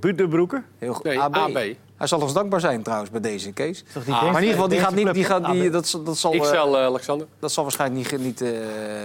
Buutnerbroeken? 0.00 0.64
heel 0.78 0.94
goed. 0.94 1.04
Nee, 1.04 1.20
AB. 1.20 1.34
AB. 1.36 1.58
Hij 1.96 2.06
zal 2.06 2.20
ons 2.20 2.32
dankbaar 2.32 2.60
zijn 2.60 2.82
trouwens 2.82 3.10
bij 3.10 3.20
deze 3.20 3.52
Kees. 3.52 3.84
toch 3.92 4.04
die 4.04 4.14
Ah, 4.14 4.20
Maar 4.22 4.30
in 4.30 4.48
ieder 4.48 4.50
geval, 4.52 4.68
die 4.68 4.78
gaat 4.78 4.94
niet, 4.94 5.14
die 5.14 5.24
gaat, 5.24 5.44
die, 5.52 5.70
dat, 5.70 5.86
zal- 5.86 6.02
dat, 6.02 6.16
zal, 6.18 6.34
Ik 6.34 6.44
zal 6.44 6.78
eh, 6.78 6.84
Alexander. 6.84 7.26
dat 7.38 7.52
zal 7.52 7.62
waarschijnlijk 7.62 8.10
niet, 8.12 8.20
niet, 8.20 8.40
eh, 8.40 8.50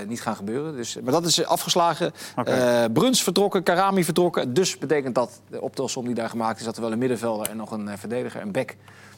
niet 0.08 0.21
gaan 0.21 0.36
gebeuren. 0.36 0.75
Dus, 0.75 0.97
maar 1.03 1.12
dat 1.13 1.25
is 1.25 1.45
afgeslagen. 1.45 2.12
Eh, 2.43 2.84
Bruns 2.93 3.23
vertrokken, 3.23 3.63
Karami 3.63 4.03
vertrokken. 4.03 4.53
Dus 4.53 4.77
betekent 4.77 5.15
dat, 5.15 5.41
de 5.49 5.62
optelsom 5.62 6.06
die 6.06 6.15
daar 6.15 6.29
gemaakt 6.29 6.60
is... 6.60 6.65
dat 6.65 6.75
er 6.75 6.82
wel 6.82 6.91
een 6.91 6.97
middenvelder 6.97 7.49
en 7.49 7.58
nog 7.58 7.71
een 7.71 7.88
eh, 7.88 7.97
verdediger, 7.97 8.41
een 8.41 8.51
bek... 8.51 8.77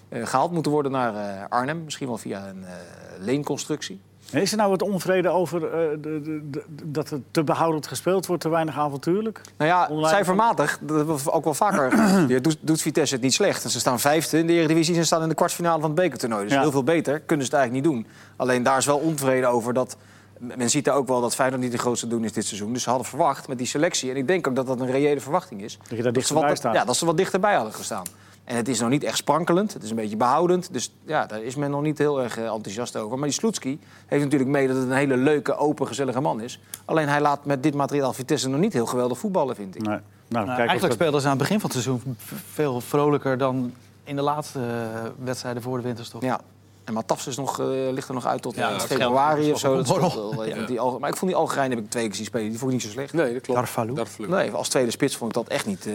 eh, 0.09 0.25
gehaald 0.27 0.51
moeten 0.51 0.71
worden 0.71 0.91
naar 0.91 1.15
eh, 1.15 1.43
Arnhem. 1.49 1.83
Misschien 1.83 2.07
wel 2.07 2.17
via 2.17 2.47
een 2.47 2.63
eh, 2.65 2.71
leenconstructie. 3.19 4.01
Is 4.31 4.51
er 4.51 4.57
nou 4.57 4.69
wat 4.69 4.81
onvrede 4.81 5.29
over 5.29 5.63
eh, 5.65 5.71
de, 6.01 6.21
de, 6.21 6.49
de- 6.49 6.63
dat 6.83 7.09
het 7.09 7.21
te 7.31 7.43
behoudend 7.43 7.87
gespeeld 7.87 8.25
wordt, 8.25 8.41
te 8.41 8.49
weinig 8.49 8.77
avontuurlijk? 8.77 9.41
Nou 9.57 9.69
ja, 9.71 9.87
Online- 9.89 10.07
cijfermatig, 10.09 10.77
dat 10.81 10.97
hebben 10.97 11.17
we 11.23 11.31
ook 11.31 11.43
wel 11.43 11.53
vaker 11.53 11.93
doet, 12.41 12.57
doet 12.61 12.81
Vitesse 12.81 13.13
het 13.13 13.23
niet 13.23 13.33
slecht. 13.33 13.63
En 13.63 13.69
ze 13.69 13.79
staan 13.79 13.99
vijfde 13.99 14.37
in 14.37 14.47
de 14.47 14.53
Eredivisie 14.53 14.95
en 14.95 15.05
staan 15.05 15.21
in 15.21 15.29
de 15.29 15.35
kwartfinale 15.35 15.79
van 15.81 15.89
het 15.89 15.99
bekertoernooi. 15.99 16.43
Dus 16.43 16.53
Ja. 16.53 16.61
heel 16.61 16.71
veel 16.71 16.83
beter 16.83 17.19
kunnen 17.19 17.45
ze 17.45 17.51
het 17.55 17.61
eigenlijk 17.61 17.85
niet 17.87 18.03
doen. 18.03 18.07
Alleen 18.35 18.63
daar 18.63 18.77
is 18.77 18.85
wel 18.85 18.97
onvrede 18.97 19.47
over 19.47 19.73
dat... 19.73 19.97
Men 20.39 20.69
ziet 20.69 20.85
daar 20.85 20.95
ook 20.95 21.07
wel 21.07 21.21
dat 21.21 21.35
Feyenoord 21.35 21.61
niet 21.61 21.71
de 21.71 21.77
grootste 21.77 22.07
doen 22.07 22.23
is 22.23 22.33
dit 22.33 22.45
seizoen. 22.45 22.73
Dus 22.73 22.83
ze 22.83 22.89
hadden 22.89 23.07
verwacht 23.07 23.47
met 23.47 23.57
die 23.57 23.67
selectie. 23.67 24.09
En 24.09 24.15
ik 24.17 24.27
denk 24.27 24.47
ook 24.47 24.55
dat 24.55 24.67
dat 24.67 24.79
een 24.79 24.91
reële 24.91 25.19
verwachting 25.19 25.61
is. 25.61 25.77
Dat 25.87 25.97
je 25.97 26.03
daar 26.03 26.13
dichterbij 26.13 26.55
staat. 26.55 26.73
Ja, 26.73 26.85
dat 26.85 26.95
ze 26.97 27.05
wat 27.05 27.17
dichterbij 27.17 27.55
hadden 27.55 27.73
gestaan. 27.73 28.03
En 28.45 28.55
het 28.55 28.67
is 28.67 28.79
nog 28.79 28.89
niet 28.89 29.03
echt 29.03 29.17
sprankelend. 29.17 29.73
Het 29.73 29.83
is 29.83 29.89
een 29.89 29.95
beetje 29.95 30.17
behoudend. 30.17 30.73
Dus 30.73 30.93
ja, 31.05 31.25
daar 31.25 31.41
is 31.43 31.55
men 31.55 31.69
nog 31.71 31.81
niet 31.81 31.97
heel 31.97 32.21
erg 32.23 32.37
eh, 32.37 32.43
enthousiast 32.53 32.95
over. 32.97 33.17
Maar 33.17 33.27
die 33.27 33.37
Sloetski 33.37 33.79
heeft 34.05 34.23
natuurlijk 34.23 34.51
mee 34.51 34.67
dat 34.67 34.75
het 34.75 34.85
een 34.85 34.91
hele 34.91 35.17
leuke, 35.17 35.55
open, 35.57 35.87
gezellige 35.87 36.21
man 36.21 36.41
is. 36.41 36.59
Alleen 36.85 37.07
hij 37.07 37.21
laat 37.21 37.45
met 37.45 37.63
dit 37.63 37.73
materiaal 37.73 38.13
Vitesse 38.13 38.49
nog 38.49 38.59
niet 38.59 38.73
heel 38.73 38.85
geweldig 38.85 39.17
voetballen, 39.17 39.55
vind 39.55 39.75
ik. 39.75 39.81
Nee. 39.81 39.87
Nou, 39.89 40.01
Nou, 40.27 40.45
kijk 40.45 40.57
eigenlijk 40.57 40.81
dat- 40.81 40.93
speelden 40.93 41.21
ze 41.21 41.27
aan 41.27 41.33
het 41.33 41.41
begin 41.41 41.59
van 41.59 41.69
het 41.71 41.81
seizoen 41.83 42.15
veel 42.51 42.81
vrolijker 42.81 43.37
dan 43.37 43.73
in 44.03 44.15
de 44.15 44.21
laatste 44.21 44.59
eh, 44.59 45.01
wedstrijden 45.23 45.61
voor 45.61 45.77
de 45.77 45.83
winterstop. 45.83 46.21
Ja. 46.21 46.39
En 46.85 46.93
Matafs 46.93 47.27
is 47.27 47.35
nog, 47.37 47.59
eh, 47.59 47.65
ligt 47.91 48.07
er 48.07 48.13
nog 48.13 48.25
uit 48.25 48.41
tot 48.41 48.55
Ja, 48.55 48.69
dat 48.71 48.85
februari 48.85 49.51
of 49.51 49.59
zo. 49.59 49.75
Dat 49.75 49.87
wel 50.13 50.43
eh, 50.43 50.55
Ja. 50.55 50.65
die 50.65 50.79
Alge- 50.79 50.99
maar 50.99 51.09
ik 51.09 51.15
vond 51.15 51.31
die 51.31 51.39
Algerijn 51.39 51.69
heb 51.69 51.79
ik 51.79 51.89
twee 51.89 52.05
keer 52.05 52.15
zien 52.15 52.25
spelen. 52.25 52.49
Die 52.49 52.57
vond 52.59 52.71
ik 52.71 52.77
niet 52.77 52.85
zo 52.85 52.91
slecht. 52.91 53.13
Nee, 53.13 53.33
dat 53.33 53.41
klopt. 53.41 53.59
Darvalu. 53.59 54.27
Nee, 54.27 54.51
als 54.51 54.69
tweede 54.69 54.91
spits 54.91 55.15
vond 55.15 55.35
ik 55.35 55.43
dat 55.43 55.47
echt 55.47 55.65
niet, 55.65 55.85
eh 55.85 55.93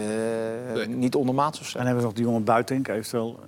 Nee. 0.75 0.87
niet 0.87 1.15
ondermaats 1.15 1.59
of 1.59 1.65
zo. 1.65 1.77
Dan 1.77 1.81
hebben 1.85 1.99
we 2.03 2.09
nog 2.09 2.17
die 2.17 2.25
jongen 2.25 2.43
Buitink, 2.43 2.87
eventueel. 2.87 3.39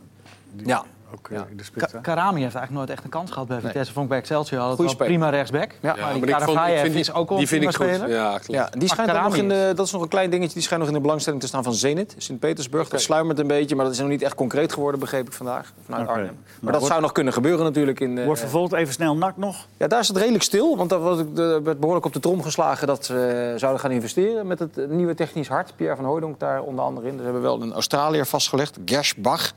Die 0.52 0.68
Ja. 0.68 0.84
Ook 1.14 1.28
eh, 1.30 1.38
Ja. 1.38 1.46
in 1.50 1.58
de 1.58 1.64
spits. 1.64 1.92
Ka- 1.92 2.00
Karami 2.00 2.42
heeft 2.42 2.56
eigenlijk 2.56 2.72
nooit 2.72 2.90
echt 2.90 3.04
een 3.04 3.10
kans 3.10 3.32
gehad 3.32 3.48
bij 3.48 3.60
Vitesse. 3.60 3.94
Vond 3.94 4.04
ik 4.06 4.10
bij 4.10 4.20
Excelsior 4.20 4.62
had 4.62 4.78
het 4.78 4.98
prima 4.98 5.30
rechtsback. 5.30 5.72
Ja, 5.72 5.78
maar 5.82 5.96
die 5.96 6.04
ik 6.06 6.12
vond- 6.12 6.24
ik 6.24 6.30
Karavayev 6.32 6.80
vind 6.82 6.92
die- 6.92 7.02
is 7.02 7.14
ook 7.14 7.30
wel 7.30 7.38
Die 7.38 7.38
een 7.38 7.48
vind 7.48 7.72
prima 7.72 7.86
ik 7.86 7.92
goed. 7.92 8.06
speler. 8.08 8.24
Ja, 8.24 8.30
klopt. 8.30 8.52
Ja, 8.52 8.70
die 8.78 8.88
schijnt 8.88 9.14
nog 9.14 9.36
in 9.36 9.50
de, 9.50 9.72
dat 9.76 9.86
is 9.86 9.92
nog 9.92 10.02
een 10.02 10.08
klein 10.08 10.30
dingetje. 10.30 10.54
Die 10.54 10.64
schijnt 10.64 10.82
nog 10.84 10.92
in 10.92 10.98
de 10.98 11.02
belangstelling 11.04 11.42
te 11.42 11.48
staan 11.48 11.64
van 11.64 11.74
Zenit, 11.74 12.16
Sint-Petersburg. 12.18 12.90
Dat 12.90 13.02
sluimert 13.02 13.40
een 13.40 13.48
beetje, 13.48 13.76
maar 13.76 13.86
dat 13.86 13.94
is 13.94 14.00
nog 14.00 14.10
niet 14.10 14.22
echt 14.22 14.36
concreet 14.36 14.74
geworden, 14.74 15.00
begreep 15.00 15.28
ik 15.28 15.34
vandaag. 15.34 15.72
Vanuit. 15.86 16.08
Arnhem. 16.08 16.26
Maar 16.26 16.34
Maar 16.34 16.72
dat 16.72 16.72
wordt- 16.72 16.88
zou 16.88 17.02
nog 17.02 17.12
kunnen 17.12 17.34
gebeuren 17.34 17.64
natuurlijk. 17.66 18.00
In, 18.00 18.18
eh, 18.18 18.26
Wordt 18.26 18.40
vervolgd 18.40 18.74
even 18.74 18.94
snel 18.94 19.16
nak 19.16 19.38
nog. 19.38 19.66
ja, 19.78 19.88
daar 19.88 20.00
is 20.00 20.08
het 20.08 20.18
redelijk 20.18 20.44
stil, 20.44 20.78
want 20.78 20.90
daar 20.90 21.00
was 21.00 21.20
ik- 21.20 21.38
er 21.38 21.64
werd 21.64 21.80
behoorlijk 21.80 22.06
op 22.06 22.14
de 22.14 22.20
trom 22.20 22.42
geslagen 22.44 22.88
dat 22.88 23.06
ze 23.06 23.14
eh, 23.54 23.60
zouden 23.60 23.82
gaan 23.82 23.92
investeren 23.92 24.48
met 24.48 24.60
het 24.60 24.90
nieuwe 24.90 25.16
technisch 25.16 25.48
hart. 25.48 25.74
Pierre 25.76 25.96
van 25.96 26.06
Hooydonk 26.06 26.40
daar 26.40 26.62
onder 26.62 26.86
andere 26.86 27.06
in. 27.08 27.12
Dus 27.12 27.20
we 27.20 27.32
hebben 27.32 27.42
wel 27.42 27.62
een 27.62 27.74
Australiër 27.74 28.26
vastgelegd, 28.26 28.78
Gershbach. 28.86 29.42
Maar 29.42 29.52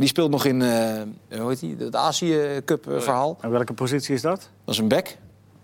die 0.00 0.08
speelt 0.08 0.30
nog 0.30 0.44
in 0.44 0.62
eh, 0.62 1.38
hoe 1.38 1.48
heet 1.48 1.60
die? 1.60 1.76
het 1.78 1.96
Azië 1.96 2.60
Cup 2.64 2.90
eh, 2.90 3.00
verhaal. 3.00 3.38
En 3.40 3.50
welke 3.50 3.72
positie 3.72 4.14
is 4.14 4.22
dat? 4.22 4.48
Dat 4.64 4.74
is 4.74 4.80
een 4.80 4.88
back, 4.88 5.06
als 5.06 5.14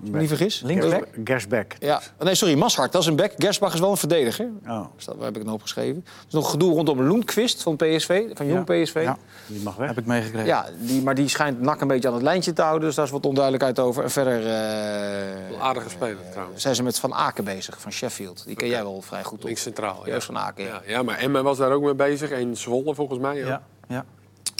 ik 0.08 0.12
me 0.14 0.18
niet 0.20 0.28
vergis. 0.28 0.60
Linksback? 0.64 1.06
Gersbeck. 1.24 1.76
Ja, 1.78 2.00
nee, 2.18 2.34
sorry, 2.34 2.54
Mashart, 2.54 2.92
dat 2.92 3.02
is 3.02 3.06
een 3.08 3.16
back. 3.16 3.32
Gershbach 3.36 3.74
is 3.74 3.80
wel 3.80 3.90
een 3.90 3.96
verdediger. 3.96 4.48
Oh, 4.66 4.84
Dus 4.96 5.04
dat, 5.04 5.16
heb 5.20 5.36
ik 5.36 5.42
het 5.42 5.52
opgeschreven? 5.52 6.04
Er 6.06 6.24
is 6.28 6.32
nog 6.34 6.50
gedoe 6.50 6.72
rondom 6.74 7.02
Loenquist 7.02 7.62
van 7.62 7.76
PSV, 7.76 8.24
van 8.34 8.46
Jong 8.46 8.64
PSV. 8.64 8.94
Ja. 8.94 9.00
Ja. 9.02 9.16
die 9.46 9.62
mag 9.62 9.76
weg. 9.76 9.88
Heb 9.88 9.98
ik 9.98 10.06
meegekregen. 10.06 10.64
die, 10.80 11.02
maar 11.02 11.14
die 11.14 11.28
schijnt 11.28 11.60
nak 11.60 11.80
een 11.80 11.88
beetje 11.88 12.08
aan 12.08 12.14
het 12.14 12.22
lijntje 12.22 12.52
te 12.52 12.62
houden. 12.62 12.86
Dus 12.86 12.94
daar 12.96 13.04
is 13.04 13.10
wat 13.10 13.26
onduidelijkheid 13.26 13.78
over. 13.78 14.02
En 14.02 14.10
verder 14.10 14.46
eh, 14.46 15.62
aardige 15.62 15.88
speler 15.88 16.30
trouwens. 16.30 16.62
zijn 16.62 16.74
ze 16.74 16.82
met 16.82 16.98
Van 16.98 17.14
Aken 17.14 17.44
bezig, 17.44 17.80
van 17.80 17.92
Sheffield. 17.92 18.44
Die 18.46 18.56
ken 18.56 18.68
jij 18.68 18.82
wel 18.82 19.02
vrij 19.02 19.22
goed 19.24 19.38
op. 19.38 19.44
Links 19.44 19.62
centraal. 19.62 20.00
Ja. 20.04 20.10
Juist 20.10 20.26
van 20.26 20.38
Aken, 20.38 20.64
ja. 20.64 20.70
Ja, 20.70 20.80
ja, 20.86 21.02
maar 21.02 21.18
Emma 21.18 21.42
was 21.42 21.58
daar 21.58 21.70
ook 21.70 21.82
mee 21.82 21.94
bezig. 21.94 22.30
En 22.30 22.56
Zwolle 22.56 22.94
volgens 22.94 23.18
mij. 23.18 23.36
Ja, 23.36 23.46
Ja, 23.46 23.62
ja. 23.88 24.04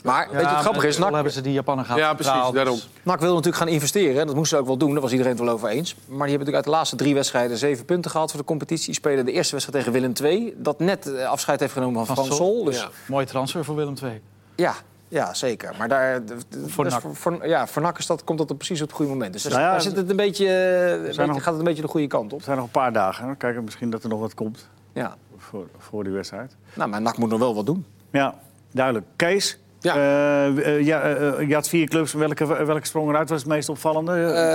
Maar 0.03 0.29
weet 0.31 0.41
je 0.41 0.47
wat 0.47 0.57
grappig 0.61 0.85
is? 0.85 0.99
NAC, 0.99 1.15
hebben 1.15 1.33
ze 1.33 1.41
die 1.41 1.53
Japaner 1.53 1.85
gehad. 1.85 2.01
Ja, 2.01 2.15
precies, 2.15 2.33
daarom. 2.53 2.75
dus- 2.75 2.89
NAC 3.03 3.21
wil 3.21 3.29
natuurlijk 3.29 3.57
gaan 3.57 3.69
investeren. 3.69 4.21
en 4.21 4.27
Dat 4.27 4.37
moesten 4.37 4.57
ze 4.57 4.63
ook 4.63 4.69
wel 4.69 4.77
doen, 4.79 4.93
daar 4.93 5.01
was 5.01 5.11
iedereen 5.11 5.33
het 5.33 5.41
wel 5.41 5.51
over 5.55 5.69
eens. 5.69 5.95
Maar 5.95 6.05
die 6.07 6.17
hebben 6.19 6.29
natuurlijk 6.31 6.55
uit 6.57 6.65
de 6.65 6.71
laatste 6.71 6.97
drie 6.97 7.15
wedstrijden 7.15 7.57
zeven 7.57 7.85
punten 7.85 8.11
gehaald 8.11 8.31
voor 8.31 8.41
de 8.41 8.47
competitie. 8.47 8.87
Die 8.87 8.95
spelen 8.95 9.25
de 9.25 9.33
eerste 9.33 9.53
wedstrijd 9.53 9.85
tegen 9.85 10.01
Willem 10.01 10.13
II. 10.23 10.55
Dat 10.57 10.79
net 10.79 11.13
eh, 11.15 11.27
afscheid 11.29 11.61
heeft 11.61 11.73
genomen 11.73 12.07
van 12.07 12.17
Van 12.17 12.25
Frans 12.25 12.37
Sol. 12.41 12.65
Dus 12.65 12.81
Ja. 12.81 12.89
Mooie 13.07 13.27
transfer 13.27 13.65
voor 13.65 13.75
Willem 13.77 13.95
II. 14.03 14.21
Ja, 14.57 14.75
ja 15.09 15.35
zeker. 15.35 15.75
Maar 15.79 15.89
daar, 15.89 16.23
Voor 16.67 16.85
dus 16.85 16.93
NAC. 16.93 17.03
voor, 17.03 17.17
voor- 17.17 17.47
ja, 17.47 17.67
voor 17.67 17.83
NAC 17.83 17.99
is 17.99 18.07
dat, 18.07 18.25
komt 18.25 18.39
dat 18.39 18.51
op 18.51 18.57
precies 18.57 18.81
op 18.83 18.87
het 18.87 18.97
goede 18.97 19.11
moment. 19.13 19.33
Dus 19.33 19.45
Nou 19.45 19.61
ja, 19.61 19.71
daar 19.71 19.81
zit 19.83 19.97
het 19.97 20.11
een 20.11 20.17
beetje, 20.17 20.49
een 20.49 21.03
beetje- 21.03 21.27
nog- 21.27 21.37
gaat 21.37 21.47
het 21.47 21.59
een 21.59 21.65
beetje 21.65 21.83
de 21.83 21.89
goede 21.89 22.07
kant 22.07 22.33
op. 22.33 22.39
Er 22.39 22.45
zijn 22.45 22.57
nog 22.57 22.67
een 22.67 22.73
paar 22.73 22.93
dagen. 22.93 23.29
hè. 23.29 23.35
Kijken 23.37 23.65
misschien 23.65 23.91
dat 23.91 24.03
er 24.03 24.09
nog 24.09 24.21
wat 24.21 24.35
komt 24.35 24.69
Ja. 24.93 25.17
voor, 25.37 25.67
voor 25.79 26.05
die 26.05 26.13
wedstrijd. 26.13 26.57
Nou, 26.75 26.91
maar 26.91 27.01
NAC 27.03 27.17
moet 27.17 27.31
nog 27.31 27.39
wel 27.39 27.55
wat 27.55 27.67
doen. 27.67 27.85
Ja, 28.11 28.35
duidelijk. 28.73 29.07
Kees? 29.17 29.59
Ja. 29.83 29.95
Eh, 29.95 30.77
eh, 30.77 30.85
ja, 30.87 31.03
eh, 31.03 31.49
je 31.49 31.55
had 31.55 31.69
vier 31.69 31.89
clubs. 31.89 32.13
Welke, 32.13 32.65
welke 32.65 32.87
sprong 32.87 33.09
eruit 33.09 33.29
was 33.29 33.39
het 33.39 33.49
meest 33.49 33.69
opvallende? 33.69 34.13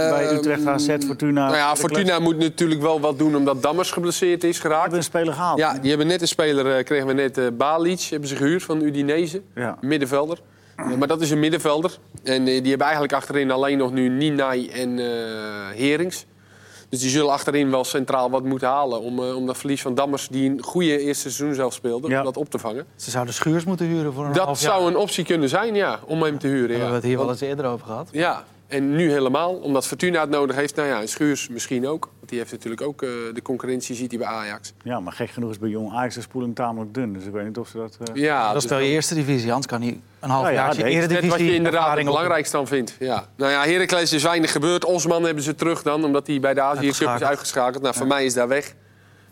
Bij 0.09 0.33
Utrecht, 0.33 0.65
AZ, 0.65 0.95
Fortuna. 1.05 1.45
Nou 1.45 1.57
ja. 1.57 1.75
Fortuna 1.75 2.19
moet 2.19 2.37
natuurlijk 2.37 2.81
wel 2.81 2.99
wat 2.99 3.17
doen 3.17 3.35
omdat 3.35 3.61
Dammers 3.61 3.91
geblesseerd 3.91 4.43
is 4.43 4.59
geraakt. 4.59 4.81
hebben 4.81 4.97
een 4.97 5.03
speler 5.03 5.33
gehaald. 5.33 5.59
Ja, 5.59 5.73
die 5.73 5.89
hebben 5.89 6.07
net 6.07 6.21
een 6.21 6.27
speler, 6.27 6.83
kregen 6.83 7.07
we 7.07 7.13
net, 7.13 7.57
Balic, 7.57 8.01
hebben 8.01 8.29
ze 8.29 8.35
gehuurd 8.35 8.63
van 8.63 8.81
Udinese. 8.81 9.41
Ja. 9.55 9.77
Middenvelder. 9.81 10.37
Maar 10.97 11.07
dat 11.07 11.21
is 11.21 11.31
een 11.31 11.39
middenvelder. 11.39 11.97
En 12.23 12.43
die 12.43 12.53
hebben 12.53 12.79
eigenlijk 12.79 13.13
achterin 13.13 13.51
alleen 13.51 13.77
nog 13.77 13.91
nu 13.91 14.09
Ninai 14.09 14.69
en 14.69 14.97
Herings. 15.75 16.25
Dus 16.89 16.99
die 16.99 17.09
zullen 17.09 17.31
achterin 17.31 17.71
wel 17.71 17.83
centraal 17.83 18.29
wat 18.29 18.43
moeten 18.43 18.67
halen 18.67 18.99
om, 19.01 19.19
eh, 19.23 19.35
om 19.35 19.45
dat 19.45 19.57
verlies 19.57 19.81
van 19.81 19.95
Dammers, 19.95 20.27
die 20.27 20.49
een 20.49 20.63
goede 20.63 20.99
eerste 20.99 21.29
seizoen 21.31 21.55
zelf 21.55 21.73
speelde, 21.73 22.09
Ja. 22.09 22.17
om 22.19 22.25
dat 22.25 22.37
op 22.37 22.49
te 22.49 22.59
vangen. 22.59 22.85
Ze 22.95 23.09
zouden 23.11 23.33
schuurs 23.33 23.63
moeten 23.63 23.85
huren 23.85 24.13
voor 24.13 24.25
een 24.25 24.33
Dat 24.33 24.45
half 24.45 24.61
jaar. 24.61 24.71
zou 24.71 24.87
een 24.87 24.97
optie 24.97 25.25
kunnen 25.25 25.49
zijn, 25.49 25.75
ja, 25.75 25.99
om 26.05 26.21
hem 26.23 26.37
te 26.39 26.47
huren. 26.47 26.67
Ja. 26.67 26.71
hebben 26.71 26.89
we 26.89 26.95
het 26.95 27.05
hier 27.05 27.17
wel 27.17 27.29
eens 27.29 27.41
eerder 27.41 27.65
over 27.65 27.85
gehad. 27.85 28.07
Ja, 28.11 28.43
en 28.67 28.95
nu 28.95 29.11
helemaal, 29.11 29.53
omdat 29.53 29.87
Fortuna 29.87 30.21
het 30.21 30.29
nodig 30.29 30.55
heeft. 30.55 30.75
Nou 30.75 30.87
ja, 30.87 31.01
en 31.01 31.07
Schuurs 31.09 31.49
misschien 31.49 31.87
ook. 31.87 32.09
Want 32.17 32.29
die 32.29 32.39
heeft 32.39 32.51
natuurlijk 32.51 32.81
ook 32.81 33.01
eh, 33.01 33.09
de 33.33 33.41
concurrentie, 33.41 33.95
ziet 33.95 34.09
hij 34.11 34.19
bij 34.19 34.27
Ajax. 34.27 34.73
Ja, 34.83 34.99
maar 34.99 35.13
gek 35.13 35.29
genoeg 35.29 35.49
is 35.51 35.59
bij 35.59 35.69
Jong 35.69 35.93
Ajax 35.93 36.15
de 36.15 36.21
spoeling 36.21 36.55
tamelijk 36.55 36.93
dun. 36.93 37.13
Dus 37.13 37.23
ik 37.25 37.31
weet 37.31 37.45
niet 37.45 37.57
of 37.57 37.67
ze 37.67 37.77
dat... 37.77 37.97
eh, 38.13 38.21
Ja, 38.21 38.45
Dan 38.45 38.53
dus 38.53 38.63
speel 38.63 38.77
je 38.79 38.89
eerste 38.89 39.13
divisie, 39.13 39.47
anders 39.53 39.67
kan 39.71 39.81
hij 39.81 39.99
een 40.19 40.29
half 40.29 40.41
Nou 40.43 40.53
ja, 40.55 40.61
jaar 40.65 40.75
nee, 40.75 40.83
Net 40.83 40.93
eredivisie 40.93 41.29
wat 41.29 41.39
je 41.39 41.45
inderdaad 41.45 41.71
het 41.71 41.81
ervaring 41.81 42.07
op- 42.07 42.13
belangrijkst 42.13 42.51
dan 42.51 42.67
vindt. 42.67 42.95
Ja. 42.99 43.27
Nou 43.35 43.51
ja, 43.51 43.63
Heracles 43.65 44.13
is 44.13 44.23
weinig 44.23 44.51
gebeurd. 44.51 44.85
Osman 44.85 45.23
hebben 45.23 45.43
ze 45.43 45.55
terug 45.55 45.81
dan, 45.81 46.03
omdat 46.03 46.27
hij 46.27 46.39
bij 46.39 46.53
de 46.53 46.61
Azië 46.61 46.91
Cup 46.91 47.15
is 47.15 47.23
Uitgeschakeld. 47.23 47.83
Nou, 47.83 47.95
voor 47.95 48.07
mij 48.07 48.25
is 48.25 48.33
daar 48.33 48.47
weg. 48.47 48.73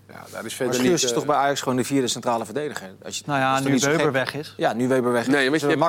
Ja, 0.10 0.14
daar 0.14 0.24
is 0.26 0.32
Maar 0.32 0.52
verder 0.52 0.74
Schuurs 0.74 0.92
niet... 0.92 1.04
is 1.04 1.10
eh, 1.10 1.16
toch 1.16 1.26
bij 1.26 1.36
Ajax 1.36 1.62
gewoon 1.62 1.78
de 1.78 1.84
vierde 1.84 2.08
centrale 2.08 2.46
verdediger? 2.46 2.90
Als 3.06 3.18
je, 3.18 3.24
Nou 3.26 3.40
dat 3.40 3.48
ja, 3.50 3.58
is 3.58 3.66
nu 3.66 3.72
niet 3.72 3.86
Weber 3.86 4.12
weg 4.12 4.34
is. 4.36 4.54
Ja, 4.58 4.74
nu 4.74 4.88
Weber 4.88 5.12
weg. 5.12 5.28
Nee, 5.28 5.50
want 5.50 5.62
je 5.62 5.68
hebt. 5.68 5.86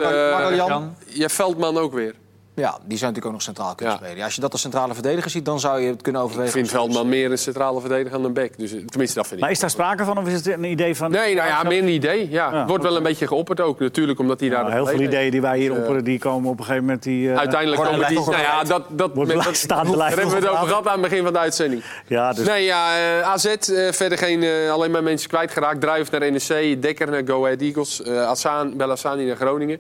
Je 1.07 1.21
hebt 1.21 1.33
Veldman 1.33 1.79
ook 1.79 1.93
weer. 1.93 2.15
Ja, 2.57 2.71
die 2.71 2.99
zou 2.99 3.13
natuurlijk 3.13 3.27
ook 3.27 3.33
nog 3.33 3.43
centraal 3.43 3.75
kunnen 3.75 3.95
Ja. 3.95 4.01
spelen. 4.01 4.17
Ja, 4.17 4.25
als 4.25 4.35
je 4.35 4.41
dat 4.41 4.53
als 4.53 4.61
centrale 4.61 4.95
verdediger 4.95 5.31
ziet, 5.31 5.45
dan 5.45 5.61
zou 5.61 5.81
je 5.81 5.89
het 5.89 6.03
kunnen 6.03 6.21
Ik 6.21 6.27
overwegen. 6.27 6.53
vind 6.55 6.69
Veldman 6.71 7.09
meer 7.09 7.31
een 7.31 7.39
centrale 7.39 7.81
verdediger 7.81 8.11
dan 8.11 8.25
een 8.25 8.33
back. 8.33 8.51
Dus, 8.59 8.73
eh, 8.73 8.85
tenminste, 8.87 9.15
dat 9.19 9.27
vind 9.27 9.33
ik. 9.37 9.41
Maar 9.41 9.51
is 9.51 9.61
daar 9.61 9.71
sprake 9.71 10.05
van 10.05 10.19
of 10.19 10.27
is 10.27 10.33
het 10.33 10.47
een 10.47 10.65
idee 10.65 10.97
van... 10.97 11.11
Nee, 11.11 11.35
nou 11.35 11.49
ja, 11.49 11.63
meer 11.63 11.83
een 11.83 11.89
idee. 11.89 12.31
Ja. 12.31 12.53
Ja, 12.53 12.59
Het 12.59 12.69
wordt 12.69 12.85
wel 12.85 12.97
een 12.97 13.03
beetje 13.03 13.27
geopperd 13.27 13.61
ook, 13.61 13.81
natuurlijk, 13.81 14.19
omdat 14.19 14.41
hij 14.41 14.49
daar... 14.49 14.63
Nou, 14.63 14.73
heel 14.75 14.87
veel 14.87 15.01
ideeën 15.01 15.31
die 15.31 15.41
wij 15.41 15.59
hier 15.59 15.69
Dus, 15.69 15.77
eh, 15.77 15.83
opperen, 15.83 16.05
die 16.05 16.19
komen 16.19 16.51
op 16.51 16.59
een 16.59 16.65
gegeven 16.65 16.85
moment... 16.85 17.03
Die, 17.03 17.31
eh, 17.31 17.39
Uiteindelijk 17.39 17.83
komen 17.83 18.09
die... 18.09 18.19
Nou 18.19 18.39
ja, 18.39 18.65
dat, 18.65 18.83
dat, 18.91 19.11
Wordt 19.15 19.35
met- 19.35 19.43
beleid 19.43 19.69
Daar 19.69 20.09
hebben 20.09 20.29
we 20.29 20.35
het 20.35 20.49
over 20.49 20.67
gehad 20.73 20.87
aan 20.87 20.93
het 20.93 21.09
begin 21.11 21.25
van 21.25 21.33
de 21.33 21.39
uitzending. 21.39 21.83
ja, 22.07 22.33
dus 22.33 22.47
Nee, 22.47 22.65
ja, 22.65 23.21
AZ 23.23 23.45
eh, 23.45 23.93
verder 23.93 24.19
geen, 24.19 24.43
eh, 24.43 24.71
alleen 24.71 24.91
maar 24.91 25.03
mensen 25.03 25.29
kwijtgeraakt. 25.29 25.81
Druif 25.81 26.11
naar 26.11 26.31
NEC, 26.31 26.83
Dekker 26.83 27.11
naar 27.11 27.23
Go 27.27 27.45
Ahead 27.45 27.61
Eagles, 27.61 28.03
eh 28.03 28.27
Assaan, 28.29 28.77
Bellassani 28.77 29.25
naar 29.25 29.37
Groningen. 29.37 29.79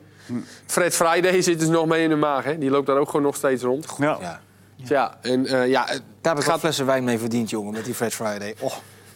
Fred 0.66 0.94
Friday 0.94 1.42
zit 1.42 1.58
dus 1.58 1.68
nog 1.68 1.86
mee 1.86 2.02
in 2.02 2.08
de 2.08 2.16
maag. 2.16 2.44
Hè. 2.44 2.58
Die 2.58 2.70
loopt 2.70 2.86
daar 2.86 2.96
ook 2.96 3.06
gewoon 3.06 3.22
nog 3.22 3.36
steeds 3.36 3.62
rond. 3.62 3.86
ja. 3.98 4.18
Ja. 4.20 4.40
Ja, 4.88 5.18
en, 5.22 5.46
eh, 5.46 5.68
ja, 5.68 5.80
het 5.88 6.02
Daar 6.20 6.34
heb 6.34 6.42
ik 6.44 6.48
gaat, 6.50 6.60
flessen 6.60 6.86
wijn 6.86 7.04
mee 7.04 7.18
verdiend, 7.18 7.50
jongen, 7.50 7.72
met 7.72 7.84
die 7.84 7.94
Fred 7.94 8.14
Friday. 8.14 8.54
Oh. 8.60 8.72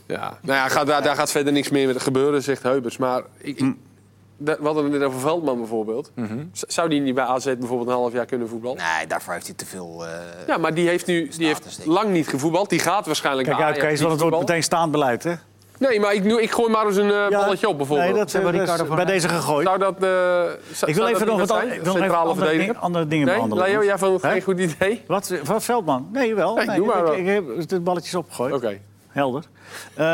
ja, 0.06 0.38
nou 0.42 0.58
ja, 0.58 0.68
gaat, 0.68 0.86
daar, 0.86 1.02
daar 1.02 1.14
gaat 1.16 1.30
verder 1.30 1.52
niks 1.52 1.68
meer 1.68 1.86
met 1.86 2.02
gebeuren, 2.02 2.42
zegt 2.42 2.62
Heubers. 2.62 2.96
Maar 2.96 3.22
ik, 3.38 3.58
Hm. 3.58 3.66
ik, 3.68 3.74
dat- 4.38 4.58
we 4.58 4.64
hadden 4.64 4.82
het 4.84 4.92
net 4.92 5.02
over 5.02 5.20
Veldman 5.20 5.58
bijvoorbeeld. 5.58 6.10
Z- 6.52 6.62
Zou 6.66 6.88
die 6.88 7.00
niet 7.00 7.14
bij 7.14 7.24
AZ 7.24 7.44
bijvoorbeeld 7.44 7.88
een 7.88 7.94
half 7.94 8.12
jaar 8.12 8.26
kunnen 8.26 8.48
voetballen? 8.48 8.76
Nee, 8.96 9.06
daarvoor 9.06 9.32
heeft 9.32 9.46
hij 9.46 9.54
te 9.54 9.66
veel... 9.66 10.06
eh, 10.06 10.12
Ja, 10.46 10.56
maar 10.56 10.74
die 10.74 10.88
heeft 10.88 11.06
nu 11.06 11.28
die 11.36 11.46
heeft 11.46 11.64
Status, 11.68 11.84
lang 11.84 12.10
niet 12.10 12.28
gevoetbald. 12.28 12.70
Die 12.70 12.78
gaat 12.78 13.06
waarschijnlijk 13.06 13.48
Kijk 13.48 13.60
uit, 13.60 13.78
Kees, 13.78 14.00
want 14.00 14.12
het 14.12 14.20
wordt 14.20 14.38
meteen 14.38 14.62
staand 14.62 14.92
beleid, 14.92 15.22
hè? 15.24 15.34
Nee, 15.88 16.00
maar 16.00 16.14
ik, 16.14 16.24
ik 16.24 16.50
gooi 16.50 16.70
maar 16.72 16.86
eens 16.86 16.96
een 16.96 17.10
eh, 17.10 17.26
Ja, 17.28 17.38
balletje 17.40 17.68
op 17.68 17.76
bijvoorbeeld. 17.76 18.08
Nee, 18.10 18.18
dat, 18.18 18.32
Hebben 18.32 18.52
we 18.52 18.58
Ricardo 18.58 18.84
van 18.84 18.96
bij 18.96 19.04
deze 19.04 19.28
gegooid. 19.28 19.66
Zou 19.66 19.78
dat... 19.78 19.94
eh, 20.02 20.42
Ik 20.68 20.74
zou 20.76 20.94
wil 20.94 21.04
dat 21.04 21.14
even 21.14 21.26
nog 21.26 21.38
wat, 21.38 21.48
zijn? 21.48 21.62
ik 21.62 21.68
wil 21.68 21.78
nog 21.78 21.86
even 21.86 22.00
Centrale 22.00 22.28
andere, 22.30 22.56
ding- 22.58 22.76
andere 22.78 23.06
dingen 23.06 23.26
Nee, 23.26 23.34
behandelen. 23.34 23.64
Leo, 23.64 23.84
jij 23.84 23.98
vond 23.98 24.20
geen 24.20 24.42
goed 24.42 24.58
idee? 24.58 25.02
Wat, 25.06 25.32
wat 25.44 25.64
Veldman? 25.64 26.08
Nee, 26.12 26.34
wel. 26.34 26.54
Nee, 26.54 26.66
nee, 26.66 26.76
doe 26.76 26.86
maar 26.86 26.98
ik, 26.98 27.04
wel. 27.04 27.14
ik 27.14 27.26
heb 27.26 27.68
de 27.68 27.80
balletjes 27.80 28.14
opgegooid. 28.14 28.54
Oké. 28.54 28.78
Helder. 29.08 29.44
Eh, 29.94 30.04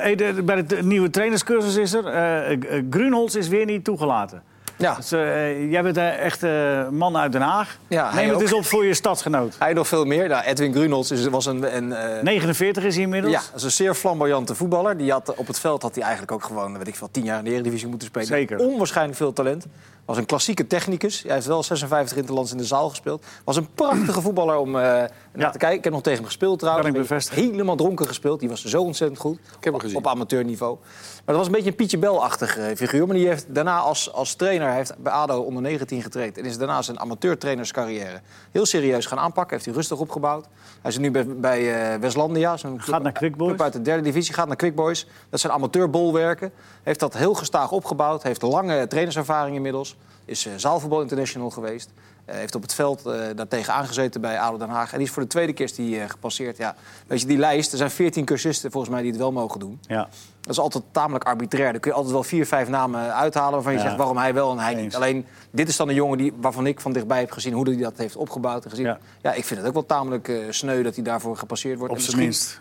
hey, 0.00 0.14
de- 0.14 0.42
bij 0.42 0.66
de 0.66 0.82
nieuwe 0.82 1.10
trainerscursus 1.10 1.76
is 1.76 1.92
er. 1.94 2.06
eh 2.06 2.52
eh, 2.52 2.84
Grunholz 2.90 3.34
is 3.34 3.48
weer 3.48 3.64
niet 3.64 3.84
toegelaten. 3.84 4.42
Ja, 4.78 4.94
Dus, 4.94 5.12
eh, 5.12 5.70
jij 5.70 5.82
bent 5.82 5.96
een 5.96 6.02
echte 6.10 6.86
man 6.90 7.16
uit 7.16 7.32
Den 7.32 7.40
Haag. 7.40 7.76
Ja, 7.88 8.14
Neem 8.14 8.26
het 8.26 8.34
ook. 8.34 8.42
eens 8.42 8.52
op 8.52 8.64
voor 8.64 8.84
je 8.84 8.94
stadsgenoot. 8.94 9.54
hij 9.58 9.72
nog 9.72 9.88
veel 9.88 10.04
meer. 10.04 10.28
Nou, 10.28 10.44
Edwin 10.44 10.72
Grunholz 10.72 11.10
is, 11.10 11.26
was 11.26 11.46
een... 11.46 11.76
een 11.76 11.92
eh, 11.92 12.22
49 12.22 12.84
is 12.84 12.94
hij 12.94 13.02
inmiddels. 13.04 13.32
Ja, 13.32 13.40
is 13.54 13.62
een 13.62 13.70
zeer 13.70 13.94
flamboyante 13.94 14.54
voetballer. 14.54 14.96
Die 14.96 15.10
had, 15.12 15.34
op 15.34 15.46
het 15.46 15.58
veld 15.58 15.82
had 15.82 15.94
hij 15.94 16.02
eigenlijk 16.04 16.32
ook 16.32 16.44
gewoon, 16.44 16.78
weet 16.78 16.88
ik 16.88 16.94
veel, 16.96 17.08
tien 17.10 17.24
jaar 17.24 17.38
in 17.38 17.44
de 17.44 17.50
Eredivisie 17.50 17.88
moeten 17.88 18.08
spelen. 18.08 18.26
Zeker. 18.26 18.58
Onwaarschijnlijk 18.58 19.16
veel 19.16 19.32
talent. 19.32 19.66
Was 20.06 20.16
een 20.16 20.26
klassieke 20.26 20.66
technicus. 20.66 21.22
Hij 21.22 21.34
heeft 21.34 21.46
wel 21.46 21.62
56 21.62 22.16
interlands 22.16 22.50
in 22.52 22.56
de 22.58 22.64
zaal 22.64 22.88
gespeeld. 22.88 23.24
Was 23.44 23.56
een 23.56 23.68
prachtige 23.74 24.20
voetballer 24.20 24.56
om 24.56 24.66
eh, 24.68 24.82
naar 24.82 25.10
Ja. 25.36 25.50
te 25.50 25.58
kijken. 25.58 25.78
Ik 25.78 25.84
heb 25.84 25.92
nog 25.92 26.02
tegen 26.02 26.18
hem 26.18 26.26
gespeeld 26.26 26.58
trouwens. 26.58 26.86
Kan 26.86 26.96
ik 26.96 27.02
bevestigen. 27.02 27.42
Helemaal 27.42 27.76
dronken 27.76 28.06
gespeeld. 28.06 28.40
Die 28.40 28.48
was 28.48 28.64
zo 28.64 28.82
ontzettend 28.82 29.20
goed. 29.20 29.38
heb 29.52 29.64
hem 29.64 29.74
Op- 29.74 29.80
gezien. 29.80 29.96
Op 29.96 30.06
amateurniveau. 30.06 30.76
Maar 30.80 31.22
dat 31.24 31.36
was 31.36 31.46
een 31.46 31.52
beetje 31.52 31.70
een 31.70 31.76
Pietje 31.76 31.98
Bel-achtig 31.98 32.56
eh, 32.58 32.76
figuur. 32.76 33.06
Maar 33.06 33.16
die 33.16 33.26
heeft 33.26 33.46
daarna 33.54 33.78
als, 33.78 34.12
als 34.12 34.34
trainer 34.34 34.66
hij 34.68 34.76
heeft 34.76 34.94
bij 34.98 35.12
ADO 35.12 35.40
onder 35.40 35.62
19 35.62 36.02
getraind. 36.02 36.38
En 36.38 36.44
is 36.44 36.58
daarna 36.58 36.82
zijn 36.82 37.00
amateurtrainerscarrière 37.00 38.20
heel 38.52 38.66
serieus 38.66 39.06
gaan 39.06 39.18
aanpakken. 39.18 39.52
Heeft 39.54 39.64
hij 39.64 39.74
rustig 39.74 39.98
opgebouwd. 39.98 40.46
Hij 40.82 40.90
zit 40.90 41.00
nu 41.00 41.10
bij, 41.10 41.26
bij 41.26 41.92
eh, 41.94 42.00
Westlandia. 42.00 42.56
zo'n 42.56 42.80
Gaat 42.82 43.02
naar 43.02 43.12
Quick 43.12 43.36
Boys. 43.36 43.48
club 43.50 43.62
uit 43.62 43.72
de 43.72 43.82
derde 43.82 44.02
divisie. 44.02 44.34
Gaat 44.34 44.46
naar 44.46 44.56
Quick 44.56 44.74
Boys. 44.74 45.06
Dat 45.30 45.40
zijn 45.40 45.52
amateurbolwerken. 45.52 46.52
Heeft 46.82 47.00
dat 47.00 47.14
heel 47.16 47.34
gestaag 47.34 47.72
opgebouwd. 47.72 48.22
Heeft 48.22 48.42
lange 48.42 48.86
trainerservaring 48.86 49.56
inmiddels. 49.56 49.95
Is 50.24 50.46
eh, 50.46 50.52
zaalvoetbal 50.56 51.00
international 51.00 51.50
geweest. 51.50 51.90
Eh, 52.24 52.34
heeft 52.34 52.54
op 52.54 52.62
het 52.62 52.74
veld 52.74 53.06
eh 53.06 53.20
daartegen 53.34 53.74
aangezeten 53.74 54.20
bij 54.20 54.38
ADO 54.40 54.58
Den 54.58 54.68
Haag. 54.68 54.92
En 54.92 54.98
die 54.98 55.06
is 55.06 55.12
voor 55.12 55.22
de 55.22 55.28
tweede 55.28 55.52
keer 55.52 55.64
is 55.64 55.74
die, 55.74 56.08
gepasseerd. 56.08 56.56
Ja, 56.56 56.74
weet 57.06 57.20
je, 57.20 57.26
die 57.26 57.38
lijst, 57.38 57.72
er 57.72 57.78
zijn 57.78 57.90
14 57.90 58.24
cursisten 58.24 58.70
volgens 58.70 58.92
mij 58.92 59.02
die 59.02 59.10
het 59.10 59.20
wel 59.20 59.32
mogen 59.32 59.60
doen. 59.60 59.78
Ja. 59.80 60.08
Dat 60.40 60.50
is 60.54 60.58
altijd 60.58 60.84
tamelijk 60.90 61.24
arbitrair. 61.24 61.70
Dan 61.72 61.80
kun 61.80 61.90
je 61.90 61.96
altijd 61.96 62.14
wel 62.14 62.22
vier, 62.24 62.46
vijf 62.46 62.68
namen 62.68 63.14
uithalen 63.14 63.52
waarvan 63.52 63.72
je 63.72 63.78
Ja. 63.78 63.84
zegt 63.84 63.96
waarom 63.96 64.16
hij 64.16 64.34
wel 64.34 64.50
en 64.50 64.58
hij 64.58 64.72
Eens. 64.72 64.82
niet. 64.82 64.94
Alleen, 64.94 65.26
dit 65.50 65.68
is 65.68 65.76
dan 65.76 65.88
een 65.88 65.94
jongen 65.94 66.18
die, 66.18 66.32
waarvan 66.40 66.66
ik 66.66 66.80
van 66.80 66.92
dichtbij 66.92 67.20
heb 67.20 67.30
gezien 67.30 67.52
hoe 67.52 67.68
hij 67.68 67.76
dat 67.76 67.96
heeft 67.96 68.16
opgebouwd 68.16 68.64
en 68.64 68.70
gezien. 68.70 68.86
Ja. 68.86 68.98
Ja, 69.22 69.32
ik 69.32 69.44
vind 69.44 69.58
het 69.60 69.68
ook 69.68 69.74
wel 69.74 69.86
tamelijk 69.86 70.32
sneu 70.50 70.82
dat 70.82 70.94
hij 70.94 71.04
daarvoor 71.04 71.36
gepasseerd 71.36 71.78
wordt. 71.78 71.92
Op 71.94 72.00
zijn 72.00 72.16
minst. 72.16 72.60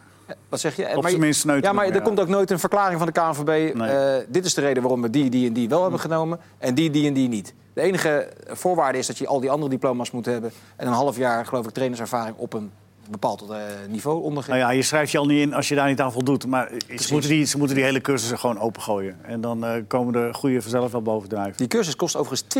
Wat 0.50 0.60
zeg 0.60 0.76
je? 0.76 0.88
Op 0.96 1.02
Maar 1.02 1.10
zijn 1.10 1.22
minst 1.22 1.44
Ja, 1.44 1.74
maar 1.74 1.88
er 1.88 1.94
ja. 1.94 2.00
komt 2.00 2.20
ook 2.20 2.28
nooit 2.28 2.52
een 2.52 2.60
verklaring 2.60 2.98
van 2.98 3.08
de 3.08 3.14
KNVB. 3.14 3.76
Nee. 3.76 3.90
eh, 3.90 4.24
dit 4.28 4.46
is 4.46 4.54
de 4.54 4.62
reden 4.62 4.82
waarom 4.82 5.02
we 5.02 5.10
die, 5.10 5.30
die 5.30 5.48
en 5.48 5.54
die 5.54 5.70
wel 5.70 5.82
hebben 5.82 6.00
genomen. 6.00 6.40
En 6.58 6.76
die, 6.76 6.90
die 6.90 7.08
en 7.08 7.14
die 7.14 7.28
niet. 7.28 7.54
De 7.74 7.82
enige 7.82 8.30
voorwaarde 8.48 8.98
is 8.98 9.08
dat 9.08 9.18
je 9.18 9.28
al 9.28 9.40
die 9.40 9.52
andere 9.52 9.70
diploma's 9.70 10.12
moet 10.12 10.26
hebben. 10.26 10.52
En 10.76 10.88
een 10.88 10.94
half 10.94 11.18
jaar, 11.18 11.46
geloof 11.46 11.66
ik, 11.66 11.72
trainerservaring 11.72 12.36
op 12.38 12.54
een 12.54 12.72
bepaald 13.10 13.50
eh, 13.50 13.58
niveau 13.89 14.22
ondergeven. 14.22 14.60
Nou 14.60 14.72
ja, 14.72 14.78
je 14.78 14.84
schrijft 14.84 15.12
je 15.12 15.18
al 15.18 15.26
niet 15.26 15.39
in 15.39 15.54
als 15.54 15.68
je 15.68 15.76
daar 15.76 15.88
niet 15.88 16.02
aan 16.02 16.12
voldoet. 16.12 16.48
Maar 16.48 16.72
ze 16.96 17.08
moeten, 17.12 17.30
die, 17.30 17.46
ze 17.46 17.58
moeten 17.58 17.76
die 17.76 17.86
hele 17.86 18.02
cursussen 18.02 18.39
gewoon 18.39 18.60
opengooien. 18.60 19.18
En 19.22 19.41
dan 19.41 19.65
eh, 19.65 19.82
komen 19.88 20.13
de 20.13 20.30
goede 20.34 20.62
vanzelf 20.62 20.91
wel 20.91 21.02
bovendrijven. 21.02 21.58
Die 21.58 21.68
cursus 21.68 21.96
kost 21.96 22.15
overigens 22.15 22.58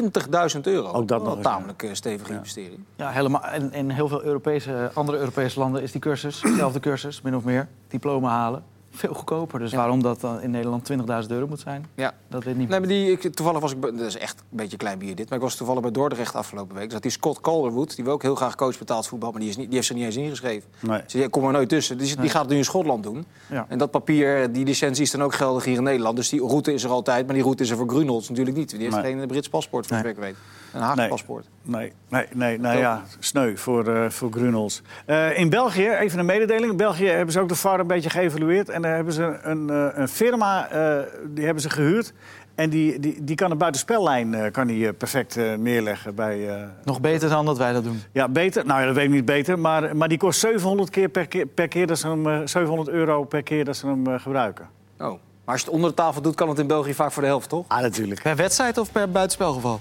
20.000 0.55 0.62
euro. 0.62 0.91
Ook 0.91 1.08
dat 1.08 1.21
Wel 1.21 1.29
nog 1.29 1.38
een 1.38 1.43
tamelijk 1.43 1.84
eh, 1.84 1.93
stevige 1.93 2.34
investering. 2.34 2.79
Ja, 2.95 3.10
helemaal. 3.10 3.43
En 3.43 3.73
in 3.73 3.89
heel 3.89 4.08
veel 4.08 4.23
Europese, 4.23 4.91
andere 4.93 5.17
Europese 5.17 5.60
landen 5.60 5.81
is 5.81 5.91
die 5.91 6.01
cursus, 6.01 6.41
dezelfde 6.51 6.79
cursus, 6.79 7.21
min 7.21 7.36
of 7.36 7.43
meer, 7.43 7.67
diploma 7.88 8.29
halen, 8.29 8.63
veel 8.95 9.13
goedkoper. 9.13 9.60
Dus 9.60 9.73
waarom 9.73 10.01
dat 10.01 10.21
dan 10.21 10.41
in 10.41 10.51
Nederland 10.51 10.91
20.000 10.91 10.97
euro 11.31 11.47
moet 11.47 11.60
zijn, 11.60 11.86
Ja. 11.95 12.13
dat 12.27 12.43
weet 12.43 12.58
niet. 12.58 12.69
Nee, 12.69 12.79
maar 12.79 12.88
die, 12.89 13.12
ik, 13.12 13.34
toevallig 13.34 13.62
was 13.62 13.71
ik... 13.71 13.81
Dat 13.81 13.99
is 13.99 14.17
echt 14.17 14.39
een 14.39 14.58
beetje 14.58 14.77
klein 14.77 14.97
bier 14.97 15.15
dit. 15.15 15.29
Maar 15.29 15.38
ik 15.38 15.43
was 15.43 15.55
toevallig 15.55 15.81
bij 15.81 15.91
Dordrecht 15.91 16.36
afgelopen 16.36 16.73
week. 16.75 16.84
Dus 16.84 16.93
dat 16.93 17.01
die 17.01 17.12
Scott 17.12 17.41
Calderwood, 17.41 17.95
die 17.95 18.03
wil 18.05 18.13
ook 18.13 18.21
heel 18.21 18.36
graag 18.36 18.55
coach 18.55 18.77
betaald 18.77 19.08
voetbal... 19.08 19.31
maar 19.31 19.39
die, 19.39 19.49
is 19.49 19.55
niet, 19.58 19.65
die 19.65 19.75
heeft 19.75 19.88
zich 19.88 19.95
niet 19.95 20.05
eens 20.05 20.15
ingeschreven. 20.15 20.69
Nee. 20.79 21.01
Dus 21.03 21.12
die 21.13 21.29
komt 21.29 21.45
er 21.45 21.51
nooit 21.51 21.69
tussen. 21.69 21.97
Die, 21.97 22.15
die 22.21 22.29
gaat 22.29 22.41
het 22.41 22.51
nu 22.51 22.58
in 22.58 22.65
Schotland 22.65 23.03
doen. 23.03 23.25
Ja. 23.49 23.65
En 23.69 23.77
dat 23.77 23.91
papier, 23.91 24.51
die 24.51 24.65
licentie 24.65 25.03
is 25.03 25.12
dan 25.12 25.23
ook 25.23 25.34
geldig 25.34 25.63
hier 25.63 25.77
in 25.77 25.84
Nederland. 25.84 26.15
Dus 26.15 26.29
die 26.29 26.39
route 26.41 26.73
is 26.73 26.84
er 26.84 26.89
altijd. 26.89 27.25
Maar 27.25 27.34
die 27.36 27.43
route 27.43 27.63
is 27.63 27.69
er 27.69 27.77
voor 27.77 27.89
Grunholz 27.89 28.29
natuurlijk 28.29 28.58
niet. 28.58 28.69
Die 28.69 28.79
heeft 28.79 29.01
Nee. 29.01 29.15
geen 29.15 29.27
Brits 29.27 29.49
paspoort, 29.49 29.88
voor 29.88 29.97
ik 29.97 30.15
weet. 30.17 30.36
Een 30.75 30.81
Haagse 30.81 30.99
Nee. 30.99 31.09
paspoort. 31.09 31.45
Nee, 31.61 31.91
nee, 32.09 32.25
nee, 32.33 32.59
nou 32.59 32.77
ja, 32.77 33.03
sneu 33.19 33.55
voor, 33.57 33.88
eh 33.95 34.09
voor 34.09 34.31
Grunholz. 34.31 34.81
Eh, 35.05 35.38
in 35.39 35.49
België, 35.49 35.89
even 35.89 36.19
een 36.19 36.25
mededeling. 36.25 36.71
In 36.71 36.77
België 36.77 37.05
hebben 37.07 37.33
ze 37.33 37.39
ook 37.39 37.49
de 37.49 37.55
VAR 37.55 37.79
een 37.79 37.88
beetje 37.88 38.09
geëvalueerd. 38.09 38.69
En 38.69 38.81
daar 38.81 38.95
hebben 38.95 39.13
ze 39.13 39.39
een, 39.41 39.69
eh, 39.69 39.88
een 39.93 40.07
firma, 40.07 40.69
eh, 40.69 40.97
die 41.27 41.45
hebben 41.45 41.61
ze 41.63 41.69
gehuurd. 41.69 42.13
En 42.55 42.69
die, 42.69 42.99
die, 42.99 43.23
die 43.23 43.35
kan 43.35 43.49
de 43.49 43.55
buitenspellijn 43.55 44.33
eh, 44.33 44.51
kan 44.51 44.67
die, 44.67 44.93
perfect 44.93 45.38
eh, 45.38 45.53
neerleggen 45.53 46.15
bij... 46.15 46.49
eh, 46.49 46.63
Nog 46.83 47.01
beter 47.01 47.29
dan 47.29 47.45
dat 47.45 47.57
wij 47.57 47.73
dat 47.73 47.83
doen. 47.83 48.01
ja, 48.11 48.27
beter. 48.29 48.65
Nou 48.65 48.79
ja, 48.79 48.85
dat 48.85 48.95
weet 48.95 49.05
ik 49.05 49.11
niet 49.11 49.25
beter. 49.25 49.59
Maar, 49.59 49.95
maar 49.95 50.07
die 50.07 50.17
kost 50.17 50.39
700, 50.39 50.89
keer 50.89 51.09
per, 51.09 51.27
keer, 51.27 51.45
per 51.45 51.67
keer 51.67 51.88
dat 51.88 51.97
ze 51.99 52.07
hem, 52.07 52.27
eh, 52.29 52.39
700 52.45 52.89
euro 52.89 53.23
per 53.23 53.43
keer 53.43 53.65
dat 53.65 53.75
ze 53.77 53.88
hem 53.88 54.19
gebruiken. 54.19 54.67
Oh. 54.99 55.07
Maar 55.07 55.53
als 55.53 55.59
je 55.59 55.65
het 55.65 55.75
onder 55.75 55.89
de 55.89 55.95
tafel 55.95 56.21
doet, 56.21 56.35
kan 56.35 56.49
het 56.49 56.59
in 56.59 56.67
België 56.67 56.93
vaak 56.93 57.11
voor 57.11 57.21
de 57.21 57.27
helft, 57.27 57.49
toch? 57.49 57.65
Ah, 57.67 57.81
natuurlijk. 57.81 58.21
Per 58.21 58.35
wedstrijd 58.35 58.77
of 58.77 58.91
per 58.91 59.11
buitenspelgeval? 59.11 59.79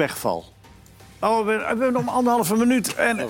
Per 0.00 0.08
geval. 0.08 0.44
Oh, 1.20 1.38
we, 1.38 1.56
we 1.56 1.64
hebben 1.66 1.92
nog 1.92 2.04
maar 2.04 2.14
anderhalve 2.14 2.56
minuut. 2.56 2.94
En, 2.94 3.18
en, 3.18 3.26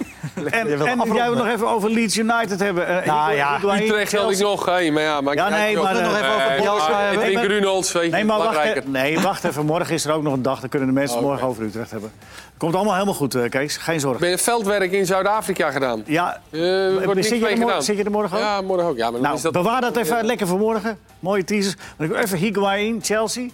Je 0.68 0.76
wilt 0.76 0.88
en 0.88 1.00
afronden. 1.00 1.16
jij 1.16 1.28
wil 1.30 1.44
nog 1.44 1.46
even 1.54 1.68
over 1.68 1.90
Leeds 1.90 2.16
United 2.18 2.60
hebben. 2.60 2.86
Eh, 2.86 3.06
Nou 3.06 3.32
ja, 3.34 3.54
Higuain, 3.54 3.82
Utrecht 3.82 4.12
had 4.16 4.30
ik 4.30 4.38
nog. 4.38 4.64
Hey, 4.64 4.90
maar 4.90 5.02
ja, 5.02 5.20
maar 5.20 5.34
Ja, 5.34 5.48
nee, 5.48 5.76
maar, 5.76 5.92
nog 5.94 6.02
even 6.16 6.28
over 6.34 6.48
Nee, 6.48 6.60
Bielsa 6.60 6.88
maar 6.90 7.02
hebben. 7.06 7.24
Edwin 7.26 7.44
Grunholz, 7.44 7.92
weet 7.92 8.04
je, 8.04 8.10
Nee, 8.10 8.24
maar 8.24 8.38
wacht, 8.38 8.86
nee, 8.86 9.20
wacht 9.20 9.44
even. 9.44 9.66
Morgen 9.66 9.94
is 9.94 10.04
er 10.04 10.12
ook 10.12 10.22
nog 10.22 10.32
een 10.32 10.42
dag. 10.42 10.60
Dan 10.60 10.68
kunnen 10.68 10.88
de 10.88 10.94
mensen 10.94 11.16
Oh, 11.18 11.22
morgen 11.22 11.46
over 11.46 11.62
Utrecht 11.64 11.90
hebben. 11.90 12.12
Komt 12.56 12.74
allemaal 12.74 12.92
helemaal 12.94 13.14
goed, 13.14 13.34
eh, 13.34 13.48
Kees. 13.50 13.76
Geen 13.76 14.00
zorgen. 14.00 14.20
Ben 14.20 14.30
je 14.30 14.38
veldwerk 14.38 14.92
in 14.92 15.06
Zuid-Afrika 15.06 15.70
gedaan? 15.70 16.02
Ja, 16.06 16.40
Eh, 16.50 16.60
wordt 17.04 17.24
zit, 17.24 17.28
je 17.28 17.34
er 17.34 17.40
morgen, 17.40 17.58
gedaan. 17.58 17.82
zit 17.82 17.96
je 17.96 18.04
er 18.04 18.10
morgen 18.10 18.36
ook? 18.36 18.42
Ja, 18.42 18.60
morgen 18.60 18.86
ook. 18.86 18.96
Ja, 18.96 19.02
maar 19.02 19.12
dan 19.12 19.22
Nou, 19.22 19.34
is 19.34 19.42
dat... 19.42 19.52
bewaar 19.52 19.80
dat 19.80 19.96
even 19.96 20.24
lekker 20.24 20.46
voor 20.46 20.58
morgen. 20.58 20.98
Mooie 21.20 21.44
teasers. 21.44 21.74
Dan 21.96 22.06
ik 22.06 22.12
wil 22.12 22.20
even 22.22 22.38
Higuain, 22.38 22.98
Chelsea. 23.02 23.48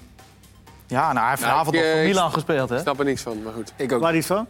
Ja, 0.86 1.06
nou, 1.12 1.18
hij 1.18 1.28
heeft 1.28 1.40
vanavond 1.42 1.74
nog 1.76 1.84
voor 1.84 1.92
eh, 1.92 2.04
Milan 2.04 2.32
gespeeld, 2.32 2.68
hè? 2.68 2.74
Ik 2.76 2.82
snap 2.82 2.98
er 2.98 3.04
niks 3.04 3.22
van, 3.22 3.42
maar 3.42 3.52
goed. 3.52 3.72
Ik 3.76 3.92
ook. 3.92 4.00
Waar 4.00 4.12
niet 4.12 4.26
van? 4.26 4.46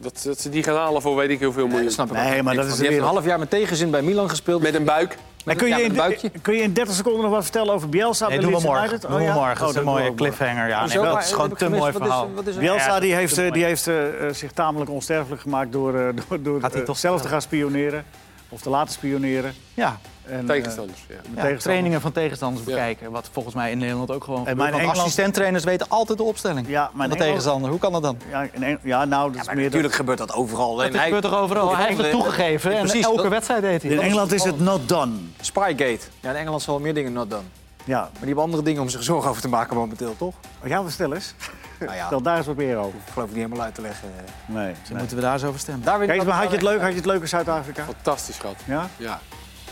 Dat, 0.00 0.20
dat 0.24 0.40
ze 0.40 0.48
die 0.48 0.62
gaan 0.62 0.76
halen 0.76 1.02
voor 1.02 1.16
weet 1.16 1.30
ik 1.30 1.38
heel 1.38 1.52
veel 1.52 1.66
Nee, 1.66 1.68
miljoen. 1.68 1.84
dat 1.86 1.94
snap 1.94 2.06
ik. 2.06 2.12
Nee, 2.12 2.42
maar 2.42 2.54
dat 2.54 2.64
is 2.66 2.70
Die 2.72 2.80
heeft 2.80 2.92
weer... 2.94 3.02
een 3.06 3.12
half 3.12 3.24
jaar 3.24 3.38
met 3.38 3.50
tegenzin 3.50 3.90
bij 3.90 4.02
Milan 4.02 4.28
gespeeld. 4.30 4.62
Met 4.62 4.74
een 4.74 4.84
buik. 4.84 5.16
En 5.44 5.56
kun, 5.56 5.66
je 5.68 5.72
ja, 5.72 5.76
met 5.78 5.84
in, 5.84 5.90
een 5.90 5.96
buikje. 5.96 6.30
kun 6.42 6.54
je 6.54 6.62
in 6.62 6.72
30 6.72 6.94
seconden 6.94 7.22
nog 7.22 7.30
wat 7.30 7.42
vertellen 7.42 7.74
over 7.74 7.88
Bielsa? 7.88 8.28
Nee, 8.28 8.38
doen 8.40 8.52
we 8.52 8.60
morgen. 8.60 9.00
Doen 9.00 9.10
we 9.14 9.22
morgen. 9.32 9.52
Oh, 9.52 9.58
Dat 9.60 9.68
is 9.68 9.74
een 9.76 9.84
mooie 9.84 10.14
cliffhanger. 10.14 10.68
Ja, 10.68 10.86
nee, 10.86 11.00
het 11.00 11.24
is 11.24 11.32
gewoon 11.32 11.50
een 11.50 11.56
te 11.56 11.68
mooi 11.68 11.80
Wat 11.80 11.88
is- 11.88 11.96
verhaal. 11.96 12.30
wat 12.34 12.46
is 12.46 12.54
er? 12.54 12.60
Bielsa 12.60 12.86
Ja, 12.94 13.00
die 13.00 13.10
dat 13.10 13.18
heeft, 13.18 13.38
eh, 13.38 13.52
die 13.52 13.64
heeft 13.64 13.86
eh, 13.86 13.94
zich 14.32 14.52
tamelijk 14.52 14.90
onsterfelijk 14.90 15.42
gemaakt 15.42 15.72
door, 15.72 15.98
eh, 15.98 16.08
door, 16.28 16.42
door 16.42 16.82
toch 16.84 16.98
zelf 16.98 17.22
te 17.22 17.28
gaan 17.28 17.42
spioneren. 17.42 18.04
Of 18.50 18.60
te 18.60 18.70
laten 18.70 18.92
spioneren. 18.92 19.54
Ja, 19.74 19.98
En, 20.24 20.46
Tegenstanders, 20.46 20.98
ja. 21.08 21.14
eh, 21.14 21.14
ja, 21.14 21.22
tegenstanders. 21.24 21.62
trainingen 21.62 22.00
van 22.00 22.12
tegenstanders 22.12 22.66
Ja. 22.66 22.72
bekijken. 22.72 23.10
Wat 23.10 23.28
volgens 23.32 23.54
mij 23.54 23.70
in 23.70 23.78
Nederland 23.78 24.10
ook 24.10 24.24
gewoon 24.24 24.46
En 24.46 24.56
mijn 24.56 24.72
Engeland- 24.74 24.98
assistenttrainers 24.98 25.64
weten 25.64 25.86
altijd 25.88 26.18
de 26.18 26.24
opstelling 26.24 26.68
Ja, 26.68 26.82
van 26.84 26.92
de 26.96 27.02
Engeland- 27.02 27.20
tegenstander. 27.20 27.70
Hoe 27.70 27.78
kan 27.78 27.92
dat 27.92 28.02
dan? 28.02 28.16
Ja, 28.30 28.46
in 28.52 28.62
Eng- 28.62 28.78
ja, 28.82 29.04
nou, 29.04 29.30
dat 29.32 29.40
is 29.40 29.46
Maar 29.46 29.54
meer... 29.54 29.64
natuurlijk 29.64 29.94
gebeurt 29.94 30.18
dat 30.18 30.32
overal. 30.32 30.76
Dat 30.76 30.92
hij- 30.94 31.04
gebeurt 31.04 31.22
toch 31.22 31.36
overal? 31.38 31.76
Hij 31.76 31.86
heeft 31.86 31.98
het 32.00 32.10
toegegeven 32.10 32.72
en 32.72 32.78
Precies, 32.80 33.04
elke 33.04 33.22
dat- 33.22 33.30
wedstrijd 33.30 33.62
deed 33.62 33.82
hij. 33.82 33.90
in 33.90 34.00
Engeland 34.00 34.32
is 34.32 34.42
het 34.44 34.56
toevallig. 34.56 34.78
not 34.80 34.88
done. 34.88 35.12
Spygate. 35.40 35.98
Ja, 36.20 36.30
in 36.30 36.36
Engeland 36.36 36.62
zal 36.62 36.74
wel 36.74 36.82
meer 36.82 36.94
dingen 36.94 37.12
not 37.12 37.30
done. 37.30 37.42
Ja, 37.84 38.00
Maar 38.00 38.08
die 38.12 38.26
hebben 38.26 38.44
andere 38.44 38.62
dingen 38.62 38.82
om 38.82 38.88
zich 38.88 39.02
zorgen 39.02 39.30
over 39.30 39.42
te 39.42 39.48
maken 39.48 39.76
momenteel, 39.76 40.14
toch? 40.16 40.34
ja, 40.64 40.82
wat 40.82 40.92
stel 40.92 41.12
eens. 41.14 41.34
Nou 41.78 41.96
ja, 41.96 42.06
Stel 42.06 42.22
daar 42.22 42.36
eens 42.36 42.46
wat 42.46 42.56
meer 42.56 42.76
over. 42.76 42.98
ik 43.06 43.12
geloof 43.12 43.28
ik 43.28 43.34
niet 43.34 43.44
helemaal 43.44 43.64
uit 43.64 43.74
te 43.74 43.80
leggen. 43.80 44.08
Nee. 44.46 44.74
Dus 44.80 44.88
nee. 44.88 44.98
moeten 44.98 45.16
we 45.16 45.22
daar 45.22 45.32
eens 45.32 45.44
over 45.44 45.60
stemmen. 45.60 45.84
Daar 45.84 46.06
Kijk, 46.06 46.24
maar 46.24 46.34
had 46.34 46.48
je 46.48 46.54
het 46.54 46.62
leuk? 46.62 46.80
Had 46.80 46.90
je 46.90 46.96
het 46.96 47.06
leuk 47.06 47.20
in 47.20 47.28
Zuid-Afrika? 47.28 47.84
Fantastisch, 47.84 48.36
schat. 48.36 48.56
Ja? 48.64 48.88
Ja. 48.96 49.20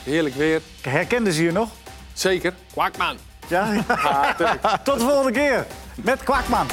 Heerlijk 0.03 0.35
weer. 0.35 0.61
Herkenden 0.83 1.33
ze 1.33 1.43
je 1.45 1.53
nog? 1.53 1.69
Zeker. 2.13 2.55
Kwakman. 2.73 3.17
Ja? 3.49 3.65
Tuurlijk. 4.37 4.61
Tot 4.85 4.99
de 4.99 5.05
volgende 5.05 5.33
keer 5.33 5.67
met 5.95 6.23
Kwakman. 6.23 6.67